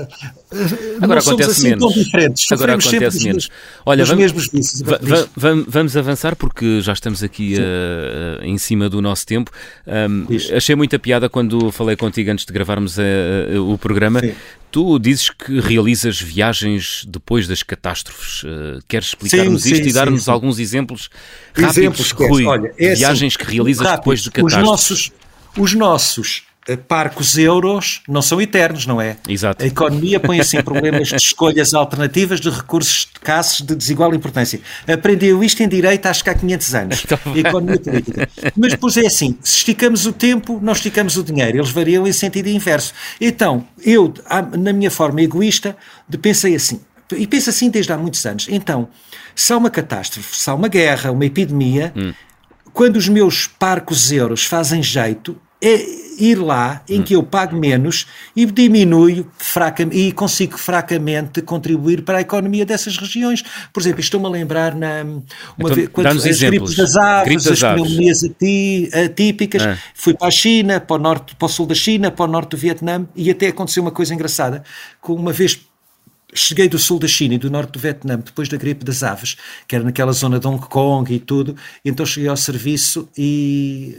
Agora 1.01 1.19
acontece 1.19 1.51
assim 1.51 1.69
menos. 1.69 1.83
tão 1.83 2.03
diferentes. 2.03 2.49
Agora 2.49 2.75
acontece 2.75 3.24
menos. 3.25 3.49
Olha, 3.85 4.05
vamos, 4.05 4.21
mesmos 4.21 4.47
vícios. 4.47 4.81
Vamos 5.67 5.97
avançar 5.97 6.35
porque 6.35 6.81
já 6.81 6.93
estamos 6.93 7.23
aqui 7.23 7.55
uh, 7.55 8.43
em 8.43 8.57
cima 8.57 8.89
do 8.89 9.01
nosso 9.01 9.25
tempo. 9.25 9.51
Um, 9.85 10.27
achei 10.55 10.75
muita 10.75 10.97
piada 10.99 11.29
quando 11.29 11.71
falei 11.71 11.95
contigo 11.95 12.31
antes 12.31 12.45
de 12.45 12.53
gravarmos 12.53 12.99
a, 12.99 13.03
a, 13.03 13.61
o 13.61 13.77
programa. 13.77 14.19
Sim. 14.19 14.33
Tu 14.71 14.99
dizes 14.99 15.29
que 15.29 15.59
realizas 15.61 16.19
viagens 16.19 17.05
depois 17.07 17.47
das 17.47 17.63
catástrofes. 17.63 18.43
Queres 18.89 19.07
explicar-nos 19.07 19.65
isto 19.65 19.83
sim, 19.83 19.89
e 19.89 19.93
dar-nos 19.93 20.27
alguns 20.27 20.59
exemplos 20.59 21.09
rápidos, 21.53 21.77
exemplos, 21.77 22.11
Rui, 22.11 22.45
Olha, 22.45 22.73
é 22.77 22.91
assim, 22.91 22.99
viagens 22.99 23.35
assim, 23.35 23.45
que 23.45 23.53
realizas 23.53 23.85
rápido, 23.85 23.99
depois 24.01 24.21
de 24.21 24.31
catástrofes? 24.31 24.63
Os 24.63 24.69
nossos, 24.69 25.11
os 25.57 25.73
nossos 25.73 26.43
eh, 26.43 26.54
parcos 26.87 27.37
euros 27.37 28.01
não 28.07 28.21
são 28.21 28.41
eternos, 28.41 28.87
não 28.87 28.99
é? 28.99 29.17
Exato. 29.29 29.63
A 29.63 29.67
economia 29.67 30.19
põe-se 30.19 30.57
em 30.57 30.63
problemas 30.63 31.09
de 31.09 31.15
escolhas 31.15 31.73
alternativas 31.73 32.39
de 32.39 32.49
recursos 32.49 33.07
escassos 33.13 33.61
de 33.61 33.75
desigual 33.75 34.13
importância. 34.15 34.59
Aprendeu 34.87 35.43
isto 35.43 35.61
em 35.61 35.67
direito 35.67 36.05
acho 36.07 36.23
que 36.23 36.29
há 36.29 36.33
500 36.33 36.75
anos. 36.75 37.05
Então... 37.05 37.37
Economia 37.37 37.79
política. 37.79 38.29
Mas 38.55 38.71
depois 38.71 38.97
é 38.97 39.05
assim, 39.05 39.37
se 39.41 39.57
esticamos 39.57 40.05
o 40.05 40.13
tempo, 40.13 40.59
não 40.61 40.73
esticamos 40.73 41.17
o 41.17 41.23
dinheiro. 41.23 41.57
Eles 41.57 41.69
variam 41.69 42.07
em 42.07 42.11
sentido 42.11 42.47
inverso. 42.49 42.93
Então, 43.21 43.67
eu, 43.83 44.11
na 44.57 44.73
minha 44.73 44.89
forma 44.89 45.21
egoísta, 45.21 45.77
pensei 46.21 46.55
assim, 46.55 46.81
e 47.15 47.27
penso 47.27 47.49
assim 47.49 47.69
desde 47.69 47.91
há 47.93 47.97
muitos 47.97 48.25
anos. 48.25 48.47
Então, 48.49 48.87
se 49.35 49.53
há 49.53 49.57
uma 49.57 49.69
catástrofe, 49.69 50.35
se 50.35 50.49
há 50.49 50.55
uma 50.55 50.67
guerra, 50.67 51.11
uma 51.11 51.25
epidemia, 51.25 51.93
hum. 51.95 52.13
quando 52.73 52.95
os 52.95 53.07
meus 53.07 53.45
parcos 53.45 54.11
euros 54.11 54.45
fazem 54.45 54.81
jeito, 54.81 55.39
é 55.65 56.05
ir 56.17 56.35
lá 56.35 56.81
em 56.87 57.01
que 57.01 57.15
eu 57.15 57.23
pago 57.23 57.57
menos 57.57 58.05
e 58.35 58.45
diminuo 58.45 59.25
fraca, 59.37 59.83
e 59.91 60.11
consigo 60.11 60.57
fracamente 60.57 61.41
contribuir 61.41 62.03
para 62.03 62.19
a 62.19 62.21
economia 62.21 62.65
dessas 62.65 62.97
regiões. 62.97 63.43
Por 63.73 63.81
exemplo, 63.81 63.99
estou-me 63.99 64.27
a 64.27 64.29
lembrar 64.29 64.75
na 64.75 65.03
uma 65.03 65.23
então, 65.57 65.75
vez, 65.75 65.89
quando 65.89 66.07
as 66.07 66.23
gripes 66.23 66.75
das 66.75 66.95
aves, 66.95 67.43
das 67.43 67.63
as 67.63 67.73
pneumonias 67.73 68.23
atípicas, 68.23 69.63
é. 69.63 69.77
fui 69.93 70.13
para 70.13 70.27
a 70.27 70.31
China, 70.31 70.79
para 70.79 70.95
o 70.95 70.99
norte, 70.99 71.35
para 71.35 71.45
o 71.45 71.49
sul 71.49 71.65
da 71.65 71.75
China, 71.75 72.11
para 72.11 72.25
o 72.25 72.27
norte 72.27 72.51
do 72.51 72.57
Vietnã 72.57 73.05
e 73.15 73.29
até 73.29 73.47
aconteceu 73.47 73.81
uma 73.81 73.91
coisa 73.91 74.13
engraçada, 74.13 74.63
com 75.01 75.13
uma 75.13 75.33
vez 75.33 75.59
cheguei 76.35 76.67
do 76.67 76.77
sul 76.77 76.99
da 76.99 77.07
China 77.07 77.33
e 77.35 77.37
do 77.37 77.49
norte 77.49 77.71
do 77.71 77.79
Vietnã 77.79 78.17
depois 78.17 78.49
da 78.49 78.57
gripe 78.57 78.83
das 78.83 79.01
aves, 79.03 79.37
que 79.67 79.75
era 79.75 79.83
naquela 79.83 80.11
zona 80.11 80.39
de 80.39 80.47
Hong 80.47 80.63
Kong 80.67 81.13
e 81.13 81.19
tudo, 81.19 81.55
então 81.83 82.05
cheguei 82.05 82.29
ao 82.29 82.37
serviço 82.37 83.09
e 83.17 83.97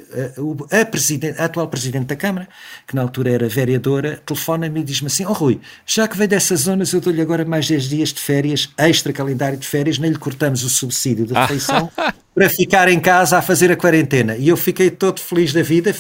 a, 0.71 0.81
a, 0.81 0.87
presidente, 0.87 1.41
a 1.41 1.47
atual 1.47 1.69
presidente 1.69 2.07
da 2.07 2.17
Câmara, 2.17 2.49
que 2.87 2.95
na 2.95 3.03
altura 3.03 3.31
era 3.31 3.49
vereadora, 3.49 4.21
telefona-me 4.25 4.81
e 4.81 4.85
diz-me 4.85 5.07
assim, 5.07 5.25
oh 5.25 5.33
Rui, 5.33 5.61
já 5.85 6.07
que 6.07 6.17
veio 6.17 6.29
dessas 6.29 6.61
zonas 6.61 6.93
eu 6.93 7.01
dou-lhe 7.01 7.21
agora 7.21 7.45
mais 7.45 7.67
10 7.67 7.89
dias 7.89 8.13
de 8.13 8.21
férias, 8.21 8.69
extra 8.77 9.13
calendário 9.13 9.59
de 9.59 9.67
férias, 9.67 9.99
nem 9.99 10.11
lhe 10.11 10.19
cortamos 10.19 10.63
o 10.63 10.69
subsídio 10.69 11.27
de 11.27 11.35
refeição 11.35 11.91
para 12.35 12.51
ficar 12.51 12.89
em 12.89 13.01
casa 13.01 13.39
a 13.39 13.43
fazer 13.43 13.73
a 13.73 13.77
quarentena. 13.77 14.37
E 14.37 14.49
eu 14.49 14.57
fiquei 14.57 14.91
todo 14.91 15.21
feliz 15.21 15.53
da 15.55 15.63
vida. 15.63 15.95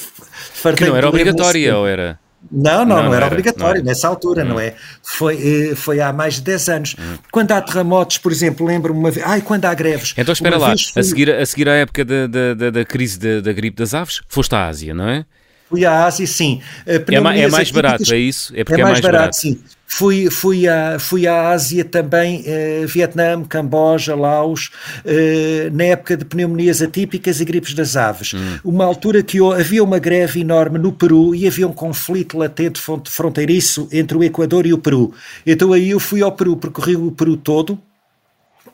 Que 0.76 0.84
não 0.84 0.96
era 0.96 1.08
obrigatória, 1.08 1.76
ou 1.76 1.86
era? 1.86 2.18
Não, 2.50 2.84
não, 2.84 2.86
não, 2.86 3.02
não 3.04 3.14
era, 3.14 3.16
era, 3.16 3.26
obrigatório 3.26 3.80
não 3.80 3.86
nessa 3.86 4.06
altura, 4.06 4.44
hum. 4.44 4.48
não 4.48 4.60
é? 4.60 4.74
Foi, 5.02 5.70
eh, 5.70 5.74
foi 5.74 6.00
há 6.00 6.12
mais 6.12 6.34
de 6.34 6.42
10 6.42 6.68
anos. 6.68 6.96
Hum. 6.98 7.16
Quando 7.32 7.52
há 7.52 7.60
terremotos, 7.60 8.18
por 8.18 8.30
exemplo, 8.30 8.66
lembro-me 8.66 8.98
uma 8.98 9.10
vez. 9.10 9.26
Ai, 9.26 9.40
quando 9.40 9.64
há 9.64 9.74
greves. 9.74 10.14
Então 10.16 10.32
espera 10.32 10.56
lá, 10.56 10.76
fui... 10.76 11.00
a, 11.00 11.02
seguir, 11.02 11.30
a 11.30 11.44
seguir 11.44 11.68
à 11.68 11.74
época 11.74 12.04
da, 12.04 12.26
da, 12.26 12.54
da, 12.54 12.70
da 12.70 12.84
crise 12.84 13.18
da, 13.18 13.40
da 13.40 13.52
gripe 13.52 13.76
das 13.76 13.94
aves, 13.94 14.20
foste 14.28 14.54
à 14.54 14.68
Ásia, 14.68 14.94
não 14.94 15.08
é? 15.08 15.24
Fui 15.68 15.84
à 15.84 16.04
Ásia, 16.04 16.26
sim. 16.26 16.60
É, 16.86 17.20
mais, 17.20 17.40
é 17.40 17.48
mais 17.48 17.70
barato, 17.70 18.14
é 18.14 18.18
isso? 18.18 18.52
É 18.54 18.62
porque 18.62 18.80
é 18.80 18.84
mais, 18.84 18.98
é 18.98 19.02
mais 19.02 19.04
barato, 19.04 19.22
barato, 19.22 19.36
sim. 19.36 19.58
Fui, 19.88 20.28
fui, 20.30 20.68
à, 20.68 20.98
fui 20.98 21.26
à 21.26 21.50
Ásia 21.50 21.84
também, 21.84 22.42
eh, 22.44 22.84
Vietnã, 22.86 23.42
Camboja, 23.44 24.16
Laos, 24.16 24.70
eh, 25.04 25.70
na 25.72 25.84
época 25.84 26.16
de 26.16 26.24
pneumonias 26.24 26.82
atípicas 26.82 27.40
e 27.40 27.44
gripes 27.44 27.72
das 27.72 27.96
aves. 27.96 28.34
Hum. 28.34 28.58
Uma 28.64 28.84
altura 28.84 29.22
que 29.22 29.38
havia 29.38 29.82
uma 29.82 29.98
greve 29.98 30.40
enorme 30.40 30.78
no 30.78 30.92
Peru 30.92 31.34
e 31.34 31.46
havia 31.46 31.66
um 31.66 31.72
conflito 31.72 32.36
latente 32.36 32.80
fronteiriço 33.06 33.88
entre 33.92 34.18
o 34.18 34.24
Equador 34.24 34.66
e 34.66 34.72
o 34.72 34.78
Peru. 34.78 35.14
Então 35.46 35.72
aí 35.72 35.90
eu 35.90 36.00
fui 36.00 36.20
ao 36.20 36.32
Peru, 36.32 36.56
percorri 36.56 36.96
o 36.96 37.12
Peru 37.12 37.36
todo, 37.36 37.80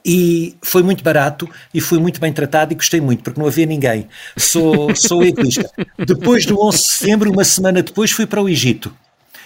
e 0.04 0.54
foi 0.62 0.82
muito 0.82 1.02
barato 1.02 1.48
e 1.72 1.80
fui 1.80 1.98
muito 1.98 2.20
bem 2.20 2.32
tratado 2.32 2.72
e 2.72 2.76
gostei 2.76 3.00
muito, 3.00 3.22
porque 3.22 3.40
não 3.40 3.46
havia 3.46 3.66
ninguém. 3.66 4.08
Sou, 4.36 4.94
sou 4.96 5.22
egoísta. 5.24 5.70
Depois 5.98 6.46
do 6.46 6.60
11 6.60 6.78
de 6.78 6.84
setembro, 6.84 7.30
uma 7.30 7.44
semana 7.44 7.82
depois, 7.82 8.10
fui 8.10 8.26
para 8.26 8.42
o 8.42 8.48
Egito 8.48 8.92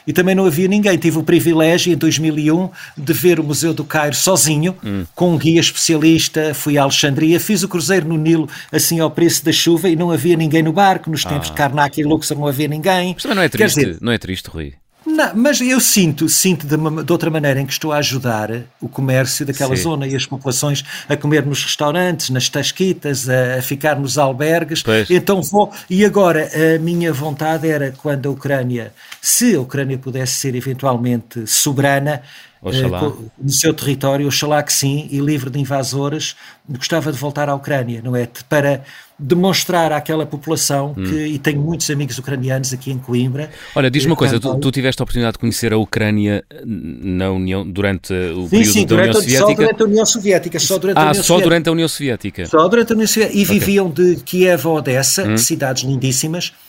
e 0.07 0.13
também 0.13 0.35
não 0.35 0.47
havia 0.47 0.69
ninguém. 0.69 0.97
Tive 0.97 1.19
o 1.19 1.23
privilégio 1.23 1.93
em 1.93 1.97
2001 1.97 2.71
de 2.97 3.13
ver 3.13 3.41
o 3.41 3.45
Museu 3.45 3.75
do 3.75 3.85
Cairo 3.85 4.15
sozinho, 4.15 4.77
hum. 4.85 5.05
com 5.15 5.35
um 5.35 5.39
guia 5.39 5.61
especialista. 5.61 6.55
Fui 6.55 6.79
a 6.79 6.83
Alexandria, 6.83 7.41
fiz 7.41 7.63
o 7.63 7.69
cruzeiro 7.69 8.07
no 8.09 8.17
Nilo, 8.17 8.49
assim 8.71 9.01
ao 9.01 9.11
preço 9.11 9.45
da 9.45 9.53
chuva, 9.53 9.89
e 9.89 9.97
não 9.97 10.11
havia 10.11 10.37
ninguém 10.37 10.63
no 10.63 10.73
barco. 10.73 11.11
Nos 11.11 11.25
tempos 11.25 11.49
ah. 11.49 11.51
de 11.51 11.57
Karnak 11.57 12.01
e 12.01 12.05
Luxor 12.05 12.39
não 12.39 12.47
havia 12.47 12.69
ninguém. 12.69 13.15
Mas 13.15 13.23
também 13.23 13.37
não 13.37 13.43
é 13.43 13.49
triste, 13.49 13.81
dizer, 13.81 13.99
não 14.01 14.13
é 14.13 14.19
triste, 14.19 14.49
Rui. 14.49 14.75
Não, 15.17 15.35
mas 15.35 15.63
eu 15.63 15.81
sinto, 15.81 16.29
sinto 16.29 16.67
de, 16.67 16.75
uma, 16.75 17.03
de, 17.03 17.11
outra 17.11 17.31
maneira 17.31 17.59
em 17.59 17.65
que 17.65 17.73
estou 17.73 17.91
a 17.91 17.97
ajudar 17.97 18.51
o 18.79 18.87
comércio 18.87 19.47
daquela 19.47 19.75
Sim. 19.75 19.83
zona 19.83 20.07
e 20.07 20.15
as 20.15 20.27
populações 20.27 20.85
a 21.09 21.17
comer 21.17 21.47
nos 21.47 21.63
restaurantes, 21.65 22.29
nas 22.29 22.51
tasquitas, 22.51 23.27
a, 23.27 23.57
a 23.57 23.63
ficar 23.63 23.99
nos 23.99 24.19
albergues. 24.19 24.83
Pois. 24.83 25.11
Então 25.11 25.41
vou. 25.41 25.73
E 25.89 26.05
agora 26.05 26.51
a 26.55 26.79
minha 26.79 27.15
vontade 27.15 27.67
era 27.67 27.93
quando 27.93 28.29
a 28.29 28.33
Ucrânia, 28.33 28.93
se 29.23 29.55
a 29.55 29.61
Ucrânia 29.61 29.97
pudesse 29.97 30.35
ser 30.35 30.55
eventualmente 30.55 31.47
soberana, 31.47 32.21
Uh, 32.63 33.31
no 33.39 33.51
seu 33.51 33.73
território, 33.73 34.27
oxalá 34.27 34.63
que 34.63 34.73
sim, 34.73 35.09
e 35.11 35.19
livre 35.21 35.51
de 35.51 35.61
invasores, 35.61 36.35
gostava 36.69 37.13
de 37.13 37.19
voltar 37.19 37.49
à 37.49 37.55
Ucrânia, 37.55 38.01
não 38.03 38.17
é? 38.17 38.29
Para 38.49 38.83
demonstrar 39.19 39.93
àquela 39.93 40.27
população 40.27 40.95
hum. 40.97 41.05
que, 41.05 41.27
e 41.27 41.39
tenho 41.39 41.61
muitos 41.61 41.89
amigos 41.91 42.19
ucranianos 42.19 42.73
aqui 42.73 42.91
em 42.91 42.99
Coimbra. 42.99 43.51
Olha, 43.75 43.91
diz-me 43.91 44.11
uma 44.11 44.17
coisa, 44.17 44.39
tu, 44.39 44.59
tu, 44.59 44.71
tiveste 44.71 45.01
a 45.01 45.05
oportunidade 45.05 45.35
de 45.35 45.39
conhecer 45.39 45.73
a 45.73 45.79
Ucrânia 45.79 46.45
na 46.65 47.31
União, 47.31 47.69
durante 47.69 48.13
o 48.13 48.43
sim, 48.43 48.49
período 48.49 48.73
sim, 48.73 48.87
da 48.87 48.95
União 48.97 49.15
Soviética? 49.15 49.39
Só 49.39 49.55
durante 49.55 49.83
a 49.83 49.87
União 49.87 50.07
Soviética, 50.07 50.59
só 50.59 50.79
durante 50.79 50.97
ah, 50.99 51.01
a 51.01 51.05
União 51.05 51.15
só 51.15 51.23
Soviética. 51.23 51.45
durante 51.45 51.69
a 51.69 51.73
União 51.73 51.89
Soviética. 51.89 52.47
Só 52.47 52.69
durante 52.69 52.93
a 52.93 52.95
União 52.95 53.07
Soviética. 53.07 53.39
E 53.39 53.43
okay. 53.43 53.59
viviam 53.59 53.91
de 53.91 54.17
Kiev 54.17 54.67
a 54.67 54.71
Odessa, 54.71 55.25
hum. 55.27 55.39
cidades 55.39 55.83
lindíssimas, 55.83 56.53
eh, 56.53 56.66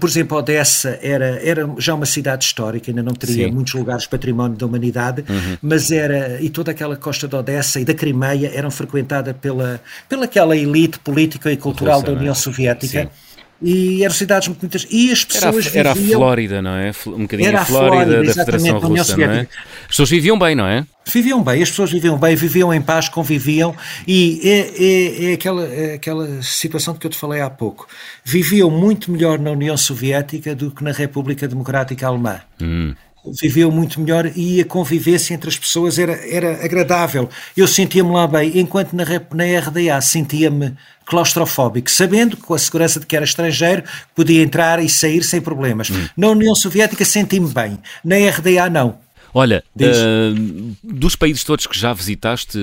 por 0.00 0.08
exemplo, 0.08 0.38
Odessa 0.38 0.98
era, 1.02 1.40
era 1.42 1.68
já 1.78 1.94
uma 1.94 2.06
cidade 2.06 2.44
histórica, 2.44 2.90
ainda 2.90 3.02
não 3.02 3.12
teria 3.12 3.46
Sim. 3.46 3.52
muitos 3.52 3.74
lugares 3.74 4.06
património 4.06 4.56
da 4.56 4.66
humanidade, 4.66 5.24
uhum. 5.28 5.56
mas 5.62 5.90
era, 5.90 6.40
e 6.40 6.50
toda 6.50 6.70
aquela 6.70 6.96
costa 6.96 7.28
de 7.28 7.36
Odessa 7.36 7.80
e 7.80 7.84
da 7.84 7.94
Crimeia 7.94 8.50
eram 8.54 8.70
frequentada 8.70 9.32
pela, 9.32 9.80
pela 10.08 10.24
aquela 10.24 10.56
elite 10.56 10.98
política 10.98 11.52
e 11.52 11.56
cultural 11.56 12.00
Russa, 12.00 12.12
da 12.12 12.18
União 12.18 12.32
é? 12.32 12.34
Soviética. 12.34 13.02
Sim 13.02 13.27
e 13.60 14.04
eram 14.04 14.14
cidades 14.14 14.48
muito 14.48 14.60
bonitas. 14.60 14.86
E 14.90 15.10
as 15.10 15.24
pessoas 15.24 15.74
era, 15.74 15.90
a, 15.90 15.94
viviam... 15.94 16.10
Era 16.10 16.16
a 16.16 16.26
Flórida, 16.26 16.62
não 16.62 16.76
é? 16.76 16.92
Um 17.06 17.22
bocadinho 17.22 17.48
era 17.48 17.60
a 17.60 17.64
Flórida, 17.64 18.04
Flórida 18.04 18.34
da 18.34 18.44
Federação 18.44 18.78
Russa, 18.78 19.16
não 19.16 19.24
é? 19.24 19.40
As 19.40 19.86
pessoas 19.88 20.10
viviam 20.10 20.38
bem, 20.38 20.54
não 20.54 20.66
é? 20.66 20.86
Viviam 21.04 21.42
bem, 21.42 21.62
as 21.62 21.70
pessoas 21.70 21.90
viviam 21.90 22.18
bem, 22.18 22.36
viviam 22.36 22.72
em 22.72 22.82
paz, 22.82 23.08
conviviam 23.08 23.74
e 24.06 24.40
é, 24.44 25.28
é, 25.28 25.30
é 25.30 25.34
aquela, 25.34 25.64
é 25.66 25.94
aquela 25.94 26.42
situação 26.42 26.94
que 26.94 27.06
eu 27.06 27.10
te 27.10 27.16
falei 27.16 27.40
há 27.40 27.48
pouco. 27.48 27.88
Viviam 28.22 28.70
muito 28.70 29.10
melhor 29.10 29.38
na 29.38 29.50
União 29.50 29.76
Soviética 29.76 30.54
do 30.54 30.70
que 30.70 30.84
na 30.84 30.92
República 30.92 31.48
Democrática 31.48 32.06
Alemã. 32.06 32.40
Hum 32.60 32.94
viviam 33.40 33.70
muito 33.70 34.00
melhor 34.00 34.30
e 34.36 34.60
a 34.60 34.64
convivência 34.64 35.34
entre 35.34 35.48
as 35.48 35.58
pessoas 35.58 35.98
era, 35.98 36.12
era 36.12 36.64
agradável. 36.64 37.28
Eu 37.56 37.66
sentia-me 37.66 38.10
lá 38.10 38.26
bem, 38.26 38.58
enquanto 38.58 38.94
na, 38.94 39.04
na 39.04 39.58
RDA 39.60 40.00
sentia-me 40.00 40.74
claustrofóbico, 41.04 41.90
sabendo 41.90 42.36
com 42.36 42.54
a 42.54 42.58
segurança 42.58 43.00
de 43.00 43.06
que 43.06 43.16
era 43.16 43.24
estrangeiro, 43.24 43.82
podia 44.14 44.42
entrar 44.42 44.82
e 44.82 44.88
sair 44.88 45.22
sem 45.22 45.40
problemas. 45.40 45.90
Hum. 45.90 46.06
Na 46.16 46.28
União 46.28 46.54
Soviética 46.54 47.04
senti-me 47.04 47.48
bem, 47.48 47.78
na 48.04 48.16
RDA 48.16 48.68
não. 48.70 48.98
Olha, 49.32 49.62
uh, 49.76 50.76
dos 50.82 51.14
países 51.14 51.44
todos 51.44 51.66
que 51.66 51.78
já 51.78 51.92
visitaste, 51.92 52.58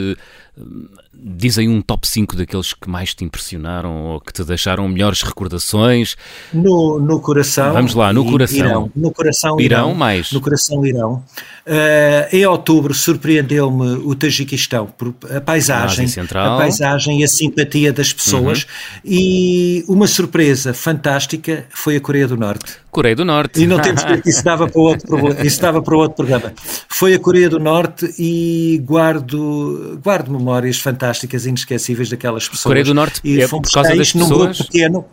uh, 0.58 0.90
dizem 1.24 1.70
um 1.70 1.82
top 1.82 2.08
5 2.08 2.36
daqueles 2.36 2.74
que 2.74 2.90
mais 2.90 3.14
te 3.14 3.24
impressionaram 3.24 4.04
ou 4.06 4.22
que 4.22 4.32
te 4.32 4.44
deixaram 4.44 4.88
melhores 4.88 5.22
recordações. 5.24 6.16
No, 6.54 7.00
no 7.00 7.20
coração. 7.20 7.74
Vamos 7.74 7.96
lá, 7.96 8.14
no 8.14 8.26
coração. 8.26 8.58
Irão, 8.58 8.92
no 8.96 9.12
coração 9.12 9.60
Irão. 9.60 9.88
Irão 9.88 9.96
mais. 9.96 10.32
No 10.32 10.42
coração 10.42 10.86
Irão. 10.86 11.24
Uh, 11.66 12.36
em 12.36 12.46
outubro 12.46 12.94
surpreendeu-me 12.94 13.94
o 14.06 14.14
Tajiquistão 14.14 14.86
por 14.86 15.16
a 15.36 15.42
paisagem, 15.42 16.06
a 16.36 16.58
paisagem 16.58 17.22
e 17.22 17.24
a 17.24 17.28
simpatia 17.28 17.92
das 17.92 18.14
pessoas 18.14 18.64
uhum. 18.64 19.02
e 19.04 19.86
uma 19.88 20.06
surpresa 20.06 20.76
fantástica 20.76 21.66
foi 21.72 21.96
a 21.96 22.02
Coreia 22.02 22.28
do 22.28 22.38
Norte. 22.38 22.74
Coreia 22.92 23.16
do 23.16 23.26
Norte. 23.26 23.62
E 23.62 23.68
não 23.68 23.80
temos 23.80 24.04
que 24.04 24.30
isso 24.30 24.44
dava 24.44 24.68
para 24.68 24.80
outro 24.80 25.44
isso 25.44 25.60
dava 25.60 25.82
para 25.82 25.98
outro 25.98 26.16
programa. 26.16 26.54
Foi 26.88 27.16
a 27.16 27.20
Coreia 27.20 27.50
do 27.50 27.60
Norte 27.60 28.14
e 28.20 28.80
guardo 28.86 30.00
guardo 30.04 30.32
memórias 30.32 30.78
fantásticas 30.78 31.05
e 31.12 31.50
inesquecíveis 31.50 32.10
daquelas 32.10 32.48
pessoas. 32.48 32.64
Coreia 32.64 32.86
do 32.86 32.94
Norte 32.94 33.22
e 33.24 33.42
é 33.42 33.48
por 33.48 33.62
causa 33.62 33.96
das 33.96 34.12
pessoas. 34.12 34.62
pequeno, 34.62 35.06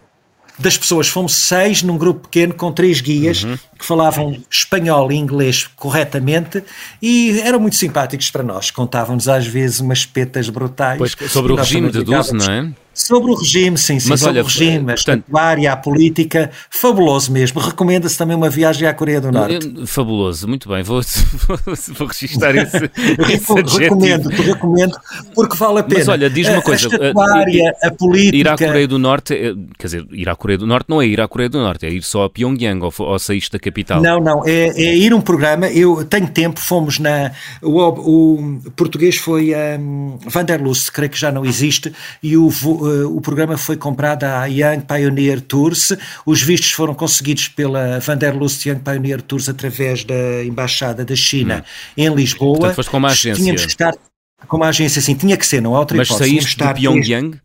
das 0.58 0.76
pessoas. 0.78 1.08
Fomos 1.08 1.34
seis 1.34 1.82
num 1.82 1.96
grupo 1.96 2.28
pequeno 2.28 2.54
com 2.54 2.72
três 2.72 3.00
guias 3.00 3.42
uhum. 3.44 3.58
que 3.78 3.84
falavam 3.84 4.40
espanhol 4.50 5.10
e 5.10 5.16
inglês 5.16 5.68
corretamente 5.76 6.62
e 7.00 7.40
eram 7.40 7.60
muito 7.60 7.76
simpáticos 7.76 8.30
para 8.30 8.42
nós. 8.42 8.70
Contavam-nos 8.70 9.28
às 9.28 9.46
vezes 9.46 9.80
umas 9.80 10.06
petas 10.06 10.48
brutais. 10.48 10.98
Pois, 10.98 11.16
sobre 11.30 11.52
o 11.52 11.56
regime 11.56 11.90
de 11.90 12.02
12, 12.02 12.34
não 12.34 12.46
é? 12.46 12.72
Sobre 12.94 13.30
o 13.30 13.34
regime, 13.34 13.78
sim, 13.78 13.98
sim, 13.98 14.10
Mas 14.10 14.20
sobre 14.20 14.38
olha, 14.38 14.42
o 14.42 14.46
regime, 14.46 14.90
a 14.90 14.94
estatuária, 14.94 15.72
a 15.72 15.76
política, 15.76 16.50
fabuloso 16.70 17.32
mesmo. 17.32 17.60
Recomenda-se 17.60 18.18
também 18.18 18.36
uma 18.36 18.50
viagem 18.50 18.86
à 18.86 18.92
Coreia 18.92 19.20
do 19.20 19.32
Norte. 19.32 19.86
Fabuloso, 19.86 20.46
muito 20.46 20.68
bem, 20.68 20.82
vou, 20.82 21.00
vou, 21.48 21.58
vou 21.66 22.06
registrar 22.08 22.54
esse, 22.54 22.76
esse 23.32 23.78
Recomendo, 23.78 24.28
te 24.30 24.42
recomendo, 24.42 25.00
porque 25.34 25.56
vale 25.56 25.80
a 25.80 25.82
pena. 25.82 26.00
Mas 26.00 26.08
olha, 26.08 26.28
diz-me 26.28 26.54
uma 26.54 26.62
coisa. 26.62 26.86
A 26.86 26.90
estatuária, 26.90 27.76
a, 27.82 27.88
a 27.88 27.90
política... 27.90 28.36
Ir 28.36 28.48
à 28.48 28.56
Coreia 28.56 28.88
do 28.88 28.98
Norte, 28.98 29.34
é, 29.34 29.54
quer 29.78 29.86
dizer, 29.86 30.06
ir 30.12 30.28
à 30.28 30.36
Coreia 30.36 30.58
do 30.58 30.66
Norte 30.66 30.86
não 30.88 31.00
é 31.00 31.06
ir 31.06 31.20
à 31.20 31.28
Coreia 31.28 31.48
do 31.48 31.58
Norte, 31.58 31.86
é 31.86 31.90
ir 31.90 32.02
só 32.02 32.24
a 32.24 32.30
Pyongyang 32.30 32.82
ou, 32.84 32.92
ou 32.98 33.18
saíste 33.18 33.52
da 33.52 33.58
capital. 33.58 34.02
Não, 34.02 34.20
não, 34.20 34.42
é, 34.46 34.68
é, 34.68 34.96
ir 34.96 35.14
um 35.14 35.20
programa, 35.20 35.66
eu 35.68 36.04
tenho 36.04 36.28
tempo, 36.28 36.60
fomos 36.60 36.98
na... 36.98 37.32
O, 37.62 37.80
o 37.80 38.60
português 38.76 39.16
foi 39.16 39.52
um, 39.54 40.18
Vanderlust, 40.26 40.90
creio 40.92 41.10
que 41.10 41.18
já 41.18 41.32
não 41.32 41.44
existe, 41.44 41.92
e 42.22 42.36
o 42.36 42.48
eh, 42.48 42.81
o 42.82 43.20
programa 43.20 43.56
foi 43.56 43.76
comprado 43.76 44.24
à 44.24 44.46
Young 44.46 44.80
Pioneer 44.80 45.40
Tours. 45.40 45.92
Os 46.26 46.42
vistos 46.42 46.72
foram 46.72 46.94
conseguidos 46.94 47.48
pela 47.48 47.98
Vanderlust 48.00 48.66
Young 48.66 48.80
Pioneer 48.80 49.22
Tours 49.22 49.48
através 49.48 50.04
da 50.04 50.44
Embaixada 50.44 51.04
da 51.04 51.16
China 51.16 51.64
hum. 51.64 52.02
em 52.02 52.14
Lisboa. 52.14 52.58
Portanto, 52.58 52.76
foste 52.76 52.90
com 52.90 52.96
uma 52.98 53.08
agência. 53.08 53.34
Tínhamos 53.34 53.64
que 53.64 53.72
estar 53.72 53.94
com 54.48 54.56
uma 54.56 54.68
agência, 54.68 55.00
sim, 55.00 55.14
tinha 55.14 55.36
que 55.36 55.46
ser, 55.46 55.60
não 55.60 55.76
há 55.76 55.80
outra 55.80 55.96
Mas 55.96 56.08
hipótese. 56.08 56.34
Mas 56.34 56.42
saíste 56.44 56.64
de 56.64 56.74
Pyongyang? 56.74 57.40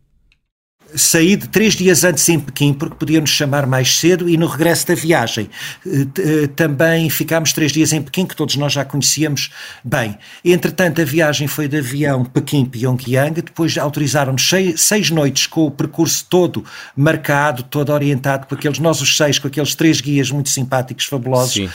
Saí 0.94 1.36
de 1.36 1.48
três 1.48 1.74
dias 1.74 2.04
antes 2.04 2.28
em 2.28 2.38
Pequim, 2.38 2.72
porque 2.72 2.96
podiam 2.96 3.20
nos 3.20 3.30
chamar 3.30 3.66
mais 3.66 3.96
cedo, 3.96 4.28
e 4.28 4.36
no 4.36 4.46
regresso 4.46 4.86
da 4.86 4.94
viagem 4.94 5.50
eh, 5.86 6.06
eh, 6.18 6.46
também 6.48 7.08
ficámos 7.10 7.52
três 7.52 7.72
dias 7.72 7.92
em 7.92 8.02
Pequim, 8.02 8.26
que 8.26 8.34
todos 8.34 8.56
nós 8.56 8.72
já 8.72 8.84
conhecíamos 8.84 9.50
bem. 9.84 10.18
Entretanto, 10.44 11.00
a 11.00 11.04
viagem 11.04 11.46
foi 11.46 11.68
de 11.68 11.78
avião 11.78 12.24
Pequim-Pyongyang, 12.24 13.42
depois 13.42 13.76
autorizaram-nos 13.76 14.48
seis, 14.76 15.10
noites 15.10 15.46
com 15.46 15.66
o 15.66 15.70
percurso 15.70 16.26
todo 16.28 16.64
marcado, 16.96 17.62
todo 17.62 17.92
orientado, 17.92 18.46
com 18.46 18.54
aqueles, 18.54 18.78
nós 18.78 19.00
os 19.00 19.16
seis, 19.16 19.38
com 19.38 19.48
aqueles 19.48 19.74
três 19.74 20.00
guias 20.00 20.30
muito 20.30 20.48
simpáticos, 20.48 21.06
fabulosos. 21.06 21.54
Sim 21.54 21.68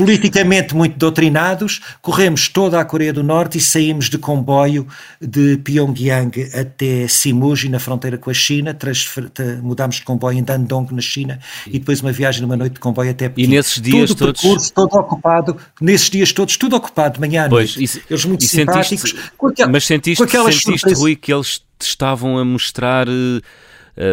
politicamente 0.00 0.74
muito 0.74 0.96
doutrinados, 0.96 1.82
corremos 2.00 2.48
toda 2.48 2.80
a 2.80 2.84
Coreia 2.86 3.12
do 3.12 3.22
Norte 3.22 3.58
e 3.58 3.60
saímos 3.60 4.08
de 4.08 4.16
comboio 4.16 4.86
de 5.20 5.58
Pyongyang 5.58 6.32
até 6.54 7.06
Simuji, 7.06 7.68
na 7.68 7.78
fronteira 7.78 8.16
com 8.16 8.30
a 8.30 8.34
China, 8.34 8.74
mudámos 9.62 9.96
de 9.96 10.02
comboio 10.02 10.38
em 10.38 10.42
Dandong, 10.42 10.90
na 10.94 11.02
China, 11.02 11.38
e 11.66 11.78
depois 11.78 12.00
uma 12.00 12.12
viagem 12.12 12.40
numa 12.40 12.56
noite 12.56 12.74
de 12.74 12.80
comboio 12.80 13.10
até 13.10 13.28
Pequim. 13.28 13.42
E 13.42 13.46
nesses 13.46 13.78
dias 13.78 14.08
todo 14.08 14.18
todos... 14.18 14.40
percurso, 14.40 14.72
todo 14.72 14.94
ocupado, 14.94 15.56
nesses 15.78 16.08
dias 16.08 16.32
todos, 16.32 16.56
tudo 16.56 16.76
ocupado, 16.76 17.14
de 17.14 17.20
manhã 17.20 17.44
à 17.44 17.48
pois, 17.50 17.76
noite. 17.76 17.94
E, 17.98 18.02
eles 18.10 18.24
muito 18.24 18.44
simpáticos. 18.44 19.14
mas 19.70 19.84
sentiste, 19.84 20.26
sentiste 20.26 20.94
Rui, 20.94 21.14
que 21.14 21.30
eles 21.30 21.58
te 21.78 21.86
estavam 21.86 22.38
a 22.38 22.44
mostrar... 22.44 23.06
Uh, 23.06 23.42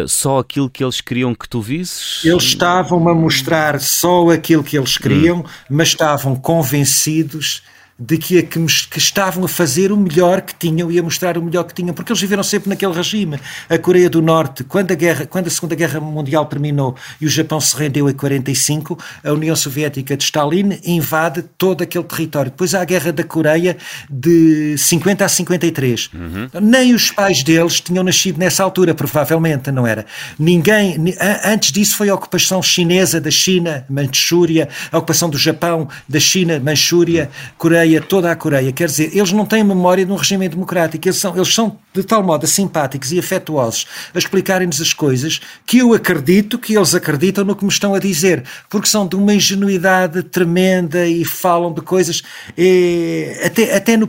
só 0.06 0.38
aquilo 0.38 0.68
que 0.68 0.82
eles 0.82 1.00
queriam 1.00 1.34
que 1.34 1.48
tu 1.48 1.60
visses? 1.60 2.24
Eles 2.24 2.44
estavam 2.44 3.08
a 3.08 3.14
mostrar 3.14 3.80
só 3.80 4.30
aquilo 4.30 4.64
que 4.64 4.76
eles 4.76 4.98
queriam, 4.98 5.38
hum. 5.38 5.44
mas 5.70 5.88
estavam 5.88 6.36
convencidos 6.36 7.62
de 7.98 8.16
que, 8.16 8.40
que, 8.44 8.64
que, 8.64 8.98
estavam 8.98 9.44
a 9.44 9.48
fazer 9.48 9.90
o 9.90 9.96
melhor 9.96 10.40
que 10.42 10.54
tinham 10.54 10.88
e 10.88 11.00
a 11.00 11.02
mostrar 11.02 11.36
o 11.36 11.42
melhor 11.42 11.64
que 11.64 11.74
tinham, 11.74 11.92
porque 11.92 12.12
eles 12.12 12.20
viveram 12.20 12.44
sempre 12.44 12.68
naquele 12.68 12.92
regime. 12.92 13.40
A 13.68 13.76
Coreia 13.76 14.08
do 14.08 14.22
Norte, 14.22 14.62
quando 14.62 14.92
a, 14.92 14.94
guerra, 14.94 15.26
quando 15.26 15.48
a 15.48 15.50
Segunda 15.50 15.74
Guerra 15.74 15.98
Mundial 15.98 16.46
terminou 16.46 16.94
e 17.20 17.26
o 17.26 17.28
Japão 17.28 17.60
se 17.60 17.76
rendeu 17.76 18.08
em 18.08 18.12
45, 18.12 18.96
a 19.24 19.32
União 19.32 19.56
Soviética 19.56 20.16
de 20.16 20.22
Stalin 20.22 20.78
invade 20.84 21.42
todo 21.58 21.82
aquele 21.82 22.04
território. 22.04 22.52
Depois 22.52 22.72
há 22.72 22.82
a 22.82 22.84
Guerra 22.84 23.12
da 23.12 23.24
Coreia 23.24 23.76
de 24.08 24.76
50 24.78 25.24
a 25.24 25.28
53. 25.28 26.10
Uhum. 26.14 26.48
Nem 26.62 26.94
os 26.94 27.10
pais 27.10 27.42
deles 27.42 27.80
tinham 27.80 28.04
nascido 28.04 28.38
nessa 28.38 28.62
altura, 28.62 28.94
provavelmente, 28.94 29.72
não 29.72 29.84
era? 29.84 30.06
Ninguém, 30.38 30.96
antes 31.44 31.72
disso 31.72 31.96
foi 31.96 32.08
a 32.10 32.14
ocupação 32.14 32.62
chinesa 32.62 33.20
da 33.20 33.30
China, 33.30 33.84
Manchúria, 33.90 34.68
a 34.92 34.98
ocupação 34.98 35.28
do 35.28 35.36
Japão 35.36 35.88
da 36.08 36.20
China, 36.20 36.60
Manchúria, 36.60 37.28
Coreia 37.56 37.87
Coreia, 37.88 38.00
toda 38.02 38.30
a 38.30 38.36
Coreia, 38.36 38.72
quer 38.72 38.86
dizer, 38.86 39.16
eles 39.16 39.32
não 39.32 39.46
têm 39.46 39.64
memória 39.64 40.04
de 40.04 40.12
um 40.12 40.16
regime 40.16 40.48
democrático, 40.48 41.08
eles 41.08 41.16
são, 41.16 41.34
eles 41.34 41.52
são 41.52 41.78
de 41.94 42.02
tal 42.02 42.22
modo 42.22 42.46
simpáticos 42.46 43.12
e 43.12 43.18
afetuosos 43.18 43.86
a 44.14 44.18
explicarem-nos 44.18 44.80
as 44.80 44.92
coisas 44.92 45.40
que 45.66 45.78
eu 45.78 45.94
acredito 45.94 46.58
que 46.58 46.76
eles 46.76 46.94
acreditam 46.94 47.44
no 47.44 47.56
que 47.56 47.64
me 47.64 47.70
estão 47.70 47.94
a 47.94 47.98
dizer, 47.98 48.44
porque 48.68 48.86
são 48.86 49.06
de 49.06 49.16
uma 49.16 49.32
ingenuidade 49.32 50.22
tremenda 50.22 51.06
e 51.06 51.24
falam 51.24 51.72
de 51.72 51.80
coisas. 51.80 52.22
É, 52.56 53.42
até 53.44 53.76
até 53.76 53.96
no, 53.96 54.06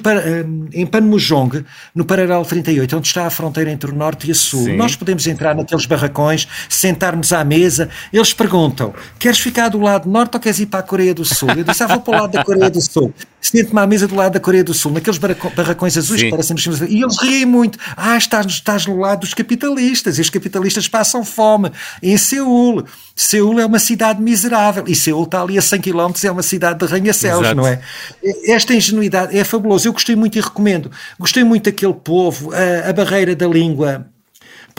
em 0.73 0.85
Panmujong, 0.85 1.63
no 1.95 2.03
paralelo 2.05 2.45
38, 2.45 2.97
onde 2.97 3.07
está 3.07 3.25
a 3.25 3.29
fronteira 3.29 3.71
entre 3.71 3.91
o 3.91 3.95
norte 3.95 4.27
e 4.27 4.31
o 4.31 4.35
sul, 4.35 4.65
Sim. 4.65 4.75
nós 4.75 4.95
podemos 4.95 5.25
entrar 5.25 5.55
naqueles 5.55 5.85
barracões, 5.85 6.47
sentar-nos 6.67 7.31
à 7.31 7.43
mesa, 7.43 7.89
eles 8.11 8.33
perguntam: 8.33 8.93
queres 9.17 9.39
ficar 9.39 9.69
do 9.69 9.79
lado 9.79 10.09
norte 10.09 10.35
ou 10.35 10.39
queres 10.39 10.59
ir 10.59 10.65
para 10.65 10.79
a 10.79 10.83
Coreia 10.83 11.13
do 11.13 11.23
Sul? 11.23 11.49
Eu 11.55 11.63
disse: 11.63 11.83
ah, 11.83 11.87
vou 11.87 12.01
para 12.01 12.17
o 12.17 12.21
lado 12.21 12.31
da 12.31 12.43
Coreia 12.43 12.69
do 12.69 12.81
Sul. 12.81 13.13
Sente-me 13.69 13.79
à 13.79 13.87
mesa 13.87 14.07
do 14.07 14.15
lado 14.15 14.33
da 14.33 14.39
Coreia 14.39 14.63
do 14.63 14.73
Sul, 14.73 14.91
naqueles 14.91 15.19
barracões 15.19 15.95
azuis 15.95 16.23
que 16.23 16.29
parecem 16.29 16.55
e 16.89 17.03
eles 17.03 17.17
riem 17.21 17.45
muito. 17.45 17.77
Ah, 17.95 18.17
estás, 18.17 18.45
estás 18.47 18.85
no 18.87 18.97
lado 18.97 19.19
dos 19.19 19.33
capitalistas, 19.33 20.17
e 20.17 20.21
os 20.21 20.29
capitalistas 20.29 20.87
passam 20.87 21.23
fome. 21.23 21.71
Em 22.01 22.17
Seul, 22.17 22.83
Seul 23.15 23.59
é 23.59 23.65
uma 23.65 23.79
cidade 23.79 24.21
miserável, 24.21 24.83
e 24.87 24.95
Seul 24.95 25.23
está 25.23 25.41
ali 25.41 25.57
a 25.57 25.61
100 25.61 25.81
km, 25.81 26.11
é 26.23 26.31
uma 26.31 26.41
cidade 26.41 26.79
de 26.79 26.85
arranha-céus, 26.85 27.55
não 27.55 27.67
é? 27.67 27.79
Esta 28.47 28.73
ingenuidade 28.73 29.37
é 29.37 29.43
fabulosa. 29.43 29.87
Eu 29.87 29.93
gostei 29.93 30.15
muito 30.15 30.37
e 30.37 30.41
recomendo. 30.41 30.89
Gostei 31.19 31.43
muito 31.43 31.65
daquele 31.65 31.93
povo, 31.93 32.51
a, 32.53 32.89
a 32.89 32.93
barreira 32.93 33.35
da 33.35 33.47
língua 33.47 34.07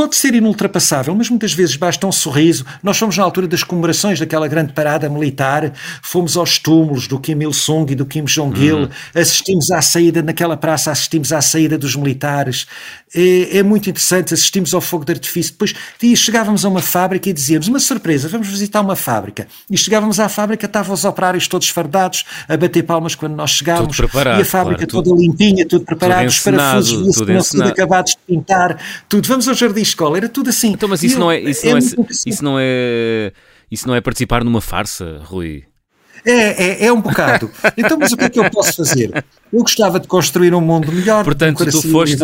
pode 0.01 0.17
ser 0.17 0.35
inultrapassável, 0.35 1.15
mas 1.15 1.29
muitas 1.29 1.53
vezes 1.53 1.77
basta 1.77 2.07
um 2.07 2.13
sorriso. 2.13 2.65
Nós 2.83 2.97
fomos 2.97 3.19
na 3.19 3.23
altura 3.23 3.47
das 3.47 3.63
comemorações 3.63 4.19
daquela 4.19 4.49
grande 4.49 4.73
parada 4.73 5.11
militar, 5.11 5.75
fomos 6.01 6.39
aos 6.39 6.59
túmulos 6.59 7.07
do 7.07 7.21
Kim 7.21 7.39
Il-sung 7.43 7.93
e 7.93 7.95
do 7.95 8.07
Kim 8.07 8.25
Jong-il, 8.25 8.77
uhum. 8.77 8.89
assistimos 9.15 9.71
à 9.71 9.83
saída, 9.83 10.23
naquela 10.23 10.57
praça, 10.57 10.91
assistimos 10.91 11.35
à 11.35 11.43
saída 11.43 11.77
dos 11.77 11.97
militares. 11.97 12.67
É, 13.15 13.59
é, 13.59 13.63
muito 13.63 13.91
interessante, 13.91 14.33
assistimos 14.33 14.73
ao 14.73 14.81
fogo 14.81 15.05
de 15.05 15.13
artifício. 15.13 15.53
Depois 15.53 15.75
e 16.01 16.17
chegávamos 16.17 16.65
a 16.65 16.69
uma 16.71 16.81
fábrica 16.81 17.29
e 17.29 17.33
dizíamos: 17.35 17.69
uma 17.69 17.81
surpresa, 17.81 18.27
vamos 18.27 18.49
visitar 18.49 18.81
uma 18.81 18.97
fábrica. 18.97 19.49
E 19.69 19.77
chegávamos 19.77 20.19
à 20.19 20.31
fábrica, 20.31 20.65
estavam 20.65 20.95
os 20.95 21.05
operários 21.05 21.47
todos 21.47 21.69
fardados, 21.69 22.25
a 22.49 22.57
bater 22.57 22.85
palmas 22.85 23.15
quando 23.15 23.35
nós 23.35 23.51
chegávamos. 23.51 23.99
e 23.99 24.05
a 24.05 24.45
fábrica 24.45 24.87
claro, 24.87 25.05
toda 25.05 25.11
tudo, 25.11 25.21
limpinha, 25.21 25.67
tudo 25.67 25.85
preparado, 25.85 26.21
tudo 26.21 26.29
os 26.29 26.39
parafusos, 26.39 27.17
tudo, 27.17 27.45
tudo 27.45 27.65
acabados 27.65 28.13
de 28.13 28.19
pintar, 28.27 28.79
tudo. 29.07 29.29
Vamos 29.29 29.47
ao 29.47 29.55
jardim 29.55 29.90
escola, 29.91 30.17
era 30.17 30.29
tudo 30.29 30.51
assim. 30.51 30.73
Então, 30.73 30.89
mas 30.89 31.03
isso, 31.03 31.17
eu, 31.17 31.21
não, 31.21 31.31
é, 31.31 31.41
isso, 31.41 31.67
é 31.67 31.71
não, 31.71 31.77
é, 31.77 31.81
isso, 31.81 32.45
não 32.45 32.57
é, 32.59 33.33
isso 33.71 33.89
não 33.89 33.95
é 33.95 34.01
participar 34.01 34.45
numa 34.45 34.61
farsa, 34.61 35.21
Rui? 35.25 35.65
É, 36.25 36.85
é, 36.85 36.87
é 36.87 36.93
um 36.93 37.01
bocado. 37.01 37.51
Então, 37.77 37.99
mas 37.99 38.13
o 38.13 38.17
que 38.17 38.25
é 38.25 38.29
que 38.29 38.39
eu 38.39 38.51
posso 38.51 38.77
fazer? 38.77 39.25
Eu 39.53 39.61
gostava 39.61 39.99
de 39.99 40.07
construir 40.07 40.55
um 40.55 40.61
mundo 40.61 40.93
melhor. 40.93 41.25
Portanto, 41.25 41.65
tu 41.65 41.83
foste, 41.91 42.17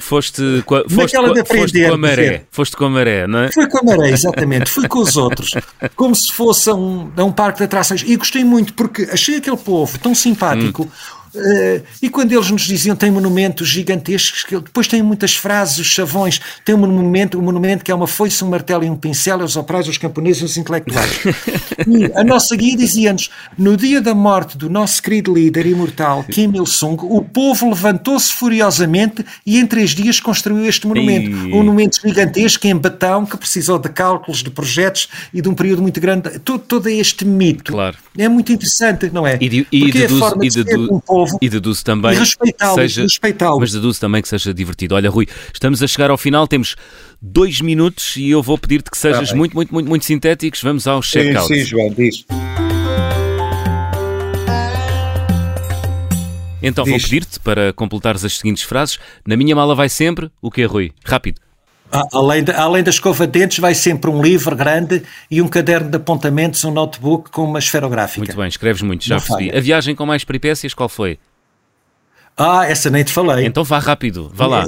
foste, 0.00 0.62
com 0.64 0.76
a, 0.76 0.84
foste, 0.88 1.16
com, 1.16 1.26
aprender, 1.26 1.44
foste 1.44 1.86
com 1.86 1.92
a 1.92 1.98
maré. 1.98 2.44
Foste 2.50 2.76
com 2.76 2.84
a 2.84 2.90
maré, 2.90 3.26
não 3.26 3.40
é? 3.40 3.52
Fui 3.52 3.68
com 3.68 3.78
a 3.78 3.82
maré, 3.82 4.10
exatamente. 4.10 4.70
Fui 4.70 4.86
com 4.86 5.00
os 5.00 5.16
outros. 5.16 5.54
Como 5.96 6.14
se 6.14 6.32
fosse 6.32 6.70
um, 6.70 7.10
um 7.18 7.32
parque 7.32 7.58
de 7.58 7.64
atrações. 7.64 8.04
E 8.06 8.16
gostei 8.16 8.44
muito, 8.44 8.74
porque 8.74 9.08
achei 9.10 9.38
aquele 9.38 9.56
povo 9.56 9.98
tão 9.98 10.14
simpático. 10.14 10.84
Hum 10.84 11.21
Uh, 11.34 11.82
e 12.02 12.10
quando 12.10 12.32
eles 12.32 12.50
nos 12.50 12.62
diziam 12.62 12.94
tem 12.94 13.10
monumentos 13.10 13.66
gigantescos, 13.68 14.44
que 14.44 14.54
depois 14.58 14.86
tem 14.86 15.02
muitas 15.02 15.34
frases, 15.34 15.78
os 15.78 15.86
chavões, 15.86 16.40
tem 16.64 16.74
um 16.74 16.78
monumento, 16.78 17.38
um 17.38 17.42
monumento 17.42 17.84
que 17.84 17.90
é 17.90 17.94
uma 17.94 18.06
foice, 18.06 18.44
um 18.44 18.48
martelo 18.48 18.84
e 18.84 18.90
um 18.90 18.96
pincel, 18.96 19.40
é 19.40 19.44
os 19.44 19.56
operários, 19.56 19.88
os 19.88 19.98
camponeses 19.98 20.42
e 20.42 20.44
os 20.44 20.56
intelectuais. 20.56 21.20
e 21.88 22.12
a 22.14 22.22
nossa 22.22 22.54
guia 22.54 22.76
dizia-nos: 22.76 23.30
no 23.56 23.76
dia 23.76 24.00
da 24.00 24.14
morte 24.14 24.58
do 24.58 24.68
nosso 24.68 25.02
querido 25.02 25.32
líder 25.32 25.66
imortal 25.66 26.24
Kim 26.24 26.52
Il-sung, 26.54 26.98
o 27.02 27.22
povo 27.22 27.68
levantou-se 27.68 28.32
furiosamente 28.32 29.24
e 29.46 29.58
em 29.58 29.66
três 29.66 29.90
dias 29.90 30.20
construiu 30.20 30.66
este 30.66 30.86
monumento. 30.86 31.30
E... 31.30 31.52
Um 31.52 31.56
monumento 31.58 32.00
gigantesco 32.06 32.66
em 32.66 32.76
betão 32.76 33.24
que 33.24 33.36
precisou 33.36 33.78
de 33.78 33.88
cálculos, 33.88 34.42
de 34.42 34.50
projetos 34.50 35.08
e 35.32 35.40
de 35.40 35.48
um 35.48 35.54
período 35.54 35.80
muito 35.80 36.00
grande. 36.00 36.38
Todo, 36.40 36.60
todo 36.60 36.88
este 36.88 37.24
mito 37.24 37.72
claro. 37.72 37.96
é 38.18 38.28
muito 38.28 38.52
interessante, 38.52 39.10
não 39.10 39.26
é? 39.26 39.38
E, 39.40 39.48
de, 39.48 39.66
e 39.72 39.80
Porque 39.80 39.98
deduz, 40.00 40.22
a 40.22 40.28
forma 40.28 40.42
de 40.44 40.52
ser 40.52 40.78
um 40.78 41.00
povo 41.00 41.21
povo. 41.26 41.38
E 41.40 41.48
deduzo 41.48 41.84
também. 41.84 42.18
Respeitá-lo, 42.18 42.74
seja, 42.74 43.02
respeitá 43.02 43.56
Mas 43.58 43.72
deduzo 43.72 44.00
também 44.00 44.22
que 44.22 44.28
seja 44.28 44.52
divertido. 44.52 44.94
Olha, 44.94 45.10
Rui, 45.10 45.26
estamos 45.52 45.82
a 45.82 45.86
chegar 45.86 46.10
ao 46.10 46.18
final, 46.18 46.46
temos 46.46 46.76
dois 47.20 47.60
minutos 47.60 48.16
e 48.16 48.30
eu 48.30 48.42
vou 48.42 48.58
pedir-te 48.58 48.90
que 48.90 48.98
sejas 48.98 49.30
tá 49.30 49.36
muito, 49.36 49.54
muito, 49.54 49.72
muito, 49.72 49.88
muito 49.88 50.04
sintéticos. 50.04 50.62
Vamos 50.62 50.86
ao 50.86 51.00
check-out. 51.02 51.46
Sim, 51.46 51.54
sim, 51.54 51.64
João, 51.64 51.90
diz. 51.90 52.24
Então 56.62 56.84
diz. 56.84 56.92
vou 56.92 57.00
pedir-te 57.00 57.40
para 57.40 57.72
completares 57.72 58.24
as 58.24 58.38
seguintes 58.38 58.62
frases. 58.62 58.98
Na 59.26 59.36
minha 59.36 59.54
mala 59.54 59.74
vai 59.74 59.88
sempre 59.88 60.30
o 60.40 60.50
que 60.50 60.62
é, 60.62 60.64
Rui? 60.64 60.92
Rápido. 61.04 61.40
Além, 62.12 62.42
de, 62.42 62.50
além 62.52 62.82
da 62.82 62.90
escova 62.90 63.26
de 63.26 63.38
dentes, 63.38 63.58
vai 63.58 63.74
sempre 63.74 64.10
um 64.10 64.22
livro 64.22 64.56
grande 64.56 65.02
e 65.30 65.42
um 65.42 65.48
caderno 65.48 65.90
de 65.90 65.96
apontamentos, 65.96 66.64
um 66.64 66.70
notebook 66.70 67.30
com 67.30 67.44
uma 67.44 67.58
esferográfica. 67.58 68.20
Muito 68.20 68.36
bem, 68.36 68.48
escreves 68.48 68.80
muito, 68.80 69.04
já 69.04 69.16
Não 69.16 69.22
percebi. 69.22 69.48
Falha. 69.48 69.58
A 69.58 69.62
viagem 69.62 69.94
com 69.94 70.06
mais 70.06 70.24
peripécias, 70.24 70.72
qual 70.72 70.88
foi? 70.88 71.18
Ah, 72.36 72.64
essa 72.66 72.88
nem 72.88 73.04
te 73.04 73.12
falei. 73.12 73.44
Então 73.44 73.62
vá 73.62 73.78
rápido, 73.78 74.30
vá 74.32 74.46
lá. 74.46 74.64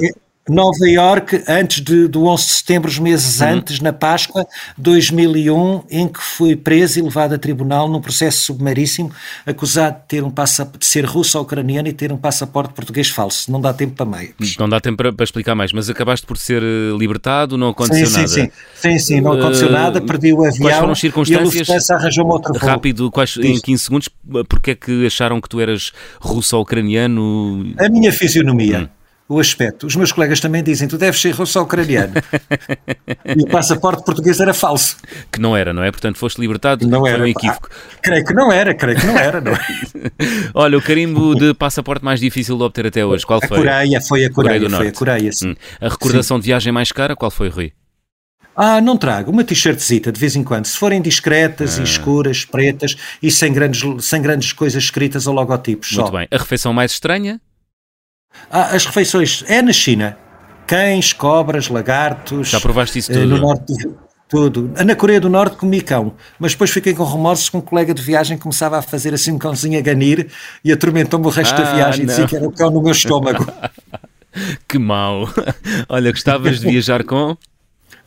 Nova 0.47 0.87
York, 0.87 1.43
antes 1.47 1.81
de, 1.81 2.07
do 2.07 2.25
11 2.25 2.45
de 2.45 2.51
setembro, 2.51 2.87
os 2.87 2.99
meses 2.99 3.41
uhum. 3.41 3.47
antes, 3.47 3.79
na 3.79 3.91
Páscoa 3.91 4.45
2001, 4.77 5.83
em 5.89 6.07
que 6.07 6.21
fui 6.21 6.55
preso 6.55 6.99
e 6.99 7.01
levado 7.01 7.33
a 7.33 7.37
tribunal 7.37 7.89
num 7.89 7.99
processo 7.99 8.43
submaríssimo, 8.43 9.11
acusado 9.43 9.97
de, 10.01 10.07
ter 10.07 10.23
um 10.23 10.29
de 10.29 10.85
ser 10.85 11.03
russo-ucraniano 11.03 11.87
e 11.87 11.93
ter 11.93 12.11
um 12.11 12.17
passaporte 12.17 12.75
português 12.75 13.09
falso. 13.09 13.51
Não 13.51 13.59
dá 13.59 13.73
tempo 13.73 13.95
para 13.95 14.05
meio. 14.05 14.35
Não 14.59 14.69
dá 14.69 14.79
tempo 14.79 14.97
para, 14.97 15.11
para, 15.11 15.23
explicar 15.23 15.55
mais, 15.55 15.73
mas 15.73 15.89
acabaste 15.89 16.27
por 16.27 16.37
ser 16.37 16.61
eh, 16.61 16.95
libertado, 16.95 17.57
não 17.57 17.69
aconteceu 17.69 18.05
sim, 18.05 18.13
nada? 18.13 18.27
Sim, 18.27 18.43
sim, 18.43 18.51
sim, 18.75 18.99
sim 18.99 19.21
não 19.21 19.31
aconteceu 19.31 19.69
uh, 19.69 19.71
nada, 19.71 19.99
perdi 19.99 20.31
o 20.31 20.45
avião 20.45 20.61
quais 20.61 20.77
foram 20.77 20.91
as 20.91 20.99
circunstâncias? 20.99 21.89
e 21.89 21.93
a 21.93 21.95
arranjou-me 21.95 22.31
outro 22.31 22.53
voo. 22.53 22.69
Rápido, 22.69 23.09
quais, 23.09 23.35
em 23.37 23.59
15 23.59 23.83
segundos, 23.83 24.09
porque 24.47 24.71
é 24.71 24.75
que 24.75 25.07
acharam 25.07 25.41
que 25.41 25.49
tu 25.49 25.59
eras 25.59 25.91
russo-ucraniano? 26.19 27.73
A 27.79 27.89
minha 27.89 28.11
fisionomia. 28.11 28.81
Hum 28.81 29.04
o 29.27 29.39
aspecto. 29.39 29.87
Os 29.87 29.95
meus 29.95 30.11
colegas 30.11 30.39
também 30.39 30.63
dizem, 30.63 30.87
tu 30.87 30.97
deves 30.97 31.19
ser 31.19 31.31
russo-ucraniano. 31.31 32.13
e 33.25 33.41
o 33.41 33.47
passaporte 33.47 34.03
português 34.03 34.39
era 34.39 34.53
falso. 34.53 34.97
Que 35.31 35.39
não 35.39 35.57
era, 35.57 35.73
não 35.73 35.83
é? 35.83 35.91
Portanto, 35.91 36.17
foste 36.17 36.39
libertado, 36.39 36.87
não 36.87 37.07
era 37.07 37.23
um 37.23 37.27
equívoco. 37.27 37.69
Ah, 37.71 37.97
creio 38.01 38.25
que 38.25 38.33
não 38.33 38.51
era, 38.51 38.73
creio 38.75 38.99
que 38.99 39.05
não 39.05 39.17
era. 39.17 39.41
Não 39.41 39.53
é? 39.53 39.65
Olha, 40.53 40.77
o 40.77 40.81
carimbo 40.81 41.35
de 41.35 41.53
passaporte 41.53 42.05
mais 42.05 42.19
difícil 42.19 42.55
de 42.57 42.63
obter 42.63 42.87
até 42.87 43.03
hoje, 43.05 43.25
qual 43.25 43.39
foi? 43.39 43.57
A 43.57 43.61
Coreia, 43.61 44.01
foi 44.01 44.25
a 44.25 44.29
Coreia, 44.29 44.59
Coreia 44.59 44.77
foi 44.77 44.87
a 44.87 44.91
Coreia, 44.91 45.31
sim. 45.31 45.49
Hum. 45.49 45.55
A 45.81 45.89
recordação 45.89 46.37
sim. 46.37 46.41
de 46.41 46.45
viagem 46.47 46.71
mais 46.71 46.91
cara, 46.91 47.15
qual 47.15 47.31
foi, 47.31 47.49
Rui? 47.49 47.73
Ah, 48.55 48.79
não 48.79 48.95
trago. 48.95 49.31
Uma 49.31 49.43
t-shirtzita 49.43 50.11
de 50.11 50.19
vez 50.19 50.35
em 50.35 50.43
quando. 50.43 50.65
Se 50.65 50.77
forem 50.77 51.01
discretas 51.01 51.77
ah. 51.77 51.81
e 51.81 51.83
escuras, 51.83 52.45
pretas 52.45 52.95
e 53.21 53.29
sem 53.29 53.51
grandes, 53.51 53.83
sem 54.05 54.21
grandes 54.21 54.53
coisas 54.53 54.81
escritas 54.81 55.27
ou 55.27 55.33
logotipos. 55.33 55.91
Muito 55.91 56.07
só. 56.07 56.17
bem. 56.17 56.27
A 56.31 56.37
refeição 56.37 56.71
mais 56.71 56.91
estranha? 56.91 57.41
Ah, 58.49 58.75
as 58.75 58.85
refeições 58.85 59.43
é 59.47 59.61
na 59.61 59.73
China. 59.73 60.17
Cães, 60.67 61.13
cobras, 61.13 61.67
lagartos. 61.67 62.49
Já 62.49 62.59
provaste 62.59 62.99
isso 62.99 63.11
eh, 63.11 63.15
tudo? 63.15 63.27
No 63.27 63.37
norte, 63.37 63.73
tudo. 64.27 64.71
Na 64.83 64.95
Coreia 64.95 65.19
do 65.19 65.29
Norte 65.29 65.55
comi 65.55 65.81
cão, 65.81 66.13
mas 66.39 66.53
depois 66.53 66.71
fiquei 66.71 66.93
com 66.93 67.03
remorsos 67.03 67.49
com 67.49 67.59
um 67.59 67.61
colega 67.61 67.93
de 67.93 68.01
viagem 68.01 68.37
que 68.37 68.43
começava 68.43 68.77
a 68.77 68.81
fazer 68.81 69.13
assim 69.13 69.31
um 69.31 69.37
cãozinho 69.37 69.77
a 69.77 69.81
ganir 69.81 70.31
e 70.63 70.71
atormentou-me 70.71 71.27
o 71.27 71.29
resto 71.29 71.53
ah, 71.53 71.63
da 71.63 71.73
viagem 71.73 72.03
e 72.03 72.07
dizia 72.07 72.27
que 72.27 72.35
era 72.35 72.47
o 72.47 72.51
cão 72.51 72.71
no 72.71 72.81
meu 72.81 72.91
estômago. 72.91 73.47
que 74.67 74.79
mau. 74.79 75.29
Olha, 75.87 76.11
gostavas 76.11 76.59
de 76.59 76.69
viajar 76.69 77.03
com? 77.03 77.37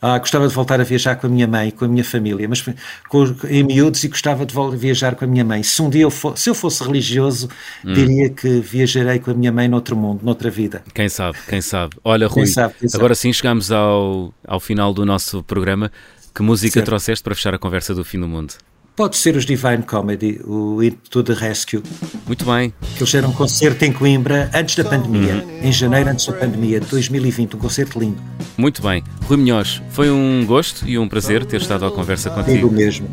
Ah, 0.01 0.17
gostava 0.17 0.47
de 0.47 0.53
voltar 0.53 0.79
a 0.79 0.83
viajar 0.83 1.15
com 1.15 1.27
a 1.27 1.29
minha 1.29 1.47
mãe, 1.47 1.71
com 1.71 1.85
a 1.85 1.87
minha 1.87 2.03
família, 2.03 2.47
mas 2.47 2.61
com, 2.61 3.35
em 3.49 3.63
miúdos 3.63 4.03
e 4.03 4.07
gostava 4.07 4.45
de 4.45 4.55
viajar 4.77 5.15
com 5.15 5.25
a 5.25 5.27
minha 5.27 5.43
mãe. 5.43 5.61
Se 5.61 5.81
um 5.81 5.89
dia 5.89 6.03
eu 6.03 6.11
for, 6.11 6.37
se 6.37 6.49
eu 6.49 6.55
fosse 6.55 6.83
religioso, 6.83 7.49
hum. 7.85 7.93
diria 7.93 8.29
que 8.29 8.59
viajarei 8.59 9.19
com 9.19 9.31
a 9.31 9.33
minha 9.33 9.51
mãe 9.51 9.67
noutro 9.67 9.95
mundo, 9.95 10.21
noutra 10.23 10.49
vida. 10.49 10.83
Quem 10.93 11.09
sabe, 11.09 11.37
quem 11.47 11.61
sabe. 11.61 11.95
Olha, 12.03 12.27
Rui, 12.27 12.47
sabe, 12.47 12.75
agora 12.93 13.13
sim 13.13 13.33
chegamos 13.33 13.71
ao, 13.71 14.33
ao 14.47 14.59
final 14.59 14.93
do 14.93 15.05
nosso 15.05 15.43
programa. 15.43 15.91
Que 16.33 16.43
música 16.43 16.75
certo. 16.75 16.85
trouxeste 16.85 17.23
para 17.23 17.35
fechar 17.35 17.53
a 17.53 17.59
conversa 17.59 17.93
do 17.93 18.05
fim 18.05 18.19
do 18.19 18.27
mundo? 18.27 18.53
Pode 18.99 19.15
ser 19.15 19.37
os 19.37 19.45
Divine 19.45 19.83
Comedy, 19.83 20.41
o 20.43 20.83
Into 20.83 21.23
the 21.23 21.31
Rescue. 21.31 21.81
Muito 22.27 22.43
bem. 22.43 22.73
Que 22.97 23.01
eles 23.01 23.13
deram 23.13 23.29
um 23.29 23.31
concerto 23.31 23.85
em 23.85 23.93
Coimbra 23.93 24.51
antes 24.53 24.75
da 24.75 24.83
pandemia, 24.83 25.35
uhum. 25.35 25.59
em 25.63 25.71
janeiro 25.71 26.09
antes 26.09 26.25
da 26.25 26.33
pandemia 26.33 26.81
de 26.81 26.87
2020, 26.87 27.55
um 27.55 27.59
concerto 27.59 27.97
lindo. 27.97 28.21
Muito 28.57 28.81
bem. 28.81 29.01
Rui 29.23 29.37
Minhoz, 29.37 29.81
foi 29.91 30.11
um 30.11 30.45
gosto 30.45 30.85
e 30.85 30.99
um 30.99 31.07
prazer 31.07 31.45
ter 31.45 31.61
estado 31.61 31.85
à 31.85 31.91
conversa 31.91 32.29
contigo. 32.29 32.67
Digo 32.67 32.71
mesmo. 32.71 33.07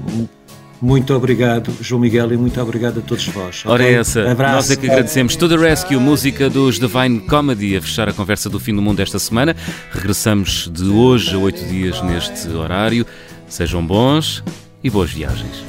Muito 0.83 1.15
obrigado, 1.15 1.73
João 1.81 2.01
Miguel, 2.01 2.33
e 2.33 2.37
muito 2.37 2.61
obrigado 2.61 2.99
a 2.99 3.03
todos 3.03 3.25
vós. 3.29 3.63
Ora, 3.65 3.85
okay? 3.85 3.95
essa. 3.95 4.29
Abraço. 4.29 4.55
Nós 4.57 4.71
é 4.73 4.77
que 4.77 4.91
agradecemos. 4.91 5.37
To 5.37 5.49
the 5.49 5.57
Rescue, 5.57 5.99
música 5.99 6.51
dos 6.51 6.81
Divine 6.81 7.21
Comedy, 7.21 7.77
a 7.77 7.81
fechar 7.81 8.09
a 8.09 8.13
conversa 8.13 8.51
do 8.51 8.59
fim 8.59 8.75
do 8.75 8.83
mundo 8.83 8.99
esta 8.99 9.21
semana. 9.21 9.55
Regressamos 9.93 10.69
de 10.69 10.89
hoje 10.89 11.33
a 11.33 11.39
oito 11.39 11.65
dias 11.67 12.03
neste 12.03 12.49
horário. 12.49 13.07
Sejam 13.49 13.87
bons 13.87 14.43
e 14.87 14.91
boas 14.91 15.11
viagens. 15.11 15.65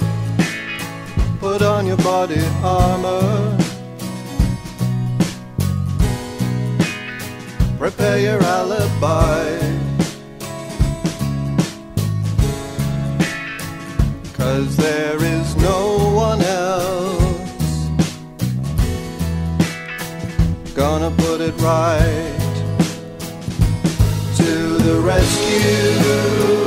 Put 1.39 1.63
on 1.63 1.87
your 1.87 1.97
body 1.97 2.39
armor. 2.63 3.57
Prepare 7.79 8.19
your 8.19 8.43
alibi. 8.43 9.57
Cause 14.37 14.77
there 14.77 15.17
is 15.23 15.55
no 15.55 15.97
one 16.13 16.41
else 16.41 17.89
gonna 20.75 21.09
put 21.17 21.41
it 21.41 21.55
right 21.59 22.35
to 24.37 24.77
the 24.77 25.01
rescue. 25.01 26.66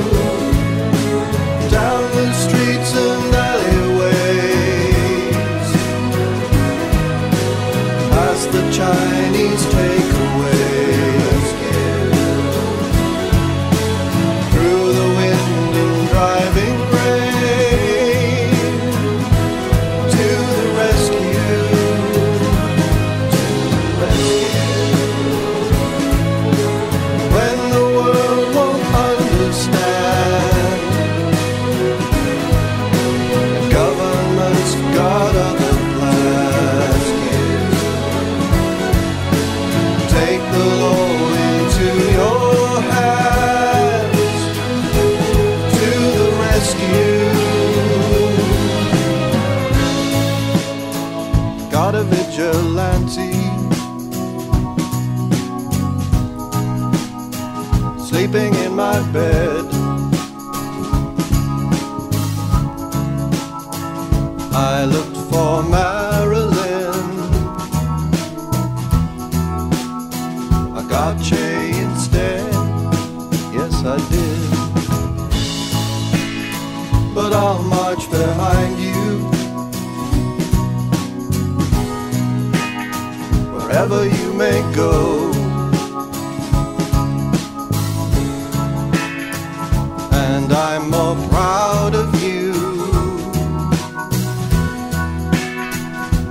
And 90.50 90.58
I'm 90.58 90.90
more 90.90 91.28
proud 91.28 91.94
of 91.94 92.12
you 92.20 92.52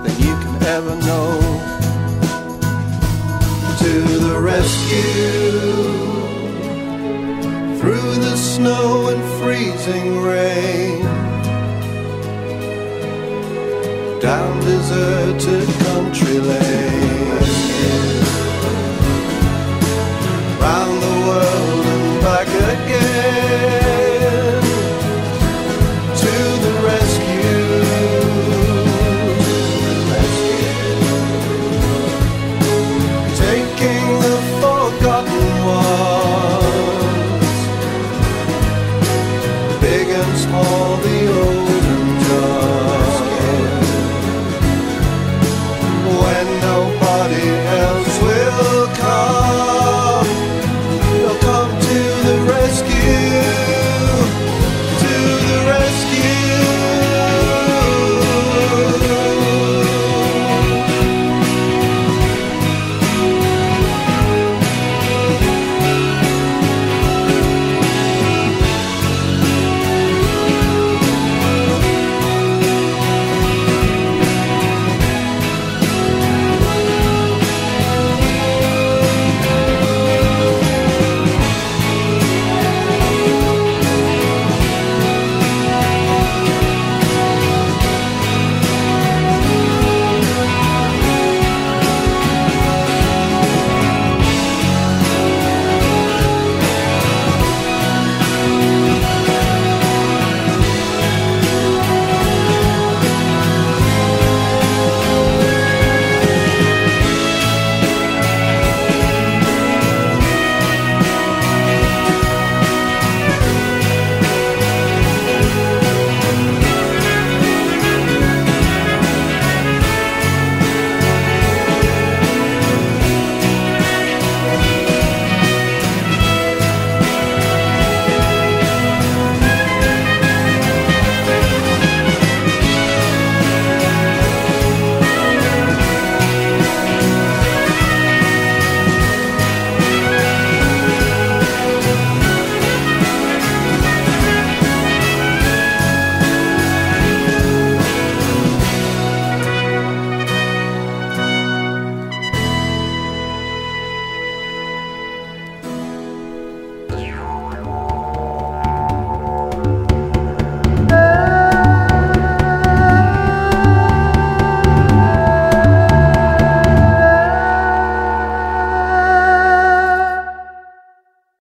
than 0.04 0.16
you 0.20 0.36
can 0.44 0.64
ever 0.64 0.96
know. 1.08 1.40
To 3.80 3.94
the 4.28 4.38
rescue 4.42 5.62
through 7.80 8.16
the 8.16 8.36
snow 8.36 9.08
and 9.08 9.24
freezing 9.40 10.22
rain, 10.22 11.04
down 14.20 14.60
deserted 14.60 15.70
country 15.86 16.40
lane. 16.40 16.99